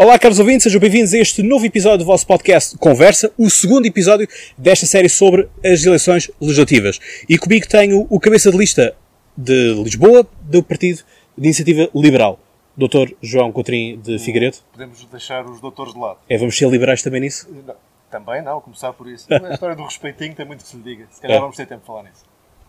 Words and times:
Olá, 0.00 0.16
caros 0.16 0.38
ouvintes, 0.38 0.62
sejam 0.62 0.78
bem-vindos 0.80 1.12
a 1.12 1.18
este 1.18 1.42
novo 1.42 1.66
episódio 1.66 1.98
do 1.98 2.04
vosso 2.04 2.24
podcast 2.24 2.78
Conversa, 2.78 3.32
o 3.36 3.50
segundo 3.50 3.84
episódio 3.84 4.28
desta 4.56 4.86
série 4.86 5.08
sobre 5.08 5.48
as 5.64 5.84
eleições 5.84 6.30
legislativas. 6.40 7.00
E 7.28 7.36
comigo 7.36 7.66
tenho 7.66 8.06
o 8.08 8.20
cabeça 8.20 8.48
de 8.52 8.56
lista 8.56 8.94
de 9.36 9.74
Lisboa, 9.82 10.24
do 10.42 10.62
Partido 10.62 11.02
de 11.36 11.44
Iniciativa 11.44 11.90
Liberal, 11.92 12.38
Dr. 12.76 13.12
João 13.20 13.50
Coutrinho 13.50 13.96
de 13.96 14.20
Figueiredo. 14.20 14.58
Podemos 14.70 15.04
deixar 15.06 15.44
os 15.44 15.60
doutores 15.60 15.92
de 15.94 15.98
lado. 15.98 16.18
É, 16.28 16.38
vamos 16.38 16.56
ser 16.56 16.68
liberais 16.70 17.02
também 17.02 17.20
nisso? 17.22 17.48
Não, 17.66 17.74
também 18.08 18.40
não, 18.40 18.60
começar 18.60 18.92
por 18.92 19.08
isso. 19.08 19.26
A 19.34 19.52
história 19.52 19.74
do 19.74 19.82
respeitinho 19.82 20.32
tem 20.32 20.46
muito 20.46 20.62
que 20.62 20.70
se 20.70 20.76
lhe 20.76 20.82
diga. 20.84 21.08
Se 21.10 21.20
calhar 21.20 21.38
É. 21.38 21.40
vamos 21.40 21.56
ter 21.56 21.66
tempo 21.66 21.80
de 21.80 21.86
falar 21.88 22.04
nisso. 22.04 22.22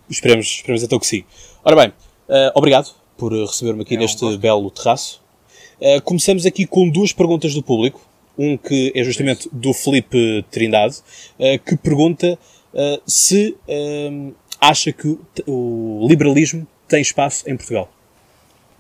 Esperemos, 0.10 0.48
esperemos 0.48 0.82
então 0.82 0.98
que 0.98 1.06
sim. 1.06 1.24
Ora 1.64 1.76
bem, 1.76 1.94
eh, 2.28 2.52
obrigado 2.56 2.90
por 3.16 3.32
receber-me 3.32 3.84
aqui 3.84 3.94
É 3.94 3.98
um 4.00 4.02
neste 4.02 4.20
gosto. 4.20 4.40
belo 4.40 4.72
terraço. 4.72 5.22
Eh, 5.82 6.00
começamos 6.02 6.46
aqui 6.46 6.66
com 6.66 6.90
duas 6.90 7.14
perguntas 7.14 7.54
do 7.54 7.64
público. 7.64 8.02
Um 8.38 8.58
que 8.58 8.92
é 8.96 9.04
justamente 9.04 9.50
do 9.52 9.74
Felipe 9.74 10.46
Trindade, 10.50 10.98
eh, 11.38 11.58
que 11.58 11.76
pergunta 11.76 12.38
eh, 12.74 13.02
se 13.06 13.58
eh, 13.68 14.32
acha 14.62 14.92
que 14.94 15.18
o- 15.48 16.00
o 16.04 16.08
liberalismo 16.08 16.66
tem 16.88 17.02
espaço 17.02 17.50
em 17.50 17.56
Portugal. 17.58 17.90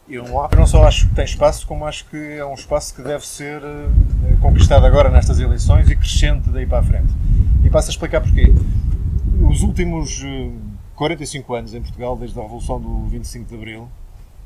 Eu 0.07 0.23
não, 0.57 0.65
só 0.65 0.83
acho 0.83 1.07
que 1.09 1.13
tem 1.15 1.25
espaço, 1.25 1.67
como 1.67 1.85
acho 1.85 2.05
que 2.09 2.17
é 2.17 2.43
um 2.45 2.53
espaço 2.55 2.95
que 2.95 3.01
deve 3.03 3.25
ser 3.27 3.61
conquistado 4.41 4.83
agora 4.85 5.09
nestas 5.09 5.39
eleições 5.39 5.87
e 5.89 5.95
crescente 5.95 6.49
daí 6.49 6.65
para 6.65 6.79
a 6.79 6.83
frente. 6.83 7.13
E 7.63 7.69
passo 7.69 7.89
a 7.89 7.91
explicar 7.91 8.21
porquê. 8.21 8.51
Os 9.49 9.61
últimos 9.61 10.21
eh, 10.23 10.49
45 10.95 11.53
anos 11.53 11.73
em 11.73 11.81
Portugal, 11.81 12.15
desde 12.15 12.37
a 12.39 12.41
Revolução 12.41 12.79
do 12.79 13.05
25 13.07 13.47
de 13.49 13.55
Abril, 13.55 13.87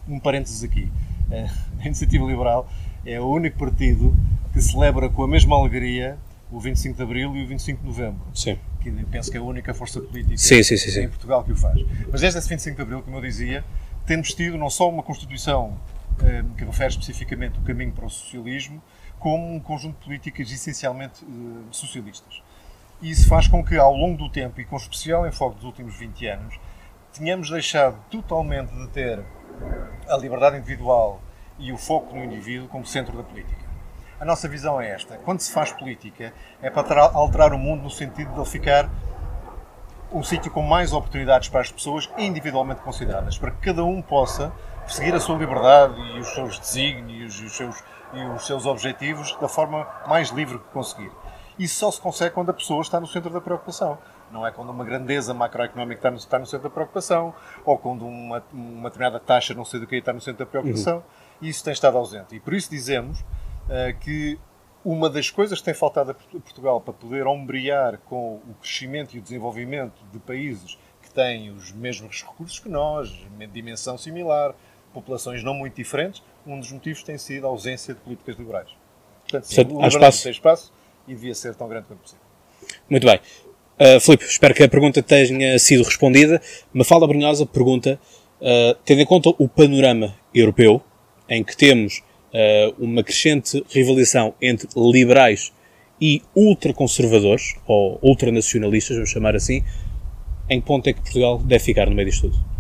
um 0.08 0.20
parênteses 0.20 0.64
aqui, 0.64 0.90
a 1.80 1.86
Iniciativa 1.86 2.26
Liberal 2.26 2.68
é 3.06 3.20
o 3.20 3.26
único 3.26 3.58
partido 3.58 4.16
que 4.52 4.62
celebra 4.62 5.10
com 5.10 5.24
a 5.24 5.28
mesma 5.28 5.58
alegria 5.58 6.18
o 6.52 6.60
25 6.60 6.96
de 6.96 7.04
Abril 7.04 7.36
e 7.36 7.44
o 7.44 7.48
25 7.48 7.82
de 7.82 7.88
Novembro. 7.88 8.22
Sim. 8.34 8.60
que 8.80 8.92
penso 9.06 9.32
que 9.32 9.38
é 9.38 9.40
a 9.40 9.44
única 9.44 9.74
força 9.74 10.00
política 10.00 10.38
sim, 10.38 10.62
sim, 10.62 10.78
sim. 10.78 11.02
em 11.02 11.10
Portugal 11.10 11.44
que 11.44 11.52
o 11.52 11.56
faz. 11.56 11.82
Mas 12.12 12.22
desde 12.22 12.38
esse 12.38 12.48
25 12.48 12.76
de 12.76 12.82
Abril, 12.84 13.02
como 13.02 13.18
eu 13.18 13.22
dizia, 13.22 13.66
temos 14.06 14.34
tido 14.34 14.58
não 14.58 14.70
só 14.70 14.88
uma 14.88 15.02
Constituição 15.02 15.76
eh, 16.22 16.44
que 16.56 16.64
refere 16.64 16.90
especificamente 16.90 17.58
o 17.58 17.62
caminho 17.64 17.92
para 17.92 18.06
o 18.06 18.10
socialismo, 18.10 18.82
como 19.20 19.52
um 19.56 19.60
conjunto 19.60 19.98
de 19.98 20.06
políticas 20.06 20.52
essencialmente 20.52 21.24
eh, 21.24 21.64
socialistas. 21.72 22.44
E 23.02 23.10
isso 23.10 23.28
faz 23.28 23.48
com 23.48 23.64
que, 23.64 23.76
ao 23.76 23.96
longo 23.96 24.18
do 24.18 24.30
tempo, 24.30 24.62
e 24.62 24.66
com 24.66 24.78
especial 24.78 25.28
enfoque 25.28 25.56
dos 25.56 25.66
últimos 25.66 25.96
20 25.98 26.28
anos, 26.28 26.60
tenhamos 27.12 27.50
deixado 27.50 27.98
totalmente 28.12 28.72
de 28.74 28.88
ter 28.90 29.24
a 30.08 30.18
liberdade 30.18 30.58
individual 30.58 31.22
e 31.58 31.72
o 31.72 31.78
foco 31.78 32.16
no 32.16 32.24
indivíduo 32.24 32.68
como 32.68 32.86
centro 32.86 33.16
da 33.16 33.24
política. 33.24 33.64
A 34.20 34.26
nossa 34.26 34.48
visão 34.48 34.80
é 34.80 34.90
esta. 34.90 35.18
Quando 35.18 35.42
se 35.42 35.52
faz 35.52 35.72
política, 35.72 36.34
é 36.62 36.70
para 36.70 37.04
alterar 37.14 37.54
o 37.54 37.58
mundo 37.58 37.84
no 37.84 37.90
sentido 37.90 38.32
de 38.32 38.40
ele 38.40 38.46
ficar 38.46 38.90
um 40.12 40.22
sítio 40.24 40.52
com 40.52 40.62
mais 40.62 40.94
oportunidades 40.94 41.50
para 41.50 41.62
as 41.62 41.72
pessoas 41.72 42.10
individualmente 42.18 42.82
consideradas, 42.82 43.38
para 43.38 43.52
que 43.52 43.58
cada 43.58 43.84
um 43.84 44.02
possa 44.02 44.54
perseguir 44.86 45.16
a 45.16 45.20
sua 45.20 45.38
liberdade 45.38 46.00
e 46.16 46.20
os 46.20 46.34
seus 46.34 46.60
desígnios 46.60 47.40
e 47.40 47.46
os 47.46 47.58
seus, 47.58 47.84
e 48.14 48.24
os 48.24 48.46
seus 48.46 48.66
objetivos 48.66 49.36
da 49.42 49.48
forma 49.48 49.88
mais 50.08 50.30
livre 50.30 50.60
que 50.60 50.70
conseguir. 50.70 51.12
Isso 51.58 51.76
só 51.76 51.92
se 51.92 52.02
consegue 52.02 52.34
quando 52.34 52.50
a 52.50 52.54
pessoa 52.54 52.82
está 52.82 53.00
no 53.00 53.08
centro 53.08 53.30
da 53.30 53.40
preocupação. 53.42 53.98
Não 54.32 54.46
é 54.46 54.52
quando 54.52 54.70
uma 54.72 54.84
grandeza 54.84 55.34
macroeconómica 55.34 56.00
está 56.00 56.10
no, 56.12 56.18
está 56.18 56.40
no 56.40 56.46
centro 56.46 56.68
da 56.68 56.74
preocupação, 56.74 57.34
ou 57.64 57.78
quando 57.78 58.06
uma, 58.06 58.44
uma 58.52 58.90
determinada 58.90 59.20
taxa, 59.20 59.54
não 59.54 59.64
sei 59.64 59.80
do 59.80 59.86
que, 59.86 59.98
está 59.98 60.12
no 60.12 60.20
centro 60.20 60.44
da 60.44 60.50
preocupação. 60.50 61.04
Isso 61.42 61.64
tem 61.64 61.72
estado 61.74 61.98
ausente. 61.98 62.36
E 62.36 62.40
por 62.40 62.54
isso 62.54 62.70
dizemos 62.70 63.24
eh, 63.70 63.94
que 64.00 64.40
uma 64.84 65.10
das 65.10 65.30
coisas 65.30 65.60
que 65.60 65.66
tem 65.66 65.74
faltado 65.74 66.12
a 66.12 66.14
Port- 66.14 66.42
Portugal 66.44 66.82
para 66.82 66.94
poder 66.94 67.28
ombrear 67.28 68.00
com 68.06 68.36
o 68.38 68.56
crescimento 68.60 69.16
e 69.16 69.20
o 69.20 69.22
desenvolvimento 69.22 70.04
de 70.12 70.20
países 70.20 70.78
que 71.02 71.12
têm 71.12 71.52
os 71.52 71.72
mesmos 71.72 72.24
recursos 72.24 72.60
que 72.60 72.70
nós, 72.70 73.10
dimensão 73.52 73.98
similar, 73.98 74.56
populações 74.94 75.44
não 75.44 75.54
muito 75.54 75.76
diferentes, 75.76 76.24
um 76.46 76.60
dos 76.60 76.72
motivos 76.72 77.04
tem 77.04 77.18
sido 77.18 77.46
a 77.46 77.50
ausência 77.50 77.94
de 77.94 78.00
políticas 78.00 78.36
liberais. 78.38 78.70
Portanto, 79.22 79.46
sim, 79.46 79.62
há 79.82 79.88
espaço. 79.88 80.24
tem 80.24 80.32
espaço 80.32 80.74
e 81.08 81.14
devia 81.14 81.36
ser 81.36 81.56
tão 81.56 81.68
grande 81.68 81.88
quanto 81.88 82.00
possível. 82.02 82.24
Muito 82.90 83.06
bem. 83.06 83.20
Uh, 83.80 84.00
Filipe, 84.00 84.26
espero 84.26 84.54
que 84.54 84.64
a 84.64 84.70
pergunta 84.70 85.02
tenha 85.02 85.58
sido 85.60 85.84
respondida. 85.84 86.42
Mafalda 86.74 87.08
Brunhosa 87.08 87.46
pergunta, 87.46 88.00
uh, 88.40 88.78
tendo 88.86 89.02
em 89.02 89.06
conta 89.06 89.30
o 89.38 89.48
panorama 89.48 90.16
europeu, 90.34 90.82
em 91.28 91.44
que 91.44 91.58
temos 91.58 92.04
uh, 92.34 92.74
uma 92.84 93.04
crescente 93.04 93.64
rivalização 93.70 94.34
entre 94.42 94.68
liberais 94.76 95.52
e 96.00 96.22
ultraconservadores, 96.36 97.56
ou 97.66 97.98
ultranacionalistas, 98.02 98.96
vamos 98.96 99.10
chamar 99.10 99.36
assim, 99.36 99.64
em 100.50 100.60
que 100.60 100.68
ponto 100.68 100.88
é 100.88 100.94
que 100.94 101.02
Portugal 101.02 101.40
deve 101.40 101.64
ficar 101.64 101.90
no 101.90 101.96
meio 101.96 102.10
disto 102.10 102.30
tudo? 102.30 102.53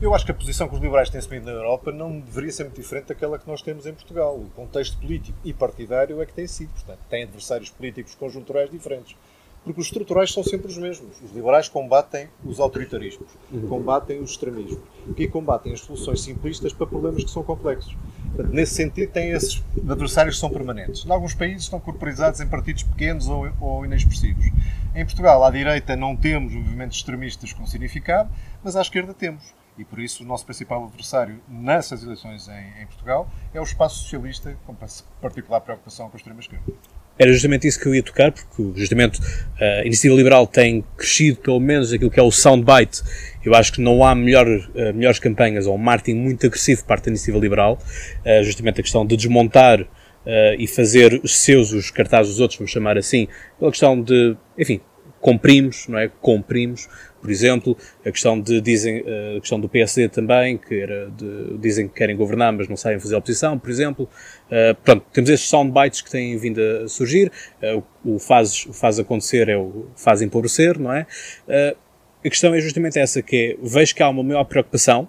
Eu 0.00 0.14
acho 0.14 0.24
que 0.24 0.30
a 0.30 0.34
posição 0.34 0.68
que 0.68 0.76
os 0.76 0.80
liberais 0.80 1.10
têm 1.10 1.18
assumido 1.18 1.46
na 1.46 1.50
Europa 1.50 1.90
não 1.90 2.20
deveria 2.20 2.52
ser 2.52 2.62
muito 2.62 2.80
diferente 2.80 3.06
daquela 3.06 3.36
que 3.36 3.48
nós 3.48 3.62
temos 3.62 3.84
em 3.84 3.92
Portugal. 3.92 4.36
O 4.36 4.48
contexto 4.54 4.96
político 4.96 5.36
e 5.44 5.52
partidário 5.52 6.22
é 6.22 6.26
que 6.26 6.32
tem 6.32 6.46
sido. 6.46 6.70
Portanto, 6.70 7.00
tem 7.10 7.24
adversários 7.24 7.68
políticos 7.68 8.14
conjunturais 8.14 8.70
diferentes. 8.70 9.16
Porque 9.64 9.80
os 9.80 9.88
estruturais 9.88 10.32
são 10.32 10.44
sempre 10.44 10.68
os 10.68 10.78
mesmos. 10.78 11.20
Os 11.20 11.32
liberais 11.32 11.68
combatem 11.68 12.28
os 12.44 12.60
autoritarismos, 12.60 13.28
combatem 13.68 14.20
os 14.20 14.30
extremismos 14.30 14.78
e 15.16 15.26
combatem 15.26 15.72
as 15.72 15.80
soluções 15.80 16.22
simplistas 16.22 16.72
para 16.72 16.86
problemas 16.86 17.24
que 17.24 17.30
são 17.30 17.42
complexos. 17.42 17.96
Portanto, 18.36 18.54
nesse 18.54 18.74
sentido, 18.76 19.10
têm 19.10 19.32
esses 19.32 19.64
adversários 19.76 20.36
que 20.36 20.40
são 20.40 20.48
permanentes. 20.48 21.04
Em 21.04 21.10
alguns 21.10 21.34
países 21.34 21.64
estão 21.64 21.80
corporizados 21.80 22.40
em 22.40 22.46
partidos 22.46 22.84
pequenos 22.84 23.26
ou, 23.26 23.50
ou 23.60 23.84
inexpressivos. 23.84 24.46
Em 24.94 25.04
Portugal, 25.04 25.42
à 25.42 25.50
direita, 25.50 25.96
não 25.96 26.14
temos 26.14 26.52
movimentos 26.52 26.98
extremistas 26.98 27.52
com 27.52 27.66
significado, 27.66 28.30
mas 28.62 28.76
à 28.76 28.80
esquerda 28.80 29.12
temos. 29.12 29.58
E 29.78 29.84
por 29.84 30.00
isso 30.00 30.24
o 30.24 30.26
nosso 30.26 30.44
principal 30.44 30.84
adversário 30.84 31.40
nessas 31.48 32.02
eleições 32.02 32.48
em, 32.48 32.82
em 32.82 32.86
Portugal 32.86 33.30
é 33.54 33.60
o 33.60 33.62
espaço 33.62 34.02
socialista, 34.02 34.56
com 34.66 34.74
particular 35.20 35.60
preocupação 35.60 36.08
com 36.10 36.16
a 36.16 36.18
extrema-esquerda. 36.18 36.64
Era 37.18 37.32
justamente 37.32 37.66
isso 37.66 37.80
que 37.80 37.86
eu 37.86 37.94
ia 37.94 38.02
tocar, 38.02 38.30
porque 38.30 38.72
justamente 38.76 39.20
a 39.60 39.84
Iniciativa 39.84 40.14
Liberal 40.14 40.46
tem 40.46 40.84
crescido, 40.96 41.38
pelo 41.38 41.58
menos, 41.58 41.92
aquilo 41.92 42.10
que 42.10 42.20
é 42.20 42.22
o 42.22 42.30
soundbite. 42.30 43.02
Eu 43.44 43.54
acho 43.56 43.72
que 43.72 43.80
não 43.80 44.04
há 44.04 44.14
melhor, 44.14 44.46
eh, 44.46 44.92
melhores 44.92 45.18
campanhas 45.18 45.66
ou 45.66 45.74
um 45.74 45.78
marketing 45.78 46.20
muito 46.20 46.46
agressivo 46.46 46.84
parte 46.84 47.06
da 47.06 47.10
Iniciativa 47.10 47.38
Liberal. 47.38 47.76
Eh, 48.24 48.44
justamente 48.44 48.80
a 48.80 48.82
questão 48.84 49.04
de 49.04 49.16
desmontar 49.16 49.84
eh, 50.24 50.56
e 50.60 50.68
fazer 50.68 51.20
seus 51.24 51.72
os 51.72 51.90
cartazes 51.90 52.32
dos 52.32 52.40
outros, 52.40 52.56
vamos 52.56 52.70
chamar 52.70 52.96
assim, 52.96 53.26
pela 53.58 53.72
questão 53.72 54.00
de, 54.00 54.36
enfim, 54.56 54.80
comprimos, 55.20 55.88
não 55.88 55.98
é? 55.98 56.08
Comprimos, 56.20 56.88
por 57.20 57.30
exemplo, 57.30 57.76
a 58.04 58.10
questão 58.10 58.40
de 58.40 58.60
dizem, 58.60 59.02
eh, 59.06 59.36
a 59.36 59.40
questão 59.40 59.58
do 59.58 59.68
PSD 59.68 60.08
também, 60.08 60.56
que 60.56 60.80
era 60.80 61.10
de, 61.10 61.58
dizem 61.58 61.88
que 61.88 61.94
querem 61.94 62.16
governar, 62.16 62.52
mas 62.52 62.68
não 62.68 62.76
sabem 62.76 62.98
fazer 62.98 63.16
oposição, 63.16 63.58
por 63.58 63.70
exemplo. 63.70 64.08
Uh, 64.46 64.74
portanto, 64.76 65.04
temos 65.12 65.30
estes 65.30 65.48
soundbites 65.48 66.00
que 66.00 66.10
têm 66.10 66.36
vindo 66.36 66.60
a 66.60 66.88
surgir. 66.88 67.30
Uh, 67.62 67.82
o, 68.04 68.14
o 68.14 68.18
faz, 68.18 68.66
o 68.66 68.72
faz 68.72 68.98
acontecer 68.98 69.48
é 69.48 69.56
o 69.56 69.86
faz 69.96 70.22
empobrecer, 70.22 70.78
não 70.78 70.92
é? 70.92 71.06
Uh, 71.46 71.76
a 72.24 72.28
questão 72.28 72.54
é 72.54 72.60
justamente 72.60 72.98
essa, 72.98 73.22
que 73.22 73.56
é, 73.56 73.66
vejo 73.66 73.94
que 73.94 74.02
há 74.02 74.08
uma 74.08 74.22
maior 74.22 74.44
preocupação, 74.44 75.08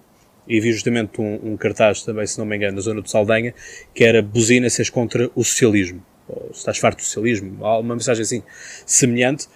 e 0.49 0.59
vi 0.59 0.73
justamente 0.73 1.21
um, 1.21 1.51
um 1.51 1.57
cartaz 1.57 2.01
também, 2.01 2.25
se 2.25 2.39
não 2.39 2.45
me 2.45 2.55
engano, 2.55 2.75
na 2.75 2.81
zona 2.81 3.01
do 3.01 3.09
Saldanha, 3.09 3.53
que 3.93 4.03
era 4.03 4.19
buzina 4.19 4.67
se 4.69 4.81
és 4.81 4.89
contra 4.89 5.29
o 5.35 5.43
socialismo, 5.43 6.03
ou 6.27 6.49
se 6.51 6.59
estás 6.59 6.79
farto 6.79 6.97
do 6.97 7.03
socialismo, 7.03 7.63
há 7.63 7.77
uma 7.77 7.93
mensagem 7.93 8.23
assim 8.23 8.43
semelhante. 8.85 9.47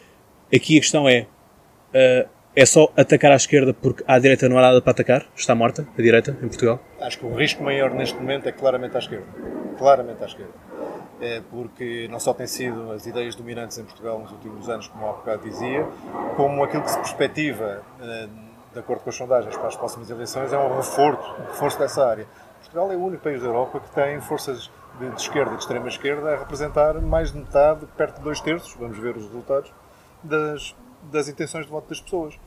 Aqui 0.53 0.77
a 0.77 0.79
questão 0.79 1.09
é, 1.09 1.25
uh, 1.93 2.29
é 2.55 2.65
só 2.65 2.91
atacar 2.95 3.31
à 3.31 3.35
esquerda 3.35 3.73
porque 3.73 4.03
à 4.07 4.19
direita 4.19 4.47
não 4.47 4.57
há 4.57 4.61
nada 4.61 4.81
para 4.81 4.91
atacar? 4.91 5.25
Está 5.35 5.55
morta 5.55 5.87
a 5.97 6.01
direita 6.01 6.31
em 6.41 6.47
Portugal? 6.47 6.79
Acho 7.01 7.19
que 7.19 7.25
o 7.25 7.33
risco 7.33 7.63
maior 7.63 7.91
neste 7.91 8.17
momento 8.17 8.47
é 8.47 8.51
claramente 8.51 8.95
à 8.95 8.99
esquerda. 8.99 9.25
Claramente 9.77 10.23
à 10.23 10.27
esquerda. 10.27 10.53
É 11.19 11.41
porque 11.49 12.07
não 12.11 12.19
só 12.19 12.33
têm 12.33 12.47
sido 12.47 12.91
as 12.91 13.05
ideias 13.05 13.35
dominantes 13.35 13.77
em 13.77 13.83
Portugal 13.83 14.19
nos 14.19 14.31
últimos 14.31 14.69
anos, 14.69 14.87
como 14.87 15.07
há 15.07 15.13
bocado 15.13 15.43
dizia, 15.43 15.87
como 16.35 16.63
aquilo 16.63 16.83
que 16.83 16.91
se 16.91 16.97
perspectiva, 16.97 17.81
eh, 18.01 18.27
de 18.73 18.79
acordo 18.79 19.03
com 19.03 19.09
as 19.09 19.15
sondagens 19.15 19.55
para 19.55 19.67
as 19.67 19.75
próximas 19.75 20.09
eleições, 20.09 20.51
é 20.51 20.57
um 20.57 20.75
reforço, 20.75 21.35
um 21.39 21.45
reforço 21.45 21.79
dessa 21.79 22.05
área. 22.05 22.27
Portugal 22.59 22.91
é 22.91 22.95
o 22.95 23.05
único 23.05 23.23
país 23.23 23.41
da 23.41 23.47
Europa 23.47 23.79
que 23.79 23.91
tem 23.91 24.19
forças 24.19 24.69
de, 24.99 25.07
esquerda 25.15 25.53
e 25.53 25.55
de 25.55 25.61
extrema 25.61 25.87
esquerda 25.87 26.33
a 26.33 26.37
representar 26.37 26.99
mais 27.01 27.31
de 27.31 27.37
metade, 27.37 27.85
perto 27.97 28.17
de 28.17 28.23
dois 28.23 28.39
terços, 28.41 28.73
vamos 28.75 28.97
ver 28.97 29.15
os 29.15 29.25
resultados, 29.25 29.71
das, 30.23 30.75
das 31.11 31.27
intenções 31.27 31.65
de 31.65 31.71
voto 31.71 31.89
das 31.89 32.01
pessoas. 32.01 32.37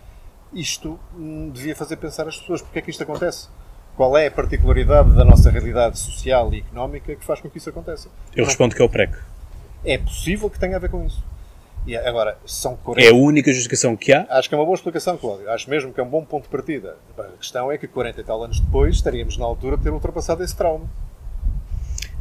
Isto 0.53 0.99
hum, 1.15 1.51
devia 1.53 1.75
fazer 1.77 1.97
pensar 1.97 2.27
as 2.29 2.39
pessoas 2.39 2.63
porque 2.63 2.79
é 2.79 2.83
que 2.83 2.91
isto 2.91 3.03
acontece. 3.03 3.49
Qual 3.97 4.17
é 4.17 4.27
a 4.27 4.31
particularidade 4.31 5.15
da 5.15 5.25
nossa 5.25 5.51
realidade 5.51 5.99
social 5.99 6.53
e 6.53 6.59
económica 6.59 7.15
que 7.17 7.25
faz 7.25 7.41
com 7.41 7.49
que 7.49 7.59
isso 7.59 7.71
aconteça? 7.71 8.09
Eu 8.35 8.43
Não- 8.43 8.47
respondo 8.47 8.75
que 8.75 8.83
é 8.83 8.85
o 8.85 8.89
PREC. 8.89 9.15
É 9.85 9.97
possível 9.99 10.51
que 10.51 10.59
tenha 10.59 10.77
a 10.77 10.79
ver 10.79 10.91
com 10.91 11.05
isso. 11.07 11.23
E 11.87 11.97
agora, 11.97 12.37
são 12.45 12.77
40. 12.77 13.09
É 13.09 13.13
a 13.13 13.15
única 13.15 13.51
justificação 13.53 13.97
que 13.97 14.13
há. 14.13 14.27
Acho 14.29 14.49
que 14.49 14.55
é 14.55 14.59
uma 14.59 14.65
boa 14.65 14.75
explicação, 14.75 15.17
Cláudio. 15.17 15.49
Acho 15.51 15.71
mesmo 15.71 15.93
que 15.93 16.01
é 16.01 16.03
um 16.03 16.09
bom 16.09 16.25
ponto 16.25 16.43
de 16.43 16.49
partida. 16.49 16.97
A 17.17 17.23
questão 17.39 17.71
é 17.71 17.79
que 17.79 17.87
40 17.87 18.21
e 18.21 18.25
tal 18.25 18.43
anos 18.43 18.59
depois 18.59 18.97
estaríamos 18.97 19.37
na 19.39 19.45
altura 19.45 19.77
de 19.77 19.85
ter 19.85 19.91
ultrapassado 19.91 20.43
esse 20.43 20.57
trauma. 20.57 20.85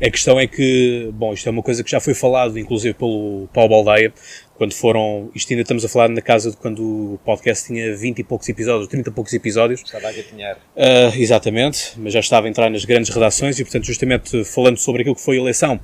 A 0.01 0.09
questão 0.09 0.37
é 0.37 0.45
que, 0.45 1.09
bom, 1.13 1.33
isto 1.33 1.47
é 1.47 1.51
uma 1.51 1.63
coisa 1.63 1.81
que 1.81 1.89
já 1.89 2.01
foi 2.01 2.13
falado, 2.13 2.59
inclusive 2.59 2.93
pelo 2.93 3.47
Paulo 3.53 3.69
Baldeia, 3.69 4.13
quando 4.57 4.73
foram, 4.73 5.29
isto 5.33 5.51
ainda 5.51 5.61
estamos 5.61 5.85
a 5.85 5.89
falar 5.89 6.09
na 6.09 6.21
casa 6.21 6.51
de 6.51 6.57
quando 6.57 7.13
o 7.13 7.19
podcast 7.23 7.67
tinha 7.67 7.95
20 7.95 8.19
e 8.19 8.23
poucos 8.23 8.49
episódios, 8.49 8.89
30 8.89 9.09
e 9.09 9.13
poucos 9.13 9.33
episódios. 9.33 9.81
Estava 9.81 10.09
a 10.09 10.11
gatinhar. 10.11 10.57
Uh, 10.75 11.15
exatamente, 11.17 11.93
mas 11.97 12.11
já 12.11 12.19
estava 12.19 12.47
a 12.47 12.49
entrar 12.49 12.69
nas 12.69 12.83
grandes 12.83 13.09
redações 13.09 13.57
e, 13.57 13.63
portanto, 13.63 13.85
justamente 13.85 14.43
falando 14.43 14.77
sobre 14.77 15.01
aquilo 15.01 15.15
que 15.15 15.21
foi 15.21 15.37
a 15.37 15.41
eleição 15.41 15.79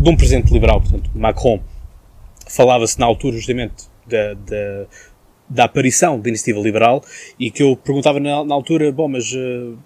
de 0.00 0.10
um 0.10 0.16
presidente 0.16 0.52
liberal, 0.52 0.80
portanto, 0.80 1.08
Macron, 1.14 1.62
falava-se 2.48 2.98
na 2.98 3.06
altura 3.06 3.36
justamente 3.36 3.84
da, 4.06 4.34
da, 4.34 4.86
da 5.48 5.64
aparição 5.64 6.18
da 6.18 6.28
iniciativa 6.28 6.60
liberal 6.60 7.04
e 7.38 7.48
que 7.48 7.62
eu 7.62 7.76
perguntava 7.76 8.18
na, 8.18 8.44
na 8.44 8.54
altura, 8.54 8.90
bom, 8.90 9.06
mas 9.06 9.32
uh, 9.32 9.78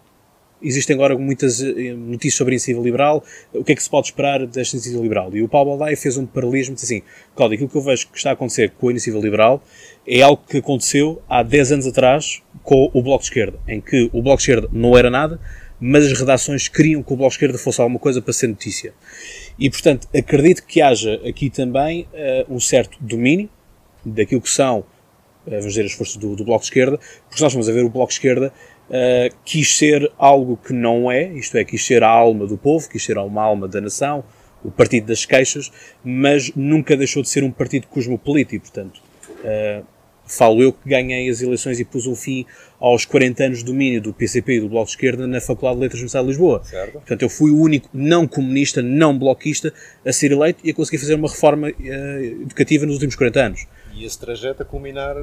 existem 0.62 0.94
agora 0.94 1.16
muitas 1.16 1.62
eh, 1.62 1.94
notícias 1.94 2.34
sobre 2.34 2.52
a 2.52 2.54
iniciativa 2.54 2.82
liberal, 2.82 3.22
o 3.52 3.62
que 3.62 3.72
é 3.72 3.74
que 3.74 3.82
se 3.82 3.90
pode 3.90 4.08
esperar 4.08 4.46
desta 4.46 4.76
iniciativa 4.76 5.02
liberal? 5.02 5.34
E 5.34 5.42
o 5.42 5.48
Paulo 5.48 5.70
Baldaia 5.70 5.96
fez 5.96 6.16
um 6.16 6.26
paralelismo, 6.26 6.74
disse 6.74 6.86
assim, 6.86 7.02
Cláudio, 7.34 7.56
aquilo 7.56 7.68
que 7.70 7.76
eu 7.76 7.82
vejo 7.82 8.08
que 8.08 8.16
está 8.16 8.30
a 8.30 8.32
acontecer 8.32 8.70
com 8.70 8.88
a 8.88 8.90
iniciativa 8.90 9.22
liberal 9.22 9.62
é 10.06 10.22
algo 10.22 10.42
que 10.48 10.58
aconteceu 10.58 11.22
há 11.28 11.42
10 11.42 11.72
anos 11.72 11.86
atrás 11.86 12.42
com 12.62 12.90
o 12.92 13.02
Bloco 13.02 13.22
de 13.22 13.28
Esquerda, 13.28 13.58
em 13.68 13.80
que 13.80 14.08
o 14.12 14.22
Bloco 14.22 14.38
de 14.38 14.42
Esquerda 14.42 14.68
não 14.72 14.96
era 14.96 15.10
nada, 15.10 15.40
mas 15.80 16.06
as 16.06 16.18
redações 16.18 16.68
queriam 16.68 17.02
que 17.02 17.12
o 17.12 17.16
Bloco 17.16 17.30
de 17.30 17.34
Esquerda 17.36 17.58
fosse 17.58 17.80
alguma 17.80 17.98
coisa 17.98 18.22
para 18.22 18.32
ser 18.32 18.46
notícia. 18.48 18.94
E, 19.58 19.68
portanto, 19.68 20.08
acredito 20.16 20.64
que 20.64 20.80
haja 20.80 21.20
aqui 21.28 21.50
também 21.50 22.08
uh, 22.48 22.54
um 22.54 22.60
certo 22.60 22.96
domínio 23.00 23.48
daquilo 24.04 24.40
que 24.40 24.48
são, 24.50 24.80
uh, 24.80 24.84
vamos 25.46 25.66
dizer, 25.66 25.84
as 25.84 25.92
forças 25.92 26.16
do, 26.16 26.34
do 26.34 26.44
Bloco 26.44 26.60
de 26.60 26.66
Esquerda, 26.66 26.98
porque 27.28 27.42
nós 27.42 27.52
vamos 27.52 27.68
a 27.68 27.72
ver 27.72 27.84
o 27.84 27.90
Bloco 27.90 28.08
de 28.08 28.14
Esquerda 28.14 28.52
uh, 28.90 29.34
quis 29.44 29.76
ser 29.76 30.10
algo 30.18 30.56
que 30.56 30.72
não 30.72 31.10
é, 31.10 31.32
isto 31.32 31.56
é, 31.56 31.64
quis 31.64 31.84
ser 31.84 32.02
a 32.02 32.08
alma 32.08 32.46
do 32.46 32.56
povo, 32.56 32.88
quis 32.88 33.04
ser 33.04 33.18
uma 33.18 33.42
alma 33.42 33.68
da 33.68 33.80
nação, 33.80 34.24
o 34.64 34.70
partido 34.70 35.06
das 35.06 35.24
queixas, 35.24 35.70
mas 36.04 36.52
nunca 36.54 36.96
deixou 36.96 37.22
de 37.22 37.28
ser 37.28 37.44
um 37.44 37.50
partido 37.50 37.86
cosmopolita 37.86 38.54
e, 38.54 38.58
portanto, 38.58 39.00
uh, 39.30 39.84
falo 40.26 40.60
eu 40.60 40.72
que 40.72 40.88
ganhei 40.88 41.28
as 41.30 41.40
eleições 41.40 41.78
e 41.78 41.84
pus 41.84 42.06
um 42.06 42.16
fim 42.16 42.44
aos 42.80 43.04
40 43.04 43.44
anos 43.44 43.58
de 43.58 43.64
domínio 43.64 44.00
do 44.00 44.12
PCP 44.12 44.56
e 44.56 44.60
do 44.60 44.68
Bloco 44.68 44.86
de 44.86 44.92
Esquerda 44.92 45.26
na 45.26 45.40
Faculdade 45.40 45.76
de 45.76 45.82
Letras 45.82 46.00
Universidade 46.00 46.24
de 46.24 46.30
Lisboa. 46.32 46.64
Certo. 46.64 46.92
Portanto, 46.92 47.22
eu 47.22 47.28
fui 47.28 47.50
o 47.50 47.60
único 47.60 47.88
não 47.94 48.26
comunista, 48.26 48.82
não 48.82 49.16
bloquista 49.16 49.72
a 50.04 50.12
ser 50.12 50.32
eleito 50.32 50.60
e 50.64 50.70
a 50.70 50.74
conseguir 50.74 50.98
fazer 50.98 51.14
uma 51.14 51.28
reforma 51.28 51.68
uh, 51.68 52.42
educativa 52.42 52.84
nos 52.84 52.94
últimos 52.94 53.14
40 53.14 53.40
anos. 53.40 53.66
E 53.96 54.04
esse 54.04 54.18
trajeto 54.18 54.62
a 54.62 54.66
culminar 54.66 55.16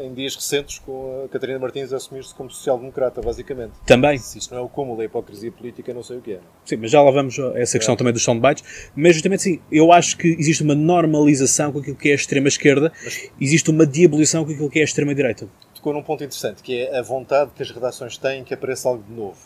em 0.00 0.12
dias 0.12 0.34
recentes 0.34 0.80
com 0.80 1.22
a 1.24 1.28
Catarina 1.28 1.60
Martins 1.60 1.92
a 1.92 1.96
assumir-se 1.96 2.34
como 2.34 2.50
social-democrata, 2.50 3.22
basicamente. 3.22 3.72
Também. 3.86 4.18
Se 4.18 4.36
isto 4.36 4.52
não 4.52 4.60
é 4.60 4.64
o 4.64 4.68
cúmulo 4.68 4.98
da 4.98 5.04
hipocrisia 5.04 5.52
política, 5.52 5.94
não 5.94 6.02
sei 6.02 6.18
o 6.18 6.20
que 6.20 6.32
é. 6.32 6.40
Sim, 6.64 6.78
mas 6.78 6.90
já 6.90 7.00
lá 7.00 7.10
vamos 7.12 7.38
a 7.38 7.56
essa 7.56 7.78
questão 7.78 7.94
é. 7.94 7.96
também 7.96 8.12
dos 8.12 8.24
soundbites. 8.24 8.90
Mas 8.96 9.14
justamente 9.14 9.42
sim, 9.42 9.60
eu 9.70 9.92
acho 9.92 10.16
que 10.16 10.26
existe 10.26 10.64
uma 10.64 10.74
normalização 10.74 11.70
com 11.70 11.78
aquilo 11.78 11.96
que 11.96 12.08
é 12.08 12.12
a 12.12 12.16
extrema-esquerda, 12.16 12.92
mas... 13.04 13.30
existe 13.40 13.70
uma 13.70 13.86
diabolização 13.86 14.44
com 14.44 14.50
aquilo 14.50 14.68
que 14.68 14.80
é 14.80 14.82
a 14.82 14.84
extrema-direita. 14.84 15.48
Tocou 15.72 15.92
num 15.92 16.02
ponto 16.02 16.24
interessante, 16.24 16.64
que 16.64 16.80
é 16.80 16.98
a 16.98 17.02
vontade 17.02 17.52
que 17.54 17.62
as 17.62 17.70
redações 17.70 18.18
têm 18.18 18.42
que 18.42 18.52
apareça 18.52 18.88
algo 18.88 19.04
de 19.04 19.12
novo. 19.14 19.38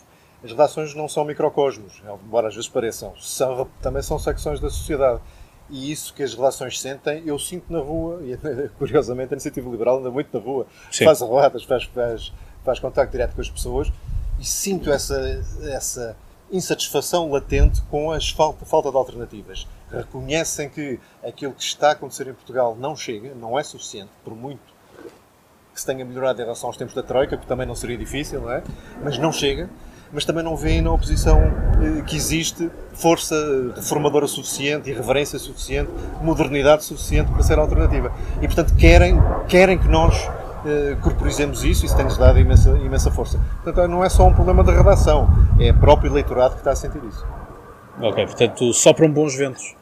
As 0.43 0.49
redações 0.49 0.95
não 0.95 1.07
são 1.07 1.23
microcosmos, 1.23 2.01
embora 2.25 2.47
às 2.47 2.55
vezes 2.55 2.69
pareçam, 2.69 3.13
são, 3.19 3.67
também 3.81 4.01
são 4.01 4.17
secções 4.17 4.59
da 4.59 4.69
sociedade 4.69 5.21
e 5.69 5.91
isso 5.91 6.13
que 6.13 6.23
as 6.23 6.33
relações 6.33 6.79
sentem, 6.79 7.23
eu 7.25 7.39
sinto 7.39 7.71
na 7.71 7.79
rua, 7.79 8.21
e 8.23 8.69
curiosamente 8.77 9.33
a 9.33 9.35
iniciativa 9.35 9.69
liberal 9.69 9.99
anda 9.99 10.11
muito 10.11 10.35
na 10.37 10.43
rua, 10.43 10.67
Sim. 10.91 11.05
faz 11.05 11.21
arruadas, 11.21 11.63
faz, 11.63 11.83
faz, 11.85 12.33
faz 12.63 12.79
contacto 12.79 13.11
direto 13.11 13.35
com 13.35 13.41
as 13.41 13.49
pessoas, 13.49 13.91
e 14.39 14.45
sinto 14.45 14.91
essa, 14.91 15.43
essa 15.63 16.17
insatisfação 16.51 17.31
latente 17.31 17.81
com 17.83 18.11
a 18.11 18.19
falta, 18.21 18.65
falta 18.65 18.91
de 18.91 18.97
alternativas. 18.97 19.67
Reconhecem 19.89 20.69
que 20.69 20.99
aquilo 21.23 21.53
que 21.53 21.63
está 21.63 21.89
a 21.89 21.91
acontecer 21.91 22.27
em 22.27 22.33
Portugal 22.33 22.75
não 22.75 22.95
chega, 22.95 23.33
não 23.33 23.57
é 23.57 23.63
suficiente, 23.63 24.11
por 24.23 24.35
muito 24.35 24.75
que 25.73 25.81
se 25.81 25.85
tenha 25.85 26.05
melhorado 26.05 26.41
em 26.41 26.45
relação 26.45 26.69
aos 26.69 26.77
tempos 26.77 26.95
da 26.95 27.03
Troika, 27.03 27.35
que 27.35 27.45
também 27.45 27.67
não 27.67 27.75
seria 27.75 27.97
difícil, 27.97 28.39
não 28.39 28.49
é? 28.49 28.63
Mas 29.03 29.17
não 29.17 29.31
chega 29.33 29.69
mas 30.15 30.23
também 30.23 30.41
não 30.41 30.55
veem 30.55 30.81
na 30.81 30.91
oposição 30.91 31.39
eh, 31.39 32.01
que 32.07 32.15
existe 32.15 32.71
força 32.93 33.35
formadora 33.81 34.25
suficiente, 34.25 34.89
irreverência 34.89 35.37
suficiente, 35.37 35.91
modernidade 36.21 36.85
suficiente 36.85 37.29
para 37.31 37.43
ser 37.43 37.59
alternativa. 37.59 38.11
E, 38.41 38.47
portanto, 38.47 38.73
querem, 38.75 39.21
querem 39.49 39.77
que 39.77 39.89
nós 39.89 40.27
eh, 40.65 40.95
corporizemos 41.01 41.65
isso 41.65 41.85
isso 41.85 41.95
tem-nos 41.95 42.17
dado 42.17 42.39
imensa, 42.39 42.69
imensa 42.69 43.11
força. 43.11 43.37
Portanto, 43.61 43.89
não 43.89 44.03
é 44.03 44.09
só 44.09 44.25
um 44.25 44.33
problema 44.33 44.63
da 44.63 44.71
redação, 44.71 45.29
é 45.59 45.71
o 45.71 45.77
próprio 45.77 46.09
eleitorado 46.09 46.53
que 46.53 46.61
está 46.61 46.71
a 46.71 46.75
sentir 46.75 47.01
isso. 47.03 47.25
Ok, 48.01 48.25
portanto, 48.25 48.73
sopram 48.73 49.11
bons 49.11 49.35
ventos 49.35 49.75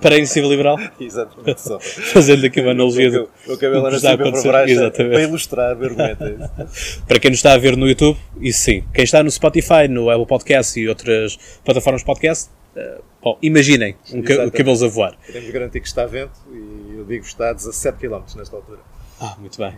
para 0.00 0.14
a 0.14 0.18
iniciativa 0.18 0.48
liberal. 0.48 0.76
Exatamente. 0.98 1.60
Só. 1.60 1.78
Fazendo 2.12 2.46
aqui 2.46 2.60
uma 2.60 2.72
analogia 2.72 3.10
do, 3.10 3.30
o 3.46 3.56
cabelo 3.56 3.88
que 3.88 3.96
está 3.96 4.10
a 4.10 4.14
acontecer. 4.14 4.68
Exatamente. 4.68 5.12
Para 5.12 5.22
ilustrar 5.22 5.76
o 5.76 5.84
argumento. 5.84 6.24
para 7.06 7.18
quem 7.18 7.30
nos 7.30 7.38
está 7.38 7.52
a 7.52 7.58
ver 7.58 7.76
no 7.76 7.88
YouTube, 7.88 8.18
isso 8.40 8.60
sim. 8.60 8.84
Quem 8.92 9.04
está 9.04 9.22
no 9.22 9.30
Spotify, 9.30 9.88
no 9.88 10.10
Apple 10.10 10.26
Podcast 10.26 10.78
e 10.78 10.88
outras 10.88 11.38
plataformas 11.64 12.02
podcast, 12.02 12.50
uh, 12.76 13.02
bom, 13.22 13.38
imaginem 13.42 13.94
um 14.12 14.22
ca 14.22 14.50
cabelos 14.50 14.82
a 14.82 14.88
voar. 14.88 15.16
Podemos 15.26 15.50
garantir 15.50 15.80
que 15.80 15.88
está 15.88 16.02
a 16.02 16.06
vento 16.06 16.38
e 16.52 16.96
eu 16.98 17.04
digo 17.04 17.22
que 17.22 17.30
está 17.30 17.50
a 17.50 17.52
17 17.52 17.98
km 17.98 18.22
nesta 18.36 18.56
altura. 18.56 18.80
Ah, 19.20 19.36
muito 19.38 19.58
bem. 19.58 19.74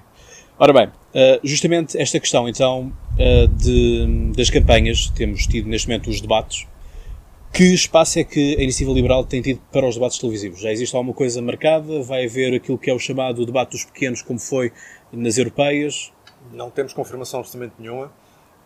Ora 0.59 0.73
bem, 0.73 0.87
uh, 0.87 1.41
justamente 1.43 1.99
esta 1.99 2.21
questão 2.21 2.49
então 2.49 2.93
uh, 3.15 3.49
de, 3.49 4.33
das 4.37 4.51
campanhas, 4.51 5.09
temos 5.09 5.47
tido 5.47 5.69
neste 5.69 5.89
momento 5.89 6.09
os 6.09 6.21
debates 6.21 6.67
que 7.53 7.65
espaço 7.75 8.19
é 8.19 8.25
que 8.25 8.57
a 8.57 8.63
Iniciativa 8.63 8.93
Liberal 8.93 9.27
tem 9.27 9.43
tido 9.43 9.61
para 9.71 9.87
os 9.87 9.95
debates 9.95 10.19
televisivos? 10.19 10.61
Já 10.61 10.73
existe 10.73 10.97
alguma 10.97 11.15
coisa 11.15 11.43
marcada? 11.43 12.03
Vai 12.03 12.25
haver 12.25 12.55
aquilo 12.55 12.79
que 12.79 12.91
é 12.91 12.95
o 12.95 12.99
chamado 12.99 13.45
debate 13.45 13.73
dos 13.73 13.85
pequenos, 13.85 14.23
como 14.23 14.39
foi 14.39 14.73
nas 15.13 15.37
europeias? 15.37 16.11
Não 16.51 16.71
temos 16.71 16.95
confirmação 16.95 17.41
absolutamente 17.41 17.75
nenhuma 17.79 18.11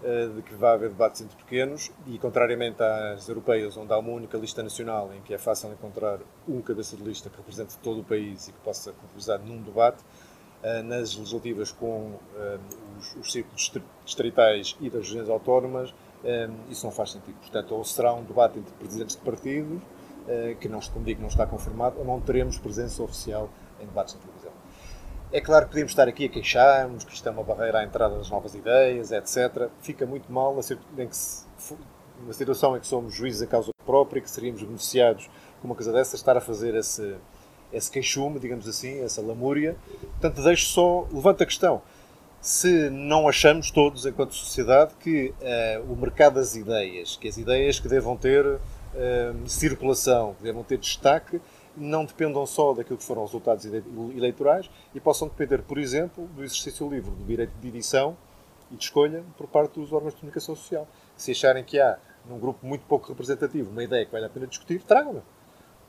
uh, 0.02 0.34
de 0.34 0.42
que 0.42 0.54
vai 0.54 0.74
haver 0.74 0.90
debates 0.90 1.20
entre 1.20 1.36
pequenos 1.36 1.90
e, 2.06 2.16
contrariamente 2.18 2.80
às 2.80 3.28
europeias, 3.28 3.76
onde 3.76 3.92
há 3.92 3.98
uma 3.98 4.12
única 4.12 4.38
lista 4.38 4.62
nacional 4.62 5.10
em 5.12 5.20
que 5.20 5.34
é 5.34 5.38
fácil 5.38 5.72
encontrar 5.72 6.20
um 6.48 6.60
cabeça 6.62 6.96
de 6.96 7.02
lista 7.02 7.28
que 7.28 7.36
represente 7.36 7.76
todo 7.82 8.02
o 8.02 8.04
país 8.04 8.46
e 8.46 8.52
que 8.52 8.60
possa 8.60 8.92
concretizar 8.92 9.40
num 9.40 9.60
debate, 9.62 10.00
uh, 10.62 10.82
nas 10.84 11.16
legislativas 11.16 11.72
com 11.72 12.12
uh, 12.12 12.60
os, 13.00 13.16
os 13.16 13.32
círculos 13.32 13.72
distritais 14.04 14.76
e 14.80 14.88
das 14.88 15.08
regiões 15.08 15.28
autónomas, 15.28 15.92
isso 16.68 16.84
não 16.84 16.92
faz 16.92 17.12
sentido. 17.12 17.36
Portanto, 17.40 17.74
ou 17.74 17.84
será 17.84 18.12
um 18.12 18.24
debate 18.24 18.58
entre 18.58 18.72
presidentes 18.74 19.16
de 19.16 19.22
partidos, 19.22 19.78
uh, 19.78 20.56
que 20.60 20.68
não, 20.68 20.80
como 20.80 21.04
digo, 21.04 21.20
não 21.20 21.28
está 21.28 21.46
confirmado, 21.46 21.98
ou 21.98 22.04
não 22.04 22.20
teremos 22.20 22.58
presença 22.58 23.02
oficial 23.02 23.48
em 23.80 23.86
debates 23.86 24.14
na 24.14 24.20
televisão. 24.20 24.52
É 25.32 25.40
claro 25.40 25.64
que 25.66 25.72
podemos 25.72 25.92
estar 25.92 26.06
aqui 26.06 26.26
a 26.26 26.28
queixarmos 26.28 27.04
que 27.04 27.12
isto 27.12 27.28
é 27.28 27.32
uma 27.32 27.42
barreira 27.42 27.80
à 27.80 27.84
entrada 27.84 28.16
das 28.16 28.30
novas 28.30 28.54
ideias, 28.54 29.10
etc. 29.10 29.68
Fica 29.80 30.06
muito 30.06 30.30
mal 30.32 30.56
em 30.96 31.08
na 32.24 32.32
situação 32.32 32.76
em 32.76 32.80
que 32.80 32.86
somos 32.86 33.12
juízes 33.12 33.42
em 33.42 33.46
causa 33.46 33.70
própria, 33.84 34.22
que 34.22 34.30
seríamos 34.30 34.62
beneficiados 34.62 35.28
com 35.60 35.68
uma 35.68 35.74
coisa 35.74 35.92
dessa, 35.92 36.16
estar 36.16 36.36
a 36.36 36.40
fazer 36.40 36.74
esse, 36.74 37.16
esse 37.72 37.90
queixume, 37.90 38.38
digamos 38.38 38.66
assim, 38.66 39.00
essa 39.02 39.20
lamúria. 39.20 39.76
Portanto, 40.12 40.42
deixo 40.42 40.68
só, 40.68 41.06
levanta 41.12 41.44
a 41.44 41.46
questão 41.46 41.82
se 42.46 42.88
não 42.90 43.26
achamos 43.26 43.72
todos, 43.72 44.06
enquanto 44.06 44.32
sociedade, 44.32 44.94
que 45.00 45.34
uh, 45.40 45.92
o 45.92 45.96
mercado 45.96 46.34
das 46.34 46.54
ideias, 46.54 47.16
que 47.16 47.26
as 47.26 47.36
ideias 47.36 47.80
que 47.80 47.88
devam 47.88 48.16
ter 48.16 48.46
uh, 48.46 48.60
circulação, 49.48 50.32
que 50.34 50.44
devam 50.44 50.62
ter 50.62 50.78
destaque, 50.78 51.40
não 51.76 52.04
dependam 52.04 52.46
só 52.46 52.72
daquilo 52.72 52.98
que 52.98 53.04
foram 53.04 53.24
os 53.24 53.32
resultados 53.32 53.64
eleitorais 53.64 54.70
e 54.94 55.00
possam 55.00 55.26
depender, 55.26 55.62
por 55.62 55.76
exemplo, 55.76 56.28
do 56.36 56.44
exercício 56.44 56.88
livre 56.88 57.10
do 57.10 57.24
direito 57.24 57.50
de 57.60 57.66
edição 57.66 58.16
e 58.70 58.76
de 58.76 58.84
escolha 58.84 59.24
por 59.36 59.48
parte 59.48 59.80
dos 59.80 59.92
órgãos 59.92 60.14
de 60.14 60.20
comunicação 60.20 60.54
social. 60.54 60.86
Se 61.16 61.32
acharem 61.32 61.64
que 61.64 61.80
há, 61.80 61.98
num 62.28 62.38
grupo 62.38 62.64
muito 62.64 62.86
pouco 62.86 63.08
representativo, 63.08 63.72
uma 63.72 63.82
ideia 63.82 64.06
que 64.06 64.12
vale 64.12 64.26
a 64.26 64.30
pena 64.30 64.46
discutir, 64.46 64.84
tragam-na. 64.84 65.22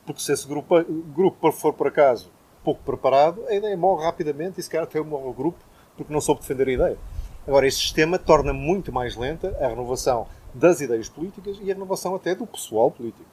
Porque 0.04 0.20
se 0.20 0.32
esse 0.32 0.48
grupo, 0.48 0.74
grupo 1.14 1.52
for, 1.52 1.72
por 1.72 1.86
acaso, 1.86 2.32
pouco 2.64 2.82
preparado, 2.82 3.46
a 3.46 3.54
ideia 3.54 3.76
morre 3.76 4.04
rapidamente 4.04 4.58
e 4.58 4.62
se 4.64 4.68
calhar 4.68 4.88
até 4.88 5.00
morre 5.00 5.28
o 5.28 5.32
grupo 5.32 5.68
porque 5.98 6.12
não 6.12 6.20
soube 6.20 6.40
defender 6.40 6.68
a 6.68 6.72
ideia. 6.72 6.98
Agora, 7.46 7.66
este 7.66 7.80
sistema 7.80 8.18
torna 8.18 8.52
muito 8.52 8.92
mais 8.92 9.16
lenta 9.16 9.56
a 9.60 9.68
renovação 9.68 10.26
das 10.54 10.80
ideias 10.80 11.08
políticas 11.08 11.58
e 11.60 11.70
a 11.70 11.74
renovação 11.74 12.14
até 12.14 12.34
do 12.34 12.46
pessoal 12.46 12.90
político. 12.90 13.28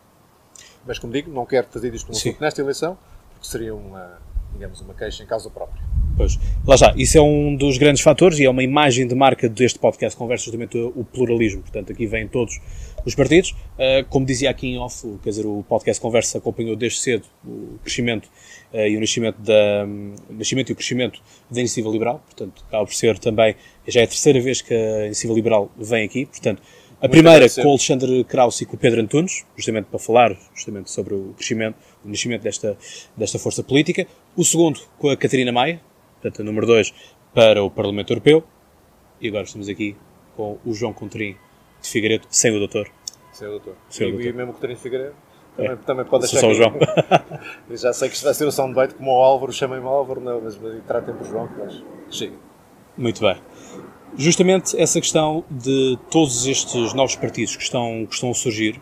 Mas, 0.86 1.00
como 1.00 1.14
digo, 1.14 1.32
não 1.32 1.46
quero 1.46 1.68
fazer 1.68 1.94
isto 1.94 2.12
um 2.12 2.36
nesta 2.40 2.62
eleição, 2.62 2.98
porque 3.32 3.48
seria 3.48 3.74
uma, 3.74 4.20
digamos, 4.54 4.82
uma 4.82 4.94
queixa 4.94 5.24
em 5.24 5.26
causa 5.26 5.50
própria. 5.50 5.82
Pois, 6.18 6.40
lá 6.66 6.76
está. 6.76 6.94
Isso 6.96 7.18
é 7.18 7.22
um 7.22 7.56
dos 7.56 7.78
grandes 7.78 8.02
fatores 8.02 8.40
e 8.40 8.46
é 8.46 8.50
uma 8.50 8.64
imagem 8.64 9.06
de 9.06 9.14
marca 9.14 9.50
deste 9.50 9.78
podcast 9.78 10.18
Conversa, 10.18 10.46
justamente 10.46 10.78
o 10.78 11.04
pluralismo. 11.04 11.62
Portanto, 11.62 11.92
aqui 11.92 12.08
vêm 12.08 12.28
todos 12.28 12.60
os 13.06 13.14
partidos. 13.14 13.52
Uh, 13.52 14.06
como 14.10 14.26
dizia 14.26 14.50
aqui 14.50 14.68
em 14.68 14.78
off, 14.78 15.06
quer 15.22 15.30
dizer, 15.30 15.46
o 15.46 15.64
podcast 15.68 16.02
Conversa 16.02 16.38
acompanhou 16.38 16.76
desde 16.76 17.00
cedo 17.00 17.26
o 17.46 17.78
crescimento 17.84 18.30
uh, 18.74 18.78
e 18.78 18.96
o 18.96 19.00
nascimento, 19.00 19.38
da, 19.42 19.86
um, 19.86 20.14
nascimento 20.30 20.70
e 20.70 20.74
o 20.74 20.76
crescimento 20.76 21.22
da 21.52 21.60
Iniciativa 21.60 21.92
Liberal. 21.92 22.24
Portanto, 22.26 22.64
acaba 22.68 22.86
por 22.86 22.94
ser 22.94 23.20
também, 23.20 23.56
já 23.86 24.00
é 24.00 24.04
a 24.06 24.08
terceira 24.08 24.40
vez 24.40 24.62
que 24.62 24.74
a 24.74 25.06
Iniciativa 25.08 25.34
Liberal 25.34 25.70
vem 25.78 26.06
aqui. 26.06 26.26
Portanto, 26.26 26.62
A 27.02 27.10
primeira 27.10 27.48
com 27.50 27.68
o 27.68 27.70
Alexandre 27.72 28.24
Krauss 28.24 28.62
e 28.62 28.66
com 28.66 28.78
o 28.78 28.80
Pedro 28.80 29.02
Antunes, 29.02 29.46
justamente 29.56 29.86
para 29.86 30.00
falar 30.00 30.36
justamente 30.56 30.90
sobre 30.90 31.14
o 31.14 31.34
crescimento, 31.36 31.76
o 32.04 32.10
nascimento 32.10 32.42
desta, 32.42 32.78
desta 33.18 33.38
força 33.38 33.62
política. 33.62 34.08
O 34.36 34.44
segundo 34.44 34.80
com 34.98 35.10
a 35.10 35.18
Catarina 35.18 35.52
Maia, 35.52 35.82
portanto, 36.22 36.42
a 36.42 36.46
número 36.46 36.66
2 36.68 36.94
para 37.34 37.64
o 37.64 37.70
Parlamento 37.70 38.12
Europeu. 38.12 38.44
E 39.22 39.28
agora 39.28 39.44
estamos 39.44 39.68
aqui 39.70 39.96
com 40.36 40.58
o 40.66 40.74
João 40.74 40.94
Contrim 40.94 41.36
de 41.82 41.90
Figueiredo, 41.90 42.28
sem 42.30 42.56
o 42.56 42.60
doutor. 42.60 42.90
Sem 43.32 43.48
o 43.48 43.52
doutor. 43.52 43.76
Sem 43.90 44.08
o 44.08 44.10
e, 44.10 44.12
doutor. 44.14 44.28
e 44.30 44.34
mesmo 44.34 44.50
o 44.50 44.54
Coutrinho 44.54 44.76
de 44.76 44.82
Figueiredo. 44.82 45.14
Também, 45.56 45.72
É. 45.72 45.76
também 45.78 46.06
pode 46.06 46.28
Sou 46.28 46.40
só 46.40 46.48
o 46.48 46.50
que- 46.50 46.56
João. 46.56 46.74
Eu 47.70 47.78
já 47.78 47.94
sei 47.94 48.10
que 48.10 48.16
isto 48.16 48.26
vai 48.26 48.34
ser 48.34 48.46
o 48.46 48.52
soundbite 48.52 48.96
como 48.96 49.12
o 49.12 49.22
Álvaro, 49.22 49.54
chamem-me 49.54 49.86
Álvaro, 49.86 50.20
não, 50.20 50.42
mas, 50.42 50.58
mas 50.58 50.84
tratem 50.86 51.16
por 51.16 51.26
João, 51.26 51.50
mas 51.58 51.82
chega. 52.10 52.36
Muito 52.98 53.22
bem. 53.22 53.38
Justamente 54.18 54.80
essa 54.80 55.00
questão 55.00 55.44
de 55.50 55.98
todos 56.10 56.46
estes 56.48 56.94
novos 56.94 57.16
partidos 57.16 57.56
que 57.56 57.64
estão, 57.64 58.06
que 58.06 58.14
estão 58.16 58.32
a 58.32 58.34
surgir, 58.34 58.82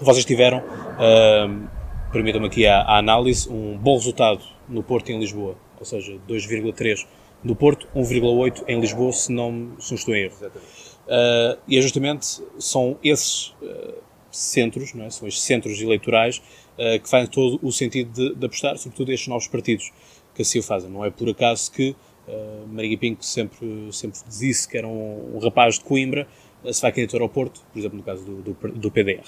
vocês 0.00 0.24
tiveram, 0.24 0.62
ahm, 0.98 1.66
permitam-me 2.12 2.46
aqui 2.46 2.66
a, 2.66 2.80
a 2.82 2.98
análise, 2.98 3.50
um 3.50 3.76
bom 3.78 3.94
resultado 3.96 4.40
no 4.68 4.82
Porto 4.82 5.10
e 5.10 5.14
em 5.14 5.18
Lisboa, 5.20 5.56
ou 5.78 5.84
seja, 5.84 6.18
2,3 6.28 7.06
no 7.42 7.54
Porto, 7.54 7.86
1,8 7.94 8.64
em 8.66 8.80
Lisboa, 8.80 9.12
se 9.12 9.30
não, 9.32 9.72
se 9.78 9.92
não 9.92 9.96
estou 9.96 10.14
em 10.14 10.24
erro. 10.24 10.34
Uh, 10.46 11.58
e 11.68 11.78
é 11.78 11.80
justamente 11.80 12.42
são 12.58 12.98
esses 13.02 13.54
uh, 13.62 13.94
centros, 14.30 14.92
não 14.94 15.04
é? 15.04 15.10
são 15.10 15.28
estes 15.28 15.42
centros 15.42 15.80
eleitorais 15.80 16.38
uh, 16.38 17.00
que 17.00 17.08
fazem 17.08 17.28
todo 17.28 17.60
o 17.62 17.70
sentido 17.70 18.10
de, 18.12 18.34
de 18.34 18.46
apostar, 18.46 18.76
sobretudo 18.76 19.12
estes 19.12 19.28
novos 19.28 19.46
partidos 19.46 19.92
que 20.34 20.42
assim 20.42 20.58
o 20.58 20.62
fazem. 20.62 20.90
Não 20.90 21.04
é 21.04 21.10
por 21.10 21.28
acaso 21.28 21.70
que 21.70 21.94
uh, 22.26 22.66
Maria 22.66 22.98
Pinto 22.98 23.24
sempre, 23.24 23.88
sempre 23.92 24.18
disse 24.28 24.68
que 24.68 24.76
era 24.76 24.86
um, 24.86 25.36
um 25.36 25.38
rapaz 25.38 25.78
de 25.78 25.84
Coimbra, 25.84 26.26
se 26.72 26.82
vai 26.82 26.90
candidatar 26.90 27.22
ao 27.22 27.28
Porto, 27.28 27.60
por 27.72 27.78
exemplo, 27.78 27.96
no 27.96 28.02
caso 28.02 28.24
do, 28.24 28.42
do, 28.42 28.72
do 28.72 28.90
PDR. 28.90 29.24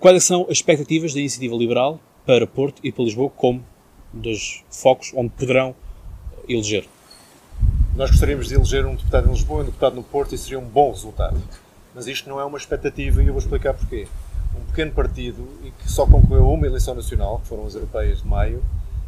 Quais 0.00 0.24
são 0.24 0.42
as 0.44 0.52
expectativas 0.58 1.12
da 1.12 1.20
iniciativa 1.20 1.54
liberal 1.54 2.00
para 2.24 2.46
Porto 2.46 2.80
e 2.82 2.90
para 2.90 3.04
Lisboa 3.04 3.28
como 3.30 3.64
dos 4.12 4.64
focos 4.70 5.12
onde 5.14 5.30
poderão 5.30 5.74
eleger? 6.48 6.86
Nós 7.94 8.10
gostaríamos 8.10 8.48
de 8.48 8.54
eleger 8.54 8.86
um 8.86 8.94
deputado 8.94 9.28
em 9.28 9.32
Lisboa 9.32 9.62
um 9.62 9.64
deputado 9.66 9.94
no 9.94 10.02
Porto 10.02 10.34
e 10.34 10.38
seria 10.38 10.58
um 10.58 10.64
bom 10.64 10.90
resultado. 10.90 11.40
Mas 11.94 12.06
isto 12.06 12.28
não 12.28 12.40
é 12.40 12.44
uma 12.44 12.56
expectativa 12.56 13.22
e 13.22 13.26
eu 13.26 13.32
vou 13.32 13.40
explicar 13.40 13.74
porquê. 13.74 14.08
Um 14.58 14.64
pequeno 14.66 14.92
partido 14.92 15.46
e 15.62 15.70
que 15.70 15.90
só 15.90 16.06
concorreu 16.06 16.44
a 16.44 16.52
uma 16.52 16.66
eleição 16.66 16.94
nacional, 16.94 17.38
que 17.40 17.48
foram 17.48 17.66
as 17.66 17.74
europeias 17.74 18.22
de 18.22 18.26
maio, 18.26 18.62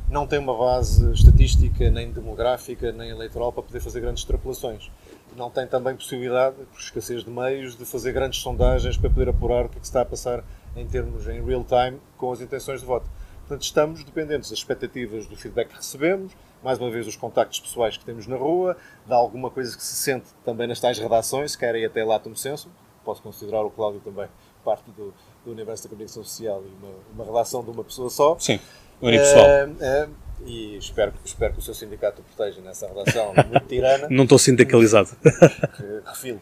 não 0.08 0.26
tem 0.26 0.38
uma 0.38 0.56
base 0.56 1.10
estatística, 1.12 1.90
nem 1.90 2.10
demográfica, 2.10 2.92
nem 2.92 3.08
eleitoral 3.08 3.52
para 3.52 3.62
poder 3.62 3.80
fazer 3.80 4.00
grandes 4.00 4.22
extrapolações. 4.22 4.90
Não 5.34 5.50
tem 5.50 5.66
também 5.66 5.96
possibilidade, 5.96 6.56
por 6.70 6.78
escassez 6.78 7.24
de 7.24 7.30
meios, 7.30 7.76
de 7.76 7.84
fazer 7.84 8.12
grandes 8.12 8.40
sondagens 8.40 8.96
para 8.96 9.08
poder 9.08 9.30
apurar 9.30 9.64
o 9.64 9.68
que 9.68 9.78
é 9.78 9.80
que 9.80 9.86
se 9.86 9.90
está 9.90 10.02
a 10.02 10.04
passar 10.04 10.44
em 10.76 10.86
termos 10.86 11.26
em 11.26 11.42
real 11.42 11.64
time 11.64 11.98
com 12.18 12.30
as 12.30 12.40
intenções 12.40 12.80
de 12.80 12.86
voto. 12.86 13.08
Portanto, 13.46 13.62
estamos 13.62 14.02
dependentes 14.02 14.48
das 14.48 14.58
expectativas 14.58 15.26
do 15.26 15.36
feedback 15.36 15.68
que 15.68 15.76
recebemos, 15.76 16.32
mais 16.62 16.78
uma 16.78 16.90
vez 16.90 17.06
os 17.06 17.14
contactos 17.14 17.60
pessoais 17.60 17.96
que 17.96 18.04
temos 18.04 18.26
na 18.26 18.36
rua, 18.36 18.74
de 19.06 19.12
alguma 19.12 19.50
coisa 19.50 19.76
que 19.76 19.82
se 19.82 19.94
sente 19.96 20.26
também 20.44 20.66
nas 20.66 20.80
tais 20.80 20.98
redações, 20.98 21.52
se 21.52 21.58
querem 21.58 21.84
até 21.84 22.02
lá 22.02 22.20
no 22.24 22.34
senso. 22.34 22.70
Posso 23.04 23.20
considerar 23.20 23.62
o 23.62 23.70
Cláudio 23.70 24.00
também 24.00 24.26
parte 24.64 24.90
do, 24.92 25.12
do 25.44 25.52
universo 25.52 25.84
da 25.84 25.90
comunicação 25.90 26.24
social 26.24 26.62
e 26.64 26.84
uma, 26.84 26.94
uma 27.14 27.24
relação 27.24 27.62
de 27.62 27.70
uma 27.70 27.84
pessoa 27.84 28.08
só. 28.08 28.34
Sim, 28.38 28.58
unipessoal. 29.02 29.44
É, 29.44 29.68
é, 29.80 30.08
e 30.46 30.78
espero, 30.78 31.12
espero 31.22 31.52
que 31.52 31.58
o 31.58 31.62
seu 31.62 31.74
sindicato 31.74 32.22
o 32.22 32.24
proteja 32.24 32.62
nessa 32.62 32.88
relação 32.88 33.34
muito 33.48 33.66
tirana 33.66 34.08
Não 34.10 34.24
estou 34.24 34.38
sindicalizado. 34.38 35.10
que 35.22 36.08
refiro. 36.08 36.40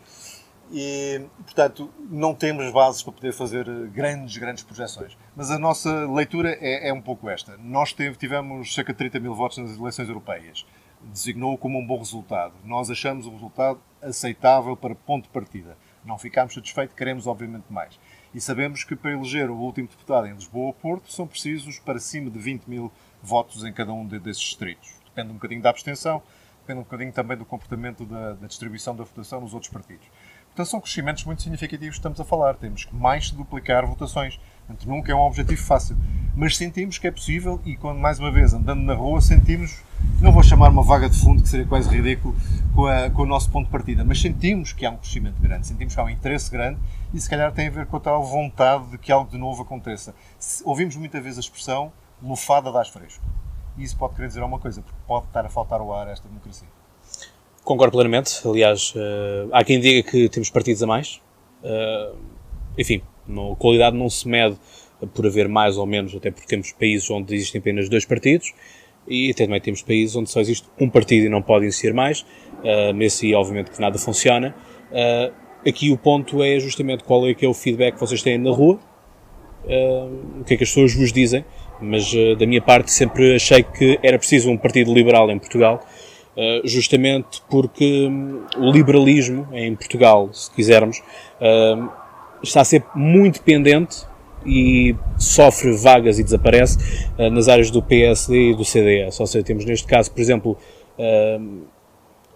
E, 0.73 1.21
portanto, 1.45 1.91
não 2.09 2.35
temos 2.35 2.73
bases 2.73 3.03
para 3.03 3.13
poder 3.13 3.33
fazer 3.33 3.65
grandes, 3.89 4.37
grandes 4.39 4.63
projeções. 4.65 5.17
Mas 5.37 5.51
a 5.51 5.59
nossa 5.59 6.07
leitura 6.11 6.57
é, 6.61 6.89
é 6.89 6.93
um 6.93 7.01
pouco 7.03 7.29
esta. 7.29 7.57
Nós 7.59 7.93
teve- 7.93 8.17
tivemos 8.17 8.75
cerca 8.75 8.93
de 8.93 8.99
30 8.99 9.21
mil 9.21 9.35
votos 9.35 9.59
nas 9.59 9.77
eleições 9.77 10.09
europeias. 10.09 10.65
Designou 11.03 11.59
como 11.59 11.79
um 11.79 11.87
bom 11.87 11.99
resultado. 11.99 12.55
Nós 12.65 12.89
achamos 12.91 13.27
o 13.27 13.31
resultado 13.33 13.81
aceitável 14.01 14.77
para 14.77 14.95
ponto 14.95 15.25
de 15.25 15.31
partida. 15.31 15.77
Não 16.05 16.17
ficámos 16.17 16.55
satisfeitos, 16.55 16.97
queremos 16.97 17.27
obviamente 17.27 17.65
mais. 17.69 17.99
E 18.35 18.41
sabemos 18.41 18.83
que 18.83 18.97
para 18.97 19.13
eleger 19.13 19.51
o 19.51 19.57
último 19.57 19.89
deputado 19.89 20.27
em 20.27 20.33
Lisboa 20.33 20.67
ou 20.69 20.73
Porto 20.73 21.13
são 21.13 21.27
precisos 21.27 21.79
para 21.79 21.99
cima 21.99 22.31
de 22.31 22.39
20 22.39 22.65
mil 22.67 22.91
votos 23.23 23.63
em 23.65 23.73
cada 23.73 23.93
um 23.93 24.07
de- 24.07 24.19
desses 24.19 24.43
distritos. 24.43 24.91
Depende 25.05 25.31
um 25.33 25.35
bocadinho 25.35 25.61
da 25.61 25.69
abstenção, 25.71 26.23
depende 26.61 26.81
um 26.81 26.83
bocadinho 26.85 27.13
também 27.13 27.37
do 27.37 27.45
comportamento 27.45 28.05
da, 28.07 28.33
da 28.35 28.47
distribuição 28.47 28.97
da 28.97 29.05
votação 29.05 29.41
nos 29.41 29.53
outros 29.53 29.71
partidos. 29.71 30.07
Portanto, 30.55 30.67
são 30.71 30.81
crescimentos 30.81 31.25
muito 31.25 31.43
significativos 31.43 31.95
que 31.95 31.99
estamos 32.01 32.21
a 32.21 32.25
falar. 32.25 32.55
Temos 32.57 32.85
que 32.85 32.95
mais 32.95 33.31
duplicar 33.31 33.87
votações. 33.87 34.39
Portanto, 34.67 34.87
nunca 34.89 35.11
é 35.11 35.15
um 35.15 35.21
objetivo 35.21 35.63
fácil. 35.63 35.97
Mas 36.37 36.57
sentimos 36.57 36.99
que 36.99 37.07
é 37.07 37.11
possível 37.11 37.61
e, 37.65 37.75
quando 37.77 37.99
mais 37.99 38.19
uma 38.19 38.31
vez 38.31 38.53
andando 38.55 38.81
na 38.83 38.95
rua, 38.95 39.21
sentimos, 39.21 39.83
não 40.21 40.31
vou 40.31 40.43
chamar 40.43 40.71
uma 40.71 40.83
vaga 40.83 41.09
de 41.09 41.19
fundo, 41.19 41.43
que 41.43 41.49
seria 41.49 41.67
quase 41.67 41.89
ridículo, 41.89 42.35
com, 42.75 42.87
a- 42.87 43.11
com 43.11 43.23
o 43.23 43.27
nosso 43.27 43.51
ponto 43.51 43.67
de 43.67 43.73
partida, 43.73 44.05
mas 44.05 44.21
sentimos 44.21 44.73
que 44.73 44.87
há 44.87 44.91
um 44.91 44.97
crescimento 44.97 45.41
grande, 45.41 45.67
sentimos 45.67 45.95
que 45.95 46.01
há 46.01 46.05
um 46.05 46.09
interesse 46.11 46.51
grande 46.51 46.79
e, 47.13 47.21
se 47.21 47.29
calhar, 47.29 47.53
tem 47.53 47.69
a 47.69 47.71
ver 47.71 47.87
com 47.87 47.97
a 47.97 48.01
tal 48.01 48.23
vontade 48.25 48.87
de 48.91 48.99
que 48.99 49.11
algo 49.13 49.31
de 49.31 49.37
novo 49.39 49.63
aconteça. 49.63 50.15
Se- 50.39 50.63
Ouvimos 50.65 50.97
muitas 50.97 51.23
vezes 51.23 51.39
a 51.39 51.41
expressão 51.41 51.93
lufada 52.23 52.71
das 52.73 52.89
fresco. 52.89 53.23
E 53.77 53.83
isso 53.83 53.97
pode 53.97 54.15
querer 54.15 54.29
dizer 54.29 54.41
alguma 54.41 54.61
coisa, 54.61 54.81
porque 54.81 54.99
pode 55.07 55.27
estar 55.27 55.45
a 55.45 55.49
faltar 55.49 55.81
o 55.83 55.93
ar 55.93 56.07
a 56.09 56.13
esta 56.13 56.29
democracia. 56.29 56.69
Concordo 57.65 57.93
plenamente. 57.93 58.41
Aliás, 58.45 58.93
eh, 58.97 59.47
há 59.53 59.63
quem 59.63 59.79
diga 59.79 60.09
que 60.11 60.29
temos 60.29 60.51
partidos 60.51 60.83
a 60.83 60.87
mais. 60.87 61.21
Eh, 61.63 62.13
enfim, 62.79 63.03
a 63.29 63.57
qualidade 63.57 63.97
não 63.97 64.11
se 64.11 64.27
mede 64.29 64.57
por 65.15 65.27
haver 65.27 65.49
mais 65.49 65.77
ou 65.77 65.87
menos, 65.87 66.15
até 66.15 66.31
porque 66.31 66.47
temos 66.47 66.73
países 66.73 67.09
onde 67.11 67.35
existem 67.35 67.61
apenas 67.61 67.89
dois 67.89 68.05
partidos 68.05 68.53
e 69.07 69.31
até 69.31 69.45
também 69.45 69.61
temos 69.61 69.83
países 69.83 70.15
onde 70.15 70.31
só 70.31 70.41
existe 70.41 70.67
um 70.79 70.89
partido 70.89 71.27
e 71.27 71.29
não 71.29 71.43
podem 71.43 71.71
ser 71.71 71.93
mais. 71.93 72.23
Uh, 72.63 72.93
nesse, 72.95 73.35
obviamente, 73.35 73.71
que 73.71 73.81
nada 73.81 73.99
funciona. 73.99 74.55
Uh, 74.91 75.33
aqui 75.69 75.91
o 75.91 75.99
ponto 75.99 76.43
é 76.43 76.59
justamente 76.61 77.03
qual 77.05 77.27
é 77.27 77.35
que 77.35 77.45
é 77.45 77.49
o 77.49 77.55
feedback 77.55 77.95
que 77.95 78.01
vocês 78.01 78.23
têm 78.23 78.39
na 78.39 78.51
rua, 78.51 78.79
uh, 79.65 80.41
o 80.41 80.45
que 80.45 80.55
é 80.55 80.57
que 80.57 80.63
as 80.63 80.71
pessoas 80.71 80.95
vos 80.95 81.13
dizem, 81.13 81.45
mas 81.81 82.13
uh, 82.13 82.37
da 82.37 82.47
minha 82.47 82.63
parte 82.63 82.93
sempre 82.93 83.35
achei 83.35 83.63
que 83.63 83.99
era 84.03 84.19
preciso 84.19 84.51
um 84.51 84.57
partido 84.57 84.95
liberal 84.95 85.31
em 85.31 85.39
Portugal, 85.39 85.85
uh, 86.37 86.67
justamente 86.67 87.43
porque 87.49 88.07
hum, 88.09 88.43
o 88.57 88.71
liberalismo 88.71 89.47
em 89.53 89.75
Portugal, 89.75 90.31
se 90.33 90.51
quisermos, 90.51 90.99
uh, 91.41 91.89
está 92.43 92.61
a 92.61 92.65
ser 92.65 92.85
muito 92.95 93.35
dependente 93.39 94.05
e 94.45 94.97
sofre 95.19 95.71
vagas 95.77 96.19
e 96.19 96.25
desaparece 96.25 96.79
uh, 97.19 97.31
nas 97.31 97.47
áreas 97.49 97.71
do 97.71 97.81
PSD 97.83 98.51
e 98.51 98.55
do 98.55 98.65
CDS. 98.65 99.21
Ou 99.21 99.27
seja, 99.27 99.45
temos 99.45 99.65
neste 99.65 99.87
caso, 99.87 100.11
por 100.11 100.21
exemplo, 100.21 100.57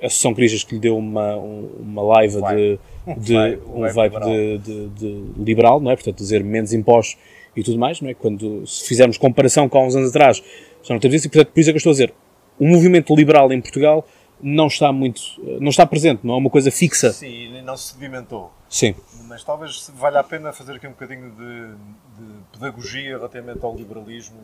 a 0.03 0.07
Associação 0.07 0.35
Cristas 0.35 0.63
que 0.65 0.75
lhe 0.75 0.81
deu 0.81 0.97
uma, 0.97 1.37
um- 1.37 1.69
uma 1.81 2.03
live 2.03 2.35
de, 2.43 2.79
de 3.19 3.37
um 3.67 3.81
vibe 3.81 3.93
vibe 3.95 4.21
de, 4.21 4.59
de- 4.59 4.89
de 4.89 5.25
liberal, 5.43 5.81
não 5.81 5.91
é? 5.91 5.95
Portanto, 5.97 6.17
dizer 6.19 6.45
menos 6.45 6.73
impostos 6.73 7.17
e 7.57 7.63
tudo 7.63 7.79
mais, 7.79 8.01
não 8.01 8.11
é? 8.11 8.15
Quando, 8.15 8.67
se 8.67 8.87
fizermos 8.87 9.17
comparação 9.19 9.69
com 9.69 9.79
há 9.79 9.87
uns 9.87 9.97
anos 9.97 10.11
atrás, 10.11 10.43
já 10.83 10.93
não 10.95 11.01
temos 11.01 11.15
isso, 11.17 11.27
e 11.27 11.31
portanto, 11.31 11.53
por 11.53 11.61
isso 11.61 11.71
é 11.71 11.73
que 11.73 11.77
eu 11.77 11.79
estou 11.79 11.91
a 11.91 11.95
dizer, 11.95 12.15
o 12.59 12.67
movimento 12.67 13.15
liberal 13.15 13.53
em 13.53 13.61
Portugal 13.61 14.07
não 14.41 14.67
está 14.67 14.93
muito, 14.93 15.21
não 15.61 15.71
está 15.71 15.87
presente, 15.87 16.21
não 16.27 16.35
é 16.35 16.37
uma 16.37 16.51
coisa 16.51 16.71
fixa. 16.71 17.13
Sim, 17.13 17.63
não 17.63 17.77
se 17.77 17.95
sedimentou. 17.95 18.53
Sim. 18.69 18.95
Mas 19.29 19.43
talvez 19.43 19.91
valha 19.95 20.21
a 20.21 20.25
pena 20.25 20.53
fazer 20.53 20.75
aqui 20.75 20.87
um 20.87 20.91
bocadinho 20.91 21.31
de, 21.31 22.23
de 22.23 22.33
pedagogia 22.53 23.17
relativamente 23.17 23.65
ao 23.65 23.75
liberalismo, 23.75 24.37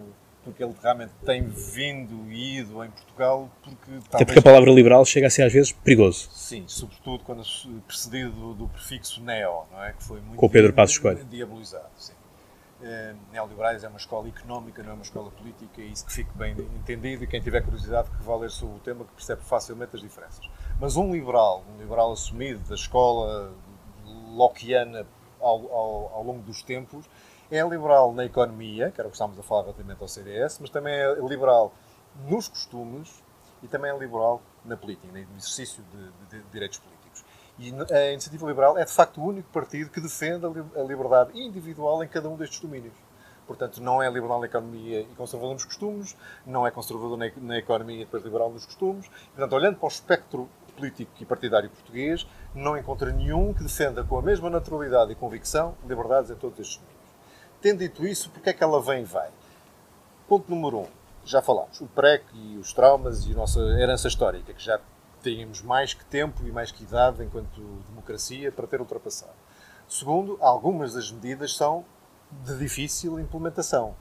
porque 0.44 0.64
ele 0.64 0.72
realmente 0.82 1.12
tem 1.26 1.42
vindo 1.46 2.30
e 2.32 2.58
ido 2.58 2.82
em 2.82 2.90
Portugal, 2.90 3.50
porque 3.62 3.90
Até 3.90 4.08
talvez, 4.10 4.26
porque 4.26 4.38
a 4.38 4.42
palavra 4.42 4.70
liberal 4.72 5.04
chega 5.04 5.26
a 5.26 5.30
ser 5.30 5.42
às 5.42 5.52
vezes 5.52 5.72
perigoso. 5.72 6.28
sim, 6.32 6.64
sobretudo 6.66 7.22
quando 7.24 7.44
se- 7.44 7.68
precedido 7.86 8.30
do, 8.30 8.54
do 8.54 8.68
prefixo 8.68 9.20
neo, 9.22 9.64
não 9.70 9.84
é? 9.84 9.92
Que 9.92 10.02
foi 10.02 10.20
muito 10.20 10.36
Com 10.36 10.46
o 10.46 10.50
Pedro 10.50 10.72
Passos 10.72 10.98
Coelho. 10.98 11.24
diabolizado, 11.30 11.84
sim. 11.98 12.12
Eh, 12.82 13.14
Neoliberais 13.30 13.84
é 13.84 13.88
uma 13.88 13.96
escola 13.98 14.26
económica, 14.28 14.82
não 14.82 14.90
é 14.90 14.94
uma 14.94 15.02
escola 15.04 15.30
política, 15.30 15.80
e 15.80 15.92
isso 15.92 16.04
que 16.04 16.12
fique 16.12 16.36
bem 16.36 16.52
entendido, 16.52 17.22
e 17.22 17.26
quem 17.28 17.40
tiver 17.40 17.62
curiosidade 17.62 18.10
que 18.10 18.22
vá 18.24 18.34
ler 18.36 18.50
sobre 18.50 18.76
o 18.76 18.78
tema, 18.80 19.04
que 19.04 19.12
percebe 19.12 19.40
facilmente 19.42 19.94
as 19.94 20.02
diferenças. 20.02 20.44
Mas 20.80 20.96
um 20.96 21.12
liberal, 21.12 21.62
um 21.72 21.78
liberal 21.78 22.10
assumido 22.10 22.58
da 22.68 22.74
escola 22.74 23.52
lockeana 24.34 25.06
ao, 25.40 25.72
ao, 25.72 26.14
ao 26.14 26.22
longo 26.24 26.42
dos 26.42 26.62
tempos, 26.62 27.06
é 27.50 27.62
liberal 27.62 28.12
na 28.12 28.24
economia, 28.24 28.90
que 28.90 29.00
era 29.00 29.06
o 29.06 29.10
que 29.10 29.16
estávamos 29.16 29.38
a 29.38 29.42
falar 29.44 29.62
relativamente 29.62 30.00
ao 30.02 30.08
CDS, 30.08 30.58
mas 30.58 30.70
também 30.70 30.92
é 30.94 31.14
liberal 31.20 31.72
nos 32.28 32.48
costumes 32.48 33.22
e 33.62 33.68
também 33.68 33.90
é 33.92 33.96
liberal 33.98 34.40
na 34.64 34.76
política, 34.76 35.06
no 35.12 35.18
exercício 35.18 35.84
de, 35.92 36.04
de- 36.38 36.42
de 36.42 36.50
direitos 36.50 36.78
políticos. 36.78 37.01
E 37.58 37.72
a 37.92 38.12
Iniciativa 38.12 38.46
Liberal 38.46 38.78
é 38.78 38.84
de 38.84 38.92
facto 38.92 39.20
o 39.20 39.24
único 39.24 39.48
partido 39.50 39.90
que 39.90 40.00
defende 40.00 40.44
a 40.46 40.48
li- 40.48 40.64
a 40.74 40.82
liberdade 40.82 41.38
individual 41.38 42.02
em 42.02 42.08
cada 42.08 42.28
um 42.28 42.36
destes 42.36 42.60
domínios. 42.60 42.94
Portanto, 43.46 43.82
não 43.82 44.02
é 44.02 44.08
liberal 44.08 44.40
na 44.40 44.46
economia 44.46 45.00
e 45.00 45.14
conservador 45.16 45.52
nos 45.54 45.64
costumes, 45.64 46.16
não 46.46 46.66
é 46.66 46.70
conservador 46.70 47.18
na 47.36 47.58
economia 47.58 47.96
e 47.96 48.04
depois 48.04 48.24
liberal 48.24 48.50
nos 48.50 48.64
costumes. 48.64 49.06
Portanto, 49.34 49.52
olhando 49.52 49.76
para 49.76 49.84
o 49.84 49.88
espectro 49.88 50.48
político 50.76 51.10
e 51.20 51.24
partidário 51.26 51.68
português, 51.68 52.26
não 52.54 52.78
encontra 52.78 53.12
nenhum 53.12 53.52
que 53.52 53.62
defenda 53.62 54.02
com 54.04 54.18
a 54.18 54.22
mesma 54.22 54.48
naturalidade 54.48 55.12
e 55.12 55.14
convicção 55.14 55.74
liberdades 55.86 56.30
em 56.30 56.36
todos 56.36 56.58
estes 56.58 56.76
domínios. 56.78 57.02
Tendo 57.60 57.78
dito 57.80 58.06
isso, 58.06 58.30
porque 58.30 58.50
é 58.50 58.52
que 58.52 58.64
ela 58.64 58.80
vem 58.80 59.02
e 59.02 59.04
vai? 59.04 59.28
Ponto 60.26 60.48
número 60.48 60.78
um, 60.78 60.86
já 61.24 61.42
falámos, 61.42 61.80
o 61.80 61.86
PREC 61.86 62.24
e 62.32 62.56
os 62.56 62.72
traumas 62.72 63.26
e 63.26 63.32
a 63.32 63.36
nossa 63.36 63.60
herança 63.60 64.08
histórica, 64.08 64.54
que 64.54 64.62
já 64.62 64.80
tínhamos 65.22 65.62
mais 65.62 65.94
que 65.94 66.04
tempo 66.04 66.44
e 66.46 66.52
mais 66.52 66.70
que 66.70 66.82
idade 66.82 67.22
enquanto 67.22 67.60
democracia 67.88 68.50
para 68.50 68.66
ter 68.66 68.80
ultrapassado. 68.80 69.32
Segundo, 69.88 70.38
algumas 70.40 70.94
das 70.94 71.10
medidas 71.10 71.54
são 71.54 71.84
de 72.30 72.58
difícil 72.58 73.20
implementação. 73.20 73.94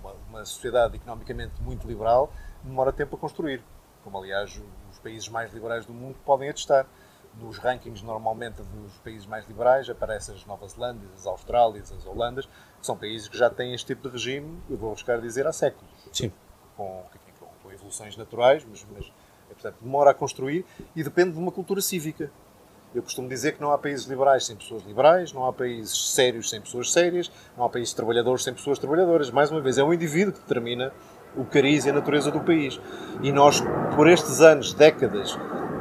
Uma, 0.00 0.12
uma 0.28 0.44
sociedade 0.44 0.96
economicamente 0.96 1.60
muito 1.60 1.86
liberal 1.86 2.32
demora 2.62 2.92
tempo 2.92 3.16
a 3.16 3.18
construir, 3.18 3.62
como 4.02 4.18
aliás 4.18 4.60
os 4.90 4.98
países 4.98 5.28
mais 5.28 5.52
liberais 5.52 5.84
do 5.84 5.92
mundo 5.92 6.16
podem 6.24 6.48
atestar. 6.48 6.86
Nos 7.40 7.58
rankings, 7.58 8.04
normalmente, 8.04 8.62
dos 8.62 8.96
países 8.98 9.26
mais 9.26 9.44
liberais, 9.48 9.90
aparecem 9.90 10.36
as 10.36 10.46
Novas 10.46 10.72
Zelândias, 10.72 11.10
as 11.14 11.26
Austrálias, 11.26 11.90
as 11.90 12.06
Holandas, 12.06 12.46
que 12.46 12.86
são 12.86 12.96
países 12.96 13.26
que 13.26 13.36
já 13.36 13.50
têm 13.50 13.74
este 13.74 13.86
tipo 13.86 14.02
de 14.02 14.08
regime, 14.08 14.62
eu 14.70 14.76
vou 14.76 14.92
buscar 14.92 15.20
dizer, 15.20 15.44
há 15.44 15.52
séculos. 15.52 15.90
Sim. 16.12 16.32
Com, 16.76 17.04
com, 17.40 17.46
com 17.60 17.72
evoluções 17.72 18.16
naturais, 18.16 18.64
mas, 18.64 18.86
mas 18.92 19.12
portanto, 19.64 19.82
demora 19.82 20.10
a 20.10 20.14
construir 20.14 20.64
e 20.94 21.02
depende 21.02 21.32
de 21.32 21.38
uma 21.38 21.50
cultura 21.50 21.80
cívica. 21.80 22.30
Eu 22.94 23.02
costumo 23.02 23.28
dizer 23.28 23.52
que 23.52 23.60
não 23.60 23.72
há 23.72 23.78
países 23.78 24.06
liberais 24.06 24.46
sem 24.46 24.54
pessoas 24.54 24.84
liberais, 24.84 25.32
não 25.32 25.46
há 25.46 25.52
países 25.52 26.12
sérios 26.12 26.50
sem 26.50 26.60
pessoas 26.60 26.92
sérias, 26.92 27.30
não 27.56 27.64
há 27.64 27.68
países 27.68 27.92
trabalhadores 27.92 28.44
sem 28.44 28.54
pessoas 28.54 28.78
trabalhadoras. 28.78 29.30
Mais 29.30 29.50
uma 29.50 29.60
vez, 29.60 29.78
é 29.78 29.82
o 29.82 29.92
indivíduo 29.92 30.32
que 30.32 30.40
determina 30.40 30.92
o 31.36 31.44
cariz 31.44 31.84
e 31.86 31.90
a 31.90 31.92
natureza 31.92 32.30
do 32.30 32.40
país. 32.40 32.78
E 33.20 33.32
nós, 33.32 33.60
por 33.96 34.08
estes 34.08 34.40
anos, 34.40 34.72
décadas 34.74 35.36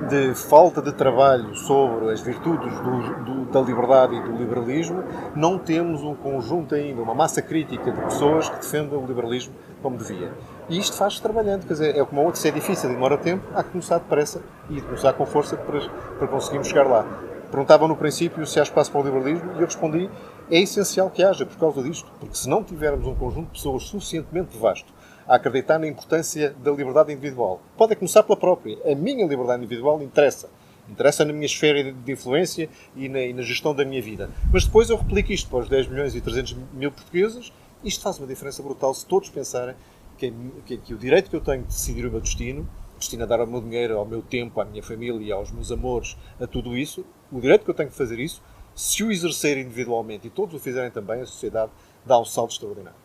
de 0.10 0.34
falta 0.34 0.82
de 0.82 0.92
trabalho 0.92 1.56
sobre 1.56 2.12
as 2.12 2.20
virtudes 2.20 2.74
do, 2.80 3.24
do, 3.24 3.46
da 3.52 3.62
liberdade 3.62 4.16
e 4.16 4.22
do 4.22 4.36
liberalismo, 4.36 5.04
não 5.36 5.60
temos 5.60 6.02
um 6.02 6.16
conjunto 6.16 6.74
ainda, 6.74 7.02
uma 7.02 7.14
massa 7.14 7.44
crítica 7.44 7.92
de 7.92 8.02
pessoas 8.02 8.50
que 8.50 8.56
defendam 8.56 9.04
o 9.04 9.06
liberalismo 9.06 9.54
como 9.84 9.98
devia. 9.98 10.32
E 10.70 10.78
isto 10.78 10.96
faz-se 10.96 11.22
trabalhando, 11.22 11.68
quer 11.68 11.74
dizer, 11.74 11.98
é 11.98 12.06
como 12.06 12.22
a 12.22 12.24
outra, 12.26 12.40
se 12.40 12.48
é 12.48 12.52
difícil 12.52 12.90
e 12.90 12.94
demora 12.94 13.18
tempo, 13.18 13.46
há 13.54 13.64
que 13.64 13.72
começar 13.72 13.98
depressa 13.98 14.42
e 14.70 14.82
começar 14.82 15.14
com 15.14 15.26
força 15.26 15.58
para, 15.58 15.90
para 16.18 16.28
conseguirmos 16.28 16.68
chegar 16.68 16.88
lá. 16.88 17.06
Perguntavam 17.52 17.88
no 17.88 17.96
princípio 17.96 18.48
se 18.48 18.60
há 18.60 18.64
espaço 18.64 18.92
para 18.92 19.02
o 19.02 19.04
liberalismo 19.04 19.52
e 19.52 19.62
eu 19.62 19.66
respondi 19.66 20.10
é 20.50 20.60
essencial 20.60 21.10
que 21.10 21.24
haja 21.24 21.46
por 21.46 21.58
causa 21.58 21.84
disto, 21.84 22.12
porque 22.20 22.36
se 22.36 22.50
não 22.50 22.64
tivermos 22.64 23.06
um 23.06 23.14
conjunto 23.14 23.48
de 23.48 23.52
pessoas 23.54 23.84
suficientemente 23.84 24.58
vasto 24.58 24.92
a 25.28 25.36
acreditar 25.36 25.78
na 25.78 25.88
importância 25.88 26.56
da 26.64 26.72
liberdade 26.72 27.12
individual, 27.12 27.62
pode 27.78 27.96
começar 27.96 28.24
pela 28.24 28.38
própria. 28.38 28.78
A 28.92 28.96
minha 28.96 29.26
liberdade 29.28 29.64
individual 29.64 30.02
interessa. 30.02 30.50
Interessa 30.90 31.24
na 31.24 31.32
minha 31.32 31.46
esfera 31.46 31.94
de 31.94 32.12
influência 32.12 32.70
e 32.96 33.08
na, 33.08 33.20
e 33.20 33.34
na 33.34 33.42
gestão 33.42 33.74
da 33.74 33.86
minha 33.86 34.02
vida. 34.02 34.30
Mas 34.52 34.66
depois 34.66 34.90
eu 34.90 34.98
replico 34.98 35.32
isto 35.32 35.50
para 35.50 35.60
os 35.60 35.70
10 35.70 35.88
milhões 35.88 36.16
e 36.16 36.22
300 36.22 36.58
mil 36.74 36.92
portugueses. 36.92 37.54
Isto 37.84 38.02
faz 38.02 38.18
uma 38.18 38.28
diferença 38.28 38.64
brutal 38.64 38.94
se 38.94 39.06
todos 39.06 39.30
pensarem 39.30 39.76
que, 40.18 40.34
que, 40.66 40.78
que 40.78 40.94
o 40.94 40.98
direito 40.98 41.30
que 41.30 41.36
eu 41.36 41.42
tenho 41.42 41.62
de 41.62 41.68
decidir 41.68 42.06
o 42.06 42.12
meu 42.12 42.22
destino, 42.22 42.68
destino 42.98 43.24
a 43.24 43.26
dar 43.26 43.42
o 43.42 43.48
meu 43.48 43.62
dinheiro, 43.62 43.98
ao 43.98 44.06
meu 44.06 44.22
tempo, 44.22 44.60
à 44.62 44.66
minha 44.66 44.84
família, 44.84 45.36
aos 45.36 45.52
meus 45.52 45.72
amores, 45.72 46.18
a 46.40 46.48
tudo 46.48 46.78
isso, 46.78 47.06
o 47.32 47.40
direito 47.40 47.66
que 47.66 47.72
eu 47.72 47.76
tenho 47.76 47.90
de 47.90 47.96
fazer 47.96 48.20
isso, 48.20 48.42
se 48.76 49.04
o 49.04 49.12
exercer 49.12 49.58
individualmente 49.58 50.28
e 50.28 50.30
todos 50.30 50.56
o 50.56 50.60
fizerem 50.60 50.90
também, 50.90 51.22
a 51.22 51.26
sociedade 51.26 51.72
dá 52.06 52.20
um 52.20 52.26
salto 52.26 52.52
extraordinário. 52.52 52.98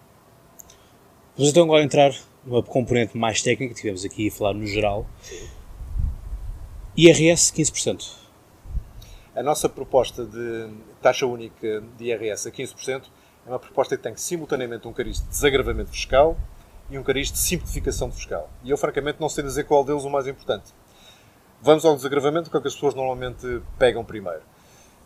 Vamos 1.36 1.50
então 1.50 1.64
agora 1.64 1.84
entrar 1.84 2.12
numa 2.44 2.62
componente 2.62 3.16
mais 3.16 3.42
técnica, 3.42 3.74
que 3.74 3.80
tivemos 3.80 4.04
aqui 4.04 4.28
a 4.28 4.32
falar 4.32 4.54
no 4.54 4.66
geral. 4.66 5.06
Sim. 5.22 5.48
IRS 6.96 7.52
15%. 7.52 8.12
A 9.36 9.42
nossa 9.42 9.68
proposta 9.68 10.24
de 10.24 10.68
taxa 11.00 11.26
única 11.26 11.80
de 11.96 12.06
IRS 12.06 12.48
a 12.48 12.50
15% 12.50 13.04
é 13.46 13.48
uma 13.48 13.58
proposta 13.60 13.96
que 13.96 14.02
tem 14.02 14.16
simultaneamente 14.16 14.88
um 14.88 14.92
cariz 14.92 15.20
de 15.20 15.28
desagravamento 15.28 15.90
fiscal 15.90 16.36
e 16.90 16.98
um 16.98 17.02
cariz 17.02 17.30
de 17.30 17.38
simplificação 17.38 18.10
fiscal. 18.10 18.50
E 18.64 18.70
eu, 18.70 18.76
francamente, 18.76 19.20
não 19.20 19.28
sei 19.28 19.44
dizer 19.44 19.64
qual 19.64 19.84
deles 19.84 20.04
o 20.04 20.10
mais 20.10 20.26
importante. 20.26 20.72
Vamos 21.60 21.84
ao 21.84 21.96
desagravamento, 21.96 22.50
que 22.50 22.56
é 22.56 22.58
o 22.58 22.62
que 22.62 22.68
as 22.68 22.74
pessoas 22.74 22.94
normalmente 22.94 23.60
pegam 23.78 24.04
primeiro. 24.04 24.42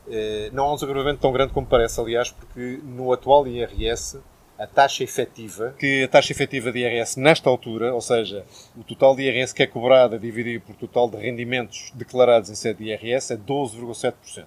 Eh, 0.09 0.51
não 0.53 0.65
há 0.65 0.73
um 0.73 0.75
desagravamento 0.75 1.21
tão 1.21 1.33
grande 1.33 1.53
como 1.53 1.67
parece, 1.67 2.01
aliás, 2.01 2.31
porque 2.31 2.81
no 2.83 3.13
atual 3.13 3.47
IRS 3.47 4.21
a 4.59 4.67
taxa 4.67 5.03
efetiva, 5.03 5.75
que 5.79 6.05
a 6.05 6.09
taxa 6.09 6.33
efetiva 6.33 6.71
de 6.71 6.81
IRS 6.81 7.19
nesta 7.19 7.49
altura, 7.49 7.93
ou 7.93 8.01
seja, 8.01 8.45
o 8.77 8.85
total 8.85 9.17
de 9.17 9.23
IRS 9.23 9.53
que 9.53 9.63
é 9.63 9.67
cobrado 9.67 10.15
a 10.15 10.19
dividir 10.19 10.61
por 10.61 10.77
total 10.77 11.09
de 11.09 11.17
rendimentos 11.17 11.91
declarados 11.95 12.49
em 12.51 12.55
sede 12.55 12.85
de 12.85 12.91
IRS 12.91 13.33
é 13.33 13.37
12,7%. 13.37 14.45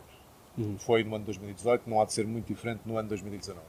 Uhum. 0.58 0.78
Foi 0.78 1.04
no 1.04 1.16
ano 1.16 1.26
de 1.26 1.26
2018, 1.26 1.90
não 1.90 2.02
há 2.02 2.06
de 2.06 2.14
ser 2.14 2.26
muito 2.26 2.48
diferente 2.48 2.82
no 2.86 2.98
ano 2.98 3.04
de 3.04 3.10
2019. 3.10 3.66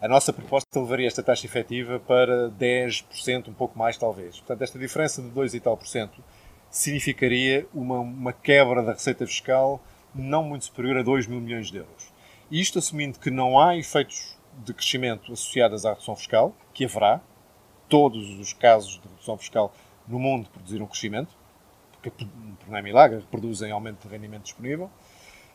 A 0.00 0.08
nossa 0.08 0.32
proposta 0.32 0.80
levaria 0.80 1.06
esta 1.06 1.22
taxa 1.22 1.46
efetiva 1.46 1.98
para 2.00 2.50
10%, 2.50 3.48
um 3.48 3.54
pouco 3.54 3.78
mais 3.78 3.96
talvez. 3.96 4.38
Portanto, 4.38 4.62
esta 4.62 4.78
diferença 4.78 5.22
de 5.22 5.30
2 5.30 5.54
e 5.54 5.60
tal 5.60 5.76
por 5.76 5.86
cento 5.86 6.22
significaria 6.70 7.66
uma, 7.72 8.00
uma 8.00 8.32
quebra 8.32 8.82
da 8.82 8.92
receita 8.92 9.26
fiscal 9.26 9.80
não 10.14 10.44
muito 10.44 10.66
superior 10.66 10.98
a 10.98 11.02
2 11.02 11.26
mil 11.26 11.40
milhões 11.40 11.68
de 11.68 11.78
euros. 11.78 12.12
Isto 12.50 12.78
assumindo 12.78 13.18
que 13.18 13.30
não 13.30 13.58
há 13.58 13.76
efeitos 13.76 14.36
de 14.64 14.72
crescimento 14.72 15.32
associadas 15.32 15.84
à 15.84 15.90
redução 15.90 16.14
fiscal, 16.14 16.54
que 16.72 16.84
haverá. 16.84 17.20
Todos 17.88 18.38
os 18.38 18.52
casos 18.52 19.00
de 19.00 19.08
redução 19.08 19.36
fiscal 19.36 19.72
no 20.06 20.18
mundo 20.18 20.48
produziram 20.50 20.86
crescimento, 20.86 21.34
porque 21.92 22.26
não 22.66 22.76
é 22.76 22.82
milagre, 22.82 23.24
produzem 23.30 23.70
aumento 23.72 24.06
de 24.06 24.08
rendimento 24.08 24.44
disponível. 24.44 24.90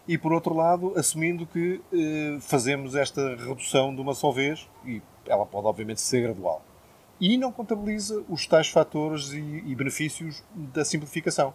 E 0.09 0.17
por 0.17 0.33
outro 0.33 0.55
lado, 0.55 0.93
assumindo 0.97 1.45
que 1.45 1.79
eh, 1.93 2.39
fazemos 2.41 2.95
esta 2.95 3.35
redução 3.35 3.93
de 3.93 4.01
uma 4.01 4.15
só 4.15 4.31
vez, 4.31 4.67
e 4.83 5.03
ela 5.27 5.45
pode 5.45 5.67
obviamente 5.67 6.01
ser 6.01 6.23
gradual. 6.23 6.63
E 7.21 7.37
não 7.37 7.51
contabiliza 7.51 8.23
os 8.27 8.47
tais 8.47 8.69
fatores 8.69 9.31
e, 9.33 9.37
e 9.37 9.75
benefícios 9.75 10.43
da 10.55 10.83
simplificação. 10.83 11.53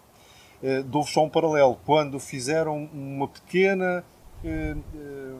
Eh, 0.62 0.84
Dou-vos 0.84 1.12
só 1.12 1.24
um 1.24 1.28
paralelo. 1.28 1.76
Quando 1.84 2.20
fizeram 2.20 2.88
uma 2.92 3.26
pequena 3.26 4.04
eh, 4.44 4.76
eh 4.94 5.34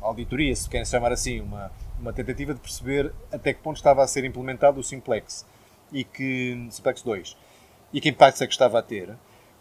auditoria, 0.00 0.56
se 0.56 0.66
querem 0.66 0.86
chamar 0.86 1.12
assim, 1.12 1.40
uma, 1.42 1.70
uma 2.00 2.14
tentativa 2.14 2.54
de 2.54 2.60
perceber 2.60 3.12
até 3.30 3.52
que 3.52 3.60
ponto 3.60 3.76
estava 3.76 4.02
a 4.02 4.06
ser 4.06 4.24
implementado 4.24 4.80
o 4.80 4.82
Simplex 4.82 5.44
e 5.92 6.02
que 6.02 6.66
Simplex 6.70 7.02
2 7.02 7.36
e 7.92 8.00
que 8.00 8.08
impactos 8.08 8.40
é 8.40 8.46
que 8.46 8.52
estava 8.52 8.78
a 8.78 8.82
ter, 8.82 9.14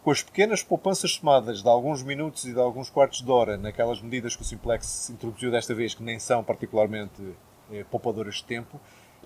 com 0.03 0.11
as 0.11 0.21
pequenas 0.21 0.61
poupanças 0.61 1.13
somadas 1.13 1.63
de 1.63 1.69
alguns 1.69 2.03
minutos 2.03 2.43
e 2.45 2.53
de 2.53 2.59
alguns 2.59 2.89
quartos 2.89 3.21
de 3.21 3.31
hora 3.31 3.57
naquelas 3.57 4.01
medidas 4.01 4.35
que 4.35 4.41
o 4.41 4.45
Simplex 4.45 5.09
introduziu 5.09 5.49
desta 5.49 5.73
vez, 5.73 5.95
que 5.95 6.03
nem 6.03 6.19
são 6.19 6.43
particularmente 6.43 7.21
eh, 7.71 7.85
poupadoras 7.89 8.35
de 8.35 8.43
tempo, 8.43 8.79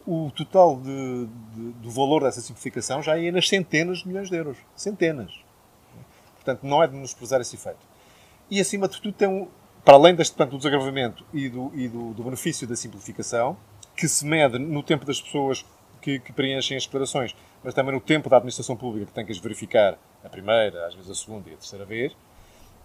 o 0.06 0.32
total 0.32 0.78
de, 0.78 1.28
de, 1.54 1.72
do 1.74 1.90
valor 1.90 2.24
dessa 2.24 2.40
simplificação 2.40 3.02
já 3.02 3.18
ia 3.18 3.32
nas 3.32 3.50
centenas 3.50 4.00
de 4.00 4.08
milhões 4.08 4.30
de 4.30 4.38
euros. 4.38 4.58
Centenas. 4.76 5.34
Portanto, 6.36 6.64
não 6.64 6.82
é 6.82 6.88
de 6.88 6.94
menosprezar 6.94 7.42
esse 7.42 7.56
efeito. 7.56 7.80
E, 8.50 8.62
acima 8.62 8.88
de 8.88 9.02
tudo, 9.02 9.12
tem 9.12 9.28
um, 9.28 9.48
para 9.84 9.96
além 9.96 10.16
deste, 10.16 10.34
portanto, 10.34 10.52
do 10.52 10.58
desagravamento 10.58 11.26
e, 11.34 11.50
do, 11.50 11.72
e 11.76 11.90
do, 11.90 12.14
do, 12.14 12.24
benefício 12.24 12.66
da 12.66 12.76
simplificação, 12.76 13.58
que 13.96 14.08
se 14.08 14.26
mede 14.26 14.58
no 14.58 14.82
tempo 14.82 15.06
das 15.06 15.20
pessoas 15.20 15.66
que, 16.02 16.20
que, 16.20 16.32
preenchem 16.32 16.78
as 16.78 16.86
declarações, 16.86 17.36
mas 17.64 17.74
também 17.74 17.94
no 17.94 18.00
tempo 18.00 18.30
da 18.30 18.38
administração 18.38 18.78
pública 18.78 19.08
que 19.08 19.12
tem 19.12 19.26
que 19.26 19.32
as 19.32 19.40
verificar 19.40 19.98
a 20.28 20.30
primeira, 20.30 20.88
às 20.88 20.94
vezes 20.94 21.10
a 21.10 21.16
segunda 21.16 21.50
e 21.50 21.54
a 21.54 21.58
terceira 21.58 21.86
vez, 21.86 22.16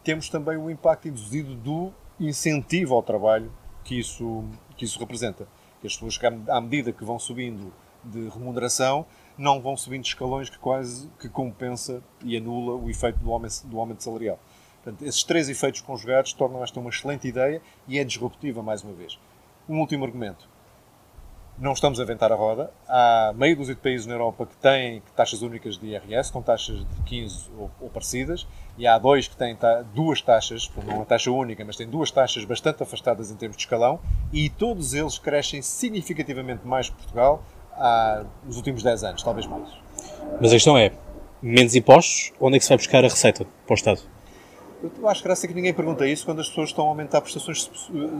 temos 0.02 0.28
também 0.28 0.56
o 0.56 0.70
impacto 0.70 1.08
induzido 1.08 1.54
do 1.54 1.92
incentivo 2.18 2.94
ao 2.94 3.02
trabalho 3.02 3.52
que 3.84 3.98
isso, 3.98 4.44
que 4.76 4.84
isso 4.84 4.98
representa. 4.98 5.46
As 5.84 5.96
pessoas, 5.96 6.18
à 6.48 6.60
medida 6.60 6.92
que 6.92 7.04
vão 7.04 7.18
subindo 7.18 7.72
de 8.04 8.28
remuneração, 8.28 9.04
não 9.36 9.60
vão 9.60 9.76
subindo 9.76 10.04
escalões 10.04 10.48
que 10.48 10.58
quase 10.58 11.08
que 11.18 11.28
compensa 11.28 12.02
e 12.24 12.36
anula 12.36 12.74
o 12.74 12.88
efeito 12.88 13.18
do 13.18 13.32
aumento, 13.32 13.66
do 13.66 13.78
aumento 13.78 14.02
salarial. 14.02 14.38
Portanto, 14.82 15.02
esses 15.02 15.22
três 15.22 15.48
efeitos 15.48 15.80
conjugados 15.80 16.32
tornam 16.32 16.62
esta 16.62 16.78
uma 16.80 16.90
excelente 16.90 17.26
ideia 17.26 17.60
e 17.86 17.98
é 17.98 18.04
disruptiva 18.04 18.62
mais 18.62 18.82
uma 18.82 18.92
vez. 18.92 19.18
Um 19.68 19.78
último 19.80 20.04
argumento. 20.04 20.48
Não 21.58 21.72
estamos 21.74 22.00
a 22.00 22.02
inventar 22.02 22.32
a 22.32 22.34
roda. 22.34 22.70
Há 22.88 23.32
meio 23.36 23.56
dúzia 23.56 23.74
de 23.74 23.80
países 23.80 24.06
na 24.06 24.14
Europa 24.14 24.46
que 24.46 24.56
têm 24.56 25.02
taxas 25.14 25.42
únicas 25.42 25.78
de 25.78 25.86
IRS, 25.86 26.32
com 26.32 26.40
taxas 26.40 26.78
de 26.78 27.02
15 27.04 27.50
ou, 27.58 27.70
ou 27.80 27.90
parecidas, 27.90 28.46
e 28.78 28.86
há 28.86 28.98
dois 28.98 29.28
que 29.28 29.36
têm 29.36 29.54
ta 29.54 29.82
duas 29.94 30.22
taxas, 30.22 30.70
não 30.86 30.96
uma 30.96 31.04
taxa 31.04 31.30
única, 31.30 31.64
mas 31.64 31.76
têm 31.76 31.86
duas 31.86 32.10
taxas 32.10 32.44
bastante 32.44 32.82
afastadas 32.82 33.30
em 33.30 33.36
termos 33.36 33.56
de 33.56 33.62
escalão, 33.64 34.00
e 34.32 34.48
todos 34.48 34.94
eles 34.94 35.18
crescem 35.18 35.60
significativamente 35.60 36.66
mais 36.66 36.88
que 36.88 36.96
Portugal 36.96 37.44
há, 37.74 38.24
nos 38.44 38.56
últimos 38.56 38.82
10 38.82 39.04
anos, 39.04 39.22
talvez 39.22 39.46
mais. 39.46 39.68
Mas 40.40 40.50
a 40.50 40.54
questão 40.54 40.76
é, 40.76 40.90
menos 41.42 41.76
impostos, 41.76 42.32
onde 42.40 42.56
é 42.56 42.58
que 42.58 42.64
se 42.64 42.70
vai 42.70 42.78
buscar 42.78 43.04
a 43.04 43.08
receita 43.08 43.44
para 43.66 43.74
o 43.74 43.76
Estado? 43.76 44.00
Eu 44.82 45.08
acho 45.08 45.22
graça 45.22 45.46
que 45.46 45.54
ninguém 45.54 45.72
pergunta 45.72 46.04
isso 46.08 46.24
quando 46.24 46.40
as 46.40 46.48
pessoas 46.48 46.70
estão 46.70 46.86
a 46.86 46.88
aumentar 46.88 47.20
prestações 47.20 47.70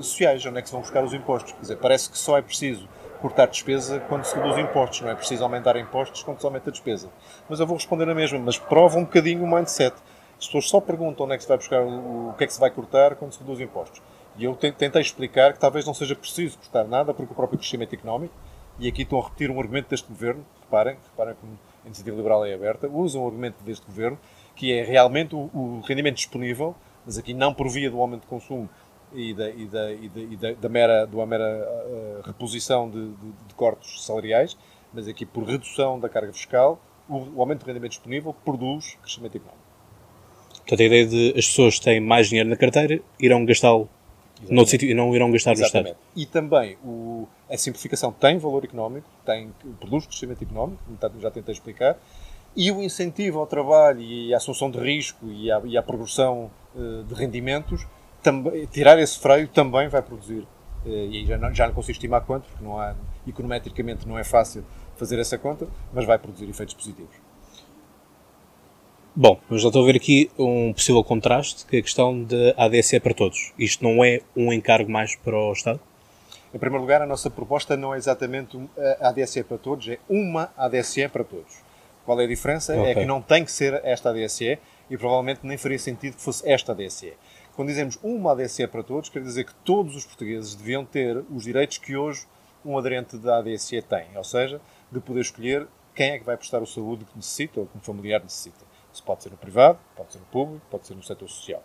sociais. 0.01 0.47
Onde 0.47 0.59
é 0.59 0.63
que 0.63 0.69
se 0.69 0.73
vão 0.73 0.81
buscar 0.81 1.03
os 1.03 1.13
impostos? 1.13 1.51
Quer 1.53 1.61
dizer, 1.61 1.77
parece 1.79 2.09
que 2.09 2.17
só 2.17 2.39
é 2.39 2.43
preciso 2.43 2.89
cortar 3.23 3.47
despesa 3.47 4.01
quando 4.01 4.25
se 4.25 4.35
reduz 4.35 4.59
impostos, 4.59 5.01
não 5.01 5.11
é 5.11 5.15
preciso 5.15 5.45
aumentar 5.45 5.77
impostos 5.77 6.25
quando 6.25 6.41
se 6.41 6.45
aumenta 6.45 6.71
a 6.71 6.73
despesa. 6.73 7.09
Mas 7.49 7.61
eu 7.61 7.67
vou 7.67 7.77
responder 7.77 8.09
a 8.09 8.15
mesma, 8.15 8.39
mas 8.41 8.59
prova 8.59 8.99
um 8.99 9.05
bocadinho 9.05 9.45
o 9.45 9.47
mindset. 9.51 9.97
As 10.39 10.47
pessoas 10.47 10.69
só 10.69 10.81
perguntam 10.81 11.25
onde 11.25 11.35
é 11.35 11.37
que 11.37 11.45
se 11.45 11.49
vai 11.49 11.57
buscar 11.57 11.83
o, 11.83 12.35
que 12.37 12.43
é 12.43 12.47
que 12.49 12.53
se 12.53 12.59
vai 12.59 12.71
cortar 12.71 13.15
quando 13.15 13.33
se 13.33 13.39
reduz 13.39 13.61
impostos. 13.61 14.03
E 14.37 14.45
eu 14.45 14.57
tentei 14.57 15.01
explicar 15.01 15.53
que 15.53 15.61
talvez 15.61 15.87
não 15.87 15.95
seja 15.95 16.17
preciso 16.17 16.59
cortar 16.59 16.85
nada, 16.85 17.15
porque 17.15 17.33
o 17.33 17.37
próprio 17.37 17.59
crescimento 17.59 17.95
económico, 17.95 18.35
e 18.79 18.89
aqui 18.89 19.03
estou 19.03 19.21
a 19.21 19.25
repetir 19.25 19.51
um 19.51 19.61
argumento 19.61 19.89
deste 19.89 20.09
governo, 20.09 20.45
reparem, 20.63 20.97
reparem 21.11 21.35
como 21.41 21.59
a 21.85 21.87
iniciativa 21.87 22.17
liberal 22.17 22.45
é 22.45 22.53
aberta, 22.53 22.89
usam 22.89 23.23
um 23.23 23.27
argumento 23.27 23.63
deste 23.63 23.87
governo, 23.87 24.19
que 24.57 24.73
é 24.73 24.83
realmente 24.83 25.35
o, 25.35 25.51
o 25.55 25.81
rendimento 25.87 26.17
disponível, 26.17 26.75
mas 27.05 27.19
aqui 27.19 27.35
não 27.35 27.55
por 27.55 27.69
via 27.69 27.91
do 27.91 28.01
aumento 28.01 28.23
de 28.23 28.27
consumo 28.27 28.69
e 29.15 29.35
da, 29.35 29.51
e 29.51 29.67
da, 29.67 29.93
e 29.93 30.09
da, 30.09 30.21
e 30.21 30.37
da, 30.37 30.53
da 30.53 30.69
mera, 30.69 31.07
da 31.07 31.27
mera 31.27 31.45
uh, 31.45 32.27
reposição 32.27 32.89
de, 32.91 33.09
de, 33.09 33.27
de, 33.49 33.55
cortes 33.55 34.05
salariais, 34.05 34.57
mas 34.93 35.09
aqui 35.09 35.25
por 35.25 35.45
redução 35.45 35.99
da 35.99 36.09
carga 36.09 36.33
fiscal, 36.33 36.81
o, 37.09 37.19
o 37.37 37.41
aumento 37.41 37.61
de 37.61 37.67
rendimento 37.67 37.93
disponível 37.93 38.35
produz 38.45 38.97
crescimento 39.03 39.37
económico. 39.37 39.63
Portanto, 40.59 40.81
a 40.81 40.85
ideia 40.85 41.07
de 41.07 41.29
as 41.31 41.47
pessoas 41.47 41.79
têm 41.79 42.01
mais 42.01 42.29
dinheiro 42.29 42.49
na 42.49 42.57
carteira, 42.57 43.01
irão 43.19 43.45
gastá-lo 43.45 43.89
noutro 44.49 44.71
sítio 44.71 44.89
e 44.91 44.95
não 44.95 45.15
irão 45.15 45.31
gastar 45.31 45.53
Exatamente. 45.53 45.91
no 45.91 45.91
Estado. 45.91 45.99
E 46.17 46.27
também 46.27 46.77
o, 46.85 47.29
a 47.51 47.57
simplificação 47.57 48.13
tem 48.13 48.39
valor 48.39 48.65
económico, 48.65 49.07
tem, 49.25 49.53
produz 49.79 50.07
crescimento 50.07 50.43
económico, 50.43 50.83
como 51.01 51.21
já 51.21 51.31
tentei 51.31 51.53
explicar, 51.53 51.97
e 52.57 52.71
o 52.71 52.83
incentivo 52.83 53.39
ao 53.39 53.47
trabalho 53.47 54.01
e 54.01 54.35
à 54.35 54.37
assunção 54.37 54.71
de 54.71 54.79
risco 54.79 55.27
e 55.27 55.51
à, 55.51 55.61
e 55.65 55.77
à 55.77 55.83
progressão 55.83 56.51
uh, 56.75 57.03
de 57.05 57.15
rendimentos, 57.15 57.87
também, 58.23 58.67
tirar 58.67 58.99
esse 58.99 59.19
freio 59.19 59.49
também 59.49 59.89
vai 59.89 60.03
produzir. 60.03 60.47
Uh, 60.85 61.11
e 61.11 61.27
já 61.27 61.39
não, 61.39 61.55
já 61.55 61.67
não 61.67 61.75
consigo 61.75 61.93
estimar 61.93 62.23
quanto, 62.23 62.49
porque 62.49 62.65
não 62.65 62.79
há, 62.79 62.95
econometricamente 63.27 64.07
não 64.07 64.19
é 64.19 64.25
fácil 64.25 64.65
fazer 64.97 65.19
essa 65.19 65.39
conta, 65.39 65.67
mas 65.93 66.05
vai 66.05 66.19
produzir 66.19 66.49
efeitos 66.49 66.75
positivos. 66.75 67.15
Bom, 69.15 69.39
mas 69.49 69.61
já 69.61 69.69
estou 69.69 69.83
a 69.83 69.87
ver 69.87 69.97
aqui 69.97 70.31
um 70.39 70.73
possível 70.73 71.05
contraste, 71.05 71.67
que 71.67 71.77
é 71.77 71.79
a 71.81 71.83
questão 71.83 72.25
de 72.25 72.55
ADSE 72.57 72.99
para 72.99 73.13
todos. 73.13 73.53
Isto 73.59 73.85
não 73.85 74.03
é 74.03 74.21
um 74.35 74.51
encargo 74.53 74.91
mais 74.91 75.15
para 75.15 75.37
o 75.37 75.53
Estado? 75.53 75.79
Em 76.55 76.59
primeiro 76.59 76.83
lugar, 76.83 77.03
a 77.03 77.07
nossa 77.07 77.29
proposta 77.29 77.77
não 77.77 77.95
é 77.95 77.99
exatamente 77.99 78.59
a 79.01 79.09
ADSE 79.09 79.43
para 79.45 79.59
todos, 79.59 79.89
é 79.89 79.99
uma 80.09 80.51
ADSE 80.57 81.09
para 81.09 81.25
todos. 81.25 81.63
Qual 82.07 82.19
é 82.21 82.25
a 82.25 82.27
diferença? 82.27 82.75
É 82.75 82.81
okay. 82.81 82.93
É 82.93 82.95
que 82.95 83.05
não 83.05 83.21
tem 83.21 83.45
que 83.45 83.53
ser 83.53 83.81
esta 83.85 84.11
ADSE 84.11 84.59
e 84.91 84.97
provavelmente 84.97 85.41
nem 85.43 85.57
faria 85.59 85.79
sentido 85.79 86.17
que 86.17 86.23
fosse 86.23 86.49
esta 86.51 86.73
ADSE. 86.73 87.13
Quando 87.55 87.69
dizemos 87.69 87.99
uma 88.03 88.33
ADSE 88.33 88.67
para 88.67 88.83
todos, 88.83 89.11
quer 89.11 89.23
dizer 89.23 89.45
que 89.45 89.55
todos 89.57 89.95
os 89.95 90.07
portugueses 90.07 90.55
deviam 90.55 90.87
ter 90.87 91.23
os 91.31 91.45
direitos 91.45 91.77
que 91.77 91.95
hoje 91.95 92.27
um 92.65 92.79
aderente 92.79 93.19
da 93.19 93.39
ADSE 93.39 93.83
tem, 93.83 94.17
ou 94.17 94.25
seja, 94.25 94.59
de 94.91 95.01
poder 95.01 95.21
escolher 95.21 95.69
quem 95.95 96.13
é 96.13 96.19
que 96.19 96.25
vai 96.25 96.37
prestar 96.37 96.63
o 96.63 96.67
saúde 96.67 97.05
que 97.05 97.15
necessita 97.15 97.61
ou 97.61 97.67
que 97.67 97.77
um 97.77 97.81
familiar 97.81 98.23
necessita. 98.23 98.65
Isso 98.91 99.03
pode 99.03 99.23
ser 99.23 99.31
no 99.31 99.37
privado, 99.37 99.79
pode 99.95 100.13
ser 100.13 100.19
no 100.19 100.25
público, 100.27 100.65
pode 100.71 100.87
ser 100.87 100.95
no 100.95 101.03
setor 101.03 101.29
social. 101.29 101.63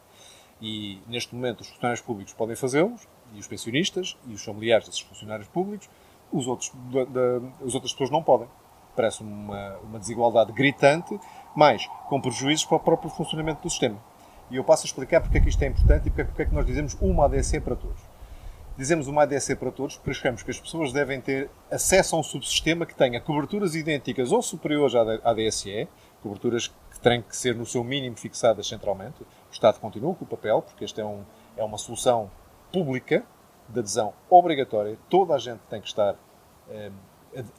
E 0.62 1.00
neste 1.08 1.34
momento 1.34 1.62
os 1.62 1.68
funcionários 1.68 2.02
públicos 2.02 2.34
podem 2.34 2.56
fazê-los, 2.56 3.08
e 3.34 3.40
os 3.40 3.48
pensionistas, 3.48 4.18
e 4.28 4.34
os 4.34 4.44
familiares 4.44 4.88
desses 4.88 5.02
funcionários 5.02 5.48
públicos, 5.48 5.90
os 6.34 6.48
outros, 6.48 6.72
da, 6.92 7.06
da, 7.06 7.48
as 7.66 7.74
outras 7.74 7.94
pessoas 7.94 8.10
não 8.10 8.22
podem. 8.22 8.48
Parece 8.94 9.22
uma, 9.22 9.78
uma 9.78 10.00
desigualdade 10.00 10.52
gritante, 10.52 11.18
mas 11.56 11.88
com 12.10 12.20
prejuízos 12.20 12.66
para 12.66 12.78
o 12.78 12.80
próprio 12.80 13.10
funcionamento 13.10 13.62
do 13.62 13.70
sistema. 13.70 14.02
E 14.50 14.56
eu 14.56 14.64
passo 14.64 14.84
a 14.84 14.88
explicar 14.88 15.22
porque 15.22 15.38
é 15.38 15.42
que 15.42 15.50
isto 15.50 15.62
é 15.62 15.68
importante 15.68 16.08
e 16.08 16.10
porque, 16.10 16.22
é 16.22 16.24
porque 16.24 16.42
é 16.42 16.46
que 16.46 16.54
nós 16.54 16.66
dizemos 16.66 16.98
uma 17.02 17.26
ADC 17.26 17.60
para 17.60 17.76
todos. 17.76 18.00
Dizemos 18.78 19.08
uma 19.08 19.24
ADC 19.24 19.56
para 19.56 19.72
todos 19.72 19.98
porque 19.98 20.12
achamos 20.12 20.44
que 20.44 20.52
as 20.52 20.60
pessoas 20.60 20.94
devem 20.94 21.20
ter 21.20 21.50
acesso 21.70 22.16
a 22.16 22.20
um 22.20 22.24
subsistema 22.24 22.86
que 22.86 22.96
tenha 22.96 23.20
coberturas 23.20 23.76
idênticas 23.76 24.32
ou 24.32 24.42
superiores 24.42 24.96
à 24.96 25.02
ADSE, 25.32 25.88
coberturas 26.22 26.68
que 26.68 27.00
têm 27.00 27.22
que 27.22 27.36
ser 27.36 27.56
no 27.56 27.66
seu 27.66 27.84
mínimo 27.84 28.16
fixadas 28.16 28.68
centralmente. 28.68 29.22
O 29.24 29.52
Estado 29.52 29.80
continua 29.80 30.14
com 30.16 30.26
o 30.26 30.28
papel, 30.28 30.62
porque 30.62 30.86
esta 30.86 31.02
é, 31.02 31.06
um, 31.06 31.24
é 31.58 31.64
uma 31.64 31.78
solução 31.78 32.30
pública 32.72 33.26
de 33.68 33.80
adesão 33.80 34.14
obrigatória. 34.30 34.98
Toda 35.10 35.34
a 35.34 35.40
gente 35.40 35.60
tem 35.70 35.82
que 35.82 35.88
estar, 35.88 36.16
eh, 36.70 36.92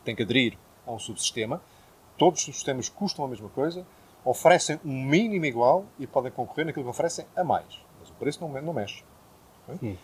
tem 0.05 0.15
que 0.15 0.23
aderir 0.23 0.57
a 0.87 0.93
um 0.93 0.99
subsistema. 0.99 1.61
Todos 2.17 2.41
os 2.41 2.47
subsistemas 2.47 2.89
custam 2.89 3.25
a 3.25 3.29
mesma 3.29 3.49
coisa, 3.49 3.87
oferecem 4.31 4.79
um 4.85 5.05
mínimo 5.05 5.47
igual 5.47 5.87
e 5.99 6.07
podem 6.07 6.31
concorrer 6.31 6.67
naquilo 6.67 6.85
que 6.85 6.91
oferecem 6.91 7.25
a 7.35 7.43
mais. 7.43 7.67
Mas 7.99 8.11
o 8.11 8.13
preço 8.15 8.41
não, 8.41 8.61
não 8.61 8.73
mexe. 8.75 9.03
Okay? 9.67 9.99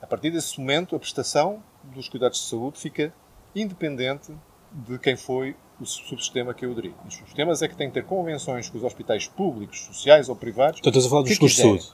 A 0.00 0.06
partir 0.06 0.30
desse 0.30 0.60
momento, 0.60 0.94
a 0.94 0.98
prestação 0.98 1.62
dos 1.84 2.08
cuidados 2.08 2.38
de 2.38 2.48
saúde 2.48 2.78
fica 2.78 3.14
independente 3.54 4.34
de 4.72 4.98
quem 4.98 5.16
foi 5.16 5.56
o 5.80 5.86
subsistema 5.86 6.52
que 6.52 6.66
eu 6.66 6.72
aderi. 6.72 6.94
Os 7.06 7.14
subsistemas 7.14 7.62
é 7.62 7.68
que 7.68 7.76
têm 7.76 7.88
que 7.88 7.94
ter 7.94 8.04
convenções 8.04 8.68
com 8.68 8.76
os 8.76 8.84
hospitais 8.84 9.26
públicos, 9.26 9.80
sociais 9.86 10.28
ou 10.28 10.36
privados. 10.36 10.80
Então 10.80 10.90
estás 10.90 11.06
a 11.06 11.08
falar 11.08 11.22
dos 11.22 11.32
seguros 11.32 11.52
de 11.52 11.62
saúde. 11.62 11.92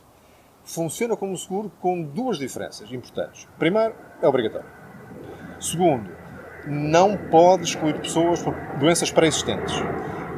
Funciona 0.65 1.17
como 1.17 1.37
seguro 1.37 1.71
com 1.81 2.03
duas 2.03 2.39
diferenças 2.39 2.91
importantes. 2.93 3.47
Primeiro, 3.59 3.95
é 4.21 4.27
obrigatório. 4.27 4.69
Segundo, 5.61 6.11
não 6.67 7.17
pode 7.31 7.65
excluir 7.65 8.01
pessoas 8.01 8.43
por 8.43 8.55
doenças 8.79 9.11
pré-existentes. 9.11 9.75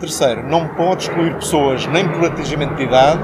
Terceiro, 0.01 0.43
não 0.49 0.67
pode 0.67 1.03
excluir 1.03 1.35
pessoas 1.35 1.87
nem 1.87 2.09
por 2.09 2.25
atingimento 2.25 2.75
de 2.75 2.85
idade. 2.85 3.21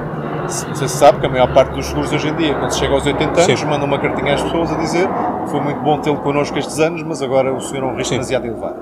Você 0.47 0.87
sabe 0.87 1.21
que 1.21 1.27
a 1.27 1.29
maior 1.29 1.53
parte 1.55 1.75
dos 1.75 1.87
seguros 1.87 2.13
hoje 2.13 2.29
em 2.29 2.37
dia, 2.37 2.55
quando 2.55 2.71
se 2.71 2.79
chega 2.79 2.93
aos 2.93 3.07
80 3.07 3.41
anos, 3.41 3.61
Sim. 3.61 3.67
manda 3.67 3.85
uma 3.85 3.99
cartinha 3.99 4.35
às 4.35 4.43
pessoas 4.43 4.71
a 4.71 4.77
dizer 4.77 5.09
foi 5.49 5.61
muito 5.61 5.81
bom 5.81 5.99
tê-lo 6.01 6.21
connosco 6.21 6.59
estes 6.59 6.79
anos, 6.79 7.03
mas 7.03 7.23
agora 7.23 7.53
o 7.55 7.61
senhor 7.61 7.85
é 7.85 7.87
um 7.87 7.97
risco 7.97 8.09
Sim. 8.09 8.15
demasiado 8.17 8.47
elevado. 8.47 8.79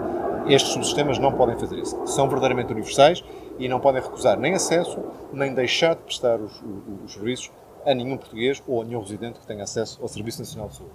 Estes 0.47 0.73
subsistemas 0.73 1.19
não 1.19 1.33
podem 1.33 1.57
fazer 1.57 1.79
isso. 1.79 2.07
São 2.07 2.29
verdadeiramente 2.29 2.73
universais 2.73 3.25
e 3.59 3.69
não 3.69 3.79
podem 3.79 4.03
recusar 4.03 4.39
nem 4.39 4.55
acesso, 4.55 4.99
nem 5.33 5.55
deixar 5.55 5.95
de 5.95 6.03
prestar 6.03 6.41
os, 6.41 6.53
os, 6.63 7.05
os 7.05 7.13
serviços 7.13 7.53
a 7.87 7.95
nenhum 7.95 8.17
português 8.17 8.63
ou 8.67 8.83
a 8.83 8.85
nenhum 8.85 9.01
residente 9.01 9.39
que 9.39 9.47
tenha 9.47 9.63
acesso 9.63 10.01
ao 10.03 10.09
Serviço 10.09 10.41
Nacional 10.41 10.69
de 10.69 10.77
Saúde. 10.77 10.95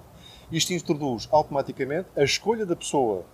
Isto 0.52 0.72
introduz 0.72 1.28
automaticamente 1.32 2.08
a 2.16 2.22
escolha 2.22 2.66
da 2.66 2.76
pessoa 2.76 3.24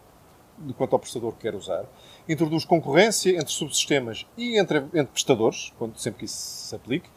de 0.58 0.72
quanto 0.74 0.94
ao 0.94 0.98
prestador 0.98 1.32
que 1.32 1.40
quer 1.40 1.54
usar, 1.54 1.84
introduz 2.28 2.64
concorrência 2.64 3.30
entre 3.30 3.50
subsistemas 3.50 4.26
e 4.36 4.58
entre, 4.58 4.78
entre 4.78 5.06
prestadores, 5.06 5.72
quando, 5.78 5.96
sempre 5.98 6.20
que 6.20 6.24
isso 6.24 6.36
se 6.36 6.74
aplique, 6.74 7.08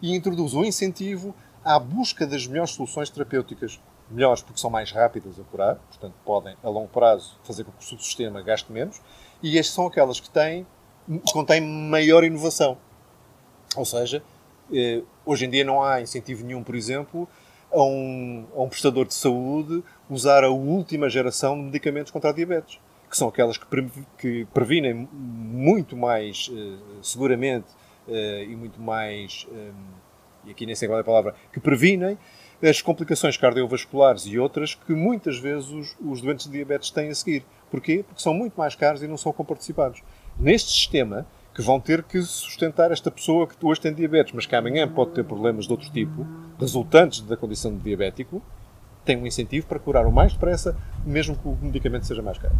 e 0.00 0.14
introduz 0.14 0.54
um 0.54 0.64
incentivo 0.64 1.34
à 1.64 1.78
busca 1.78 2.26
das 2.26 2.46
melhores 2.46 2.72
soluções 2.72 3.08
terapêuticas 3.08 3.80
melhores 4.10 4.42
porque 4.42 4.60
são 4.60 4.70
mais 4.70 4.90
rápidas 4.92 5.38
a 5.38 5.44
curar, 5.44 5.76
portanto 5.76 6.14
podem 6.24 6.56
a 6.62 6.68
longo 6.68 6.88
prazo 6.88 7.38
fazer 7.42 7.64
com 7.64 7.72
que 7.72 7.82
o 7.82 7.86
subsistema 7.86 8.42
gaste 8.42 8.70
menos, 8.70 9.00
e 9.42 9.58
estas 9.58 9.74
são 9.74 9.86
aquelas 9.86 10.20
que 10.20 10.28
têm, 10.30 10.66
contêm 11.32 11.60
maior 11.60 12.24
inovação. 12.24 12.76
Ou 13.76 13.84
seja, 13.84 14.22
eh, 14.72 15.02
hoje 15.24 15.46
em 15.46 15.50
dia 15.50 15.64
não 15.64 15.82
há 15.82 16.00
incentivo 16.00 16.44
nenhum, 16.44 16.62
por 16.62 16.74
exemplo, 16.74 17.28
a 17.72 17.82
um, 17.82 18.46
a 18.54 18.62
um 18.62 18.68
prestador 18.68 19.06
de 19.06 19.14
saúde 19.14 19.82
usar 20.08 20.44
a 20.44 20.50
última 20.50 21.08
geração 21.08 21.56
de 21.56 21.64
medicamentos 21.64 22.10
contra 22.10 22.30
a 22.30 22.32
diabetes, 22.32 22.78
que 23.08 23.16
são 23.16 23.28
aquelas 23.28 23.56
que, 23.56 23.66
que 24.18 24.46
previnem 24.52 25.08
muito 25.12 25.96
mais 25.96 26.48
uh, 26.48 26.78
seguramente 27.02 27.66
uh, 28.08 28.42
e 28.42 28.56
muito 28.56 28.80
mais, 28.80 29.46
um, 29.50 29.72
e 30.46 30.50
aqui 30.50 30.66
nem 30.66 30.74
sei 30.74 30.88
qual 30.88 30.98
é 30.98 31.00
a 31.00 31.04
palavra, 31.04 31.34
que 31.52 31.60
previnem 31.60 32.18
as 32.62 32.80
complicações 32.80 33.36
cardiovasculares 33.36 34.26
e 34.26 34.38
outras 34.38 34.74
que 34.74 34.92
muitas 34.92 35.38
vezes 35.38 35.70
os, 35.70 35.96
os 36.00 36.20
doentes 36.20 36.46
de 36.46 36.52
diabetes 36.52 36.90
têm 36.90 37.10
a 37.10 37.14
seguir. 37.14 37.44
Porquê? 37.70 38.04
Porque 38.06 38.22
são 38.22 38.32
muito 38.32 38.54
mais 38.54 38.74
caros 38.74 39.02
e 39.02 39.08
não 39.08 39.16
são 39.16 39.32
comparticipados. 39.32 40.02
Neste 40.38 40.70
sistema, 40.70 41.26
que 41.54 41.62
vão 41.62 41.78
ter 41.78 42.02
que 42.02 42.20
sustentar 42.20 42.90
esta 42.90 43.10
pessoa 43.10 43.46
que 43.46 43.54
hoje 43.62 43.80
tem 43.80 43.94
diabetes, 43.94 44.32
mas 44.34 44.44
que 44.44 44.56
amanhã 44.56 44.88
pode 44.88 45.12
ter 45.12 45.24
problemas 45.24 45.66
de 45.66 45.72
outro 45.72 45.90
tipo, 45.92 46.26
resultantes 46.58 47.20
da 47.20 47.36
condição 47.36 47.72
de 47.76 47.82
diabético, 47.82 48.42
tem 49.04 49.16
um 49.16 49.26
incentivo 49.26 49.66
para 49.66 49.78
curar 49.78 50.06
o 50.06 50.12
mais 50.12 50.32
depressa, 50.32 50.76
mesmo 51.04 51.36
que 51.36 51.46
o 51.46 51.56
medicamento 51.60 52.06
seja 52.06 52.22
mais 52.22 52.38
caro. 52.38 52.54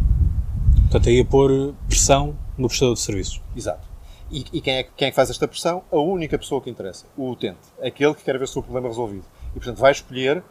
Portanto, 0.83 1.09
aí 1.09 1.21
a 1.21 1.25
pôr 1.25 1.75
pressão 1.89 2.37
no 2.57 2.69
prestador 2.69 2.95
de 2.95 3.01
serviços. 3.01 3.43
Exato. 3.57 3.89
E, 4.31 4.45
e 4.53 4.61
quem, 4.61 4.75
é, 4.75 4.83
quem 4.83 5.09
é 5.09 5.11
que 5.11 5.17
faz 5.17 5.31
esta 5.31 5.47
pressão? 5.47 5.83
A 5.91 5.97
única 5.97 6.39
pessoa 6.39 6.61
que 6.61 6.71
interessa, 6.71 7.07
o 7.17 7.31
utente, 7.31 7.61
aquele 7.83 8.15
que 8.15 8.23
quer 8.23 8.39
ver 8.39 8.45
o 8.45 8.49
seu 8.49 8.63
problema 8.63 8.89
resolvido. 8.89 9.25
E, 9.51 9.55
portanto, 9.55 9.79
vai 9.79 9.93
escolher 9.93 10.43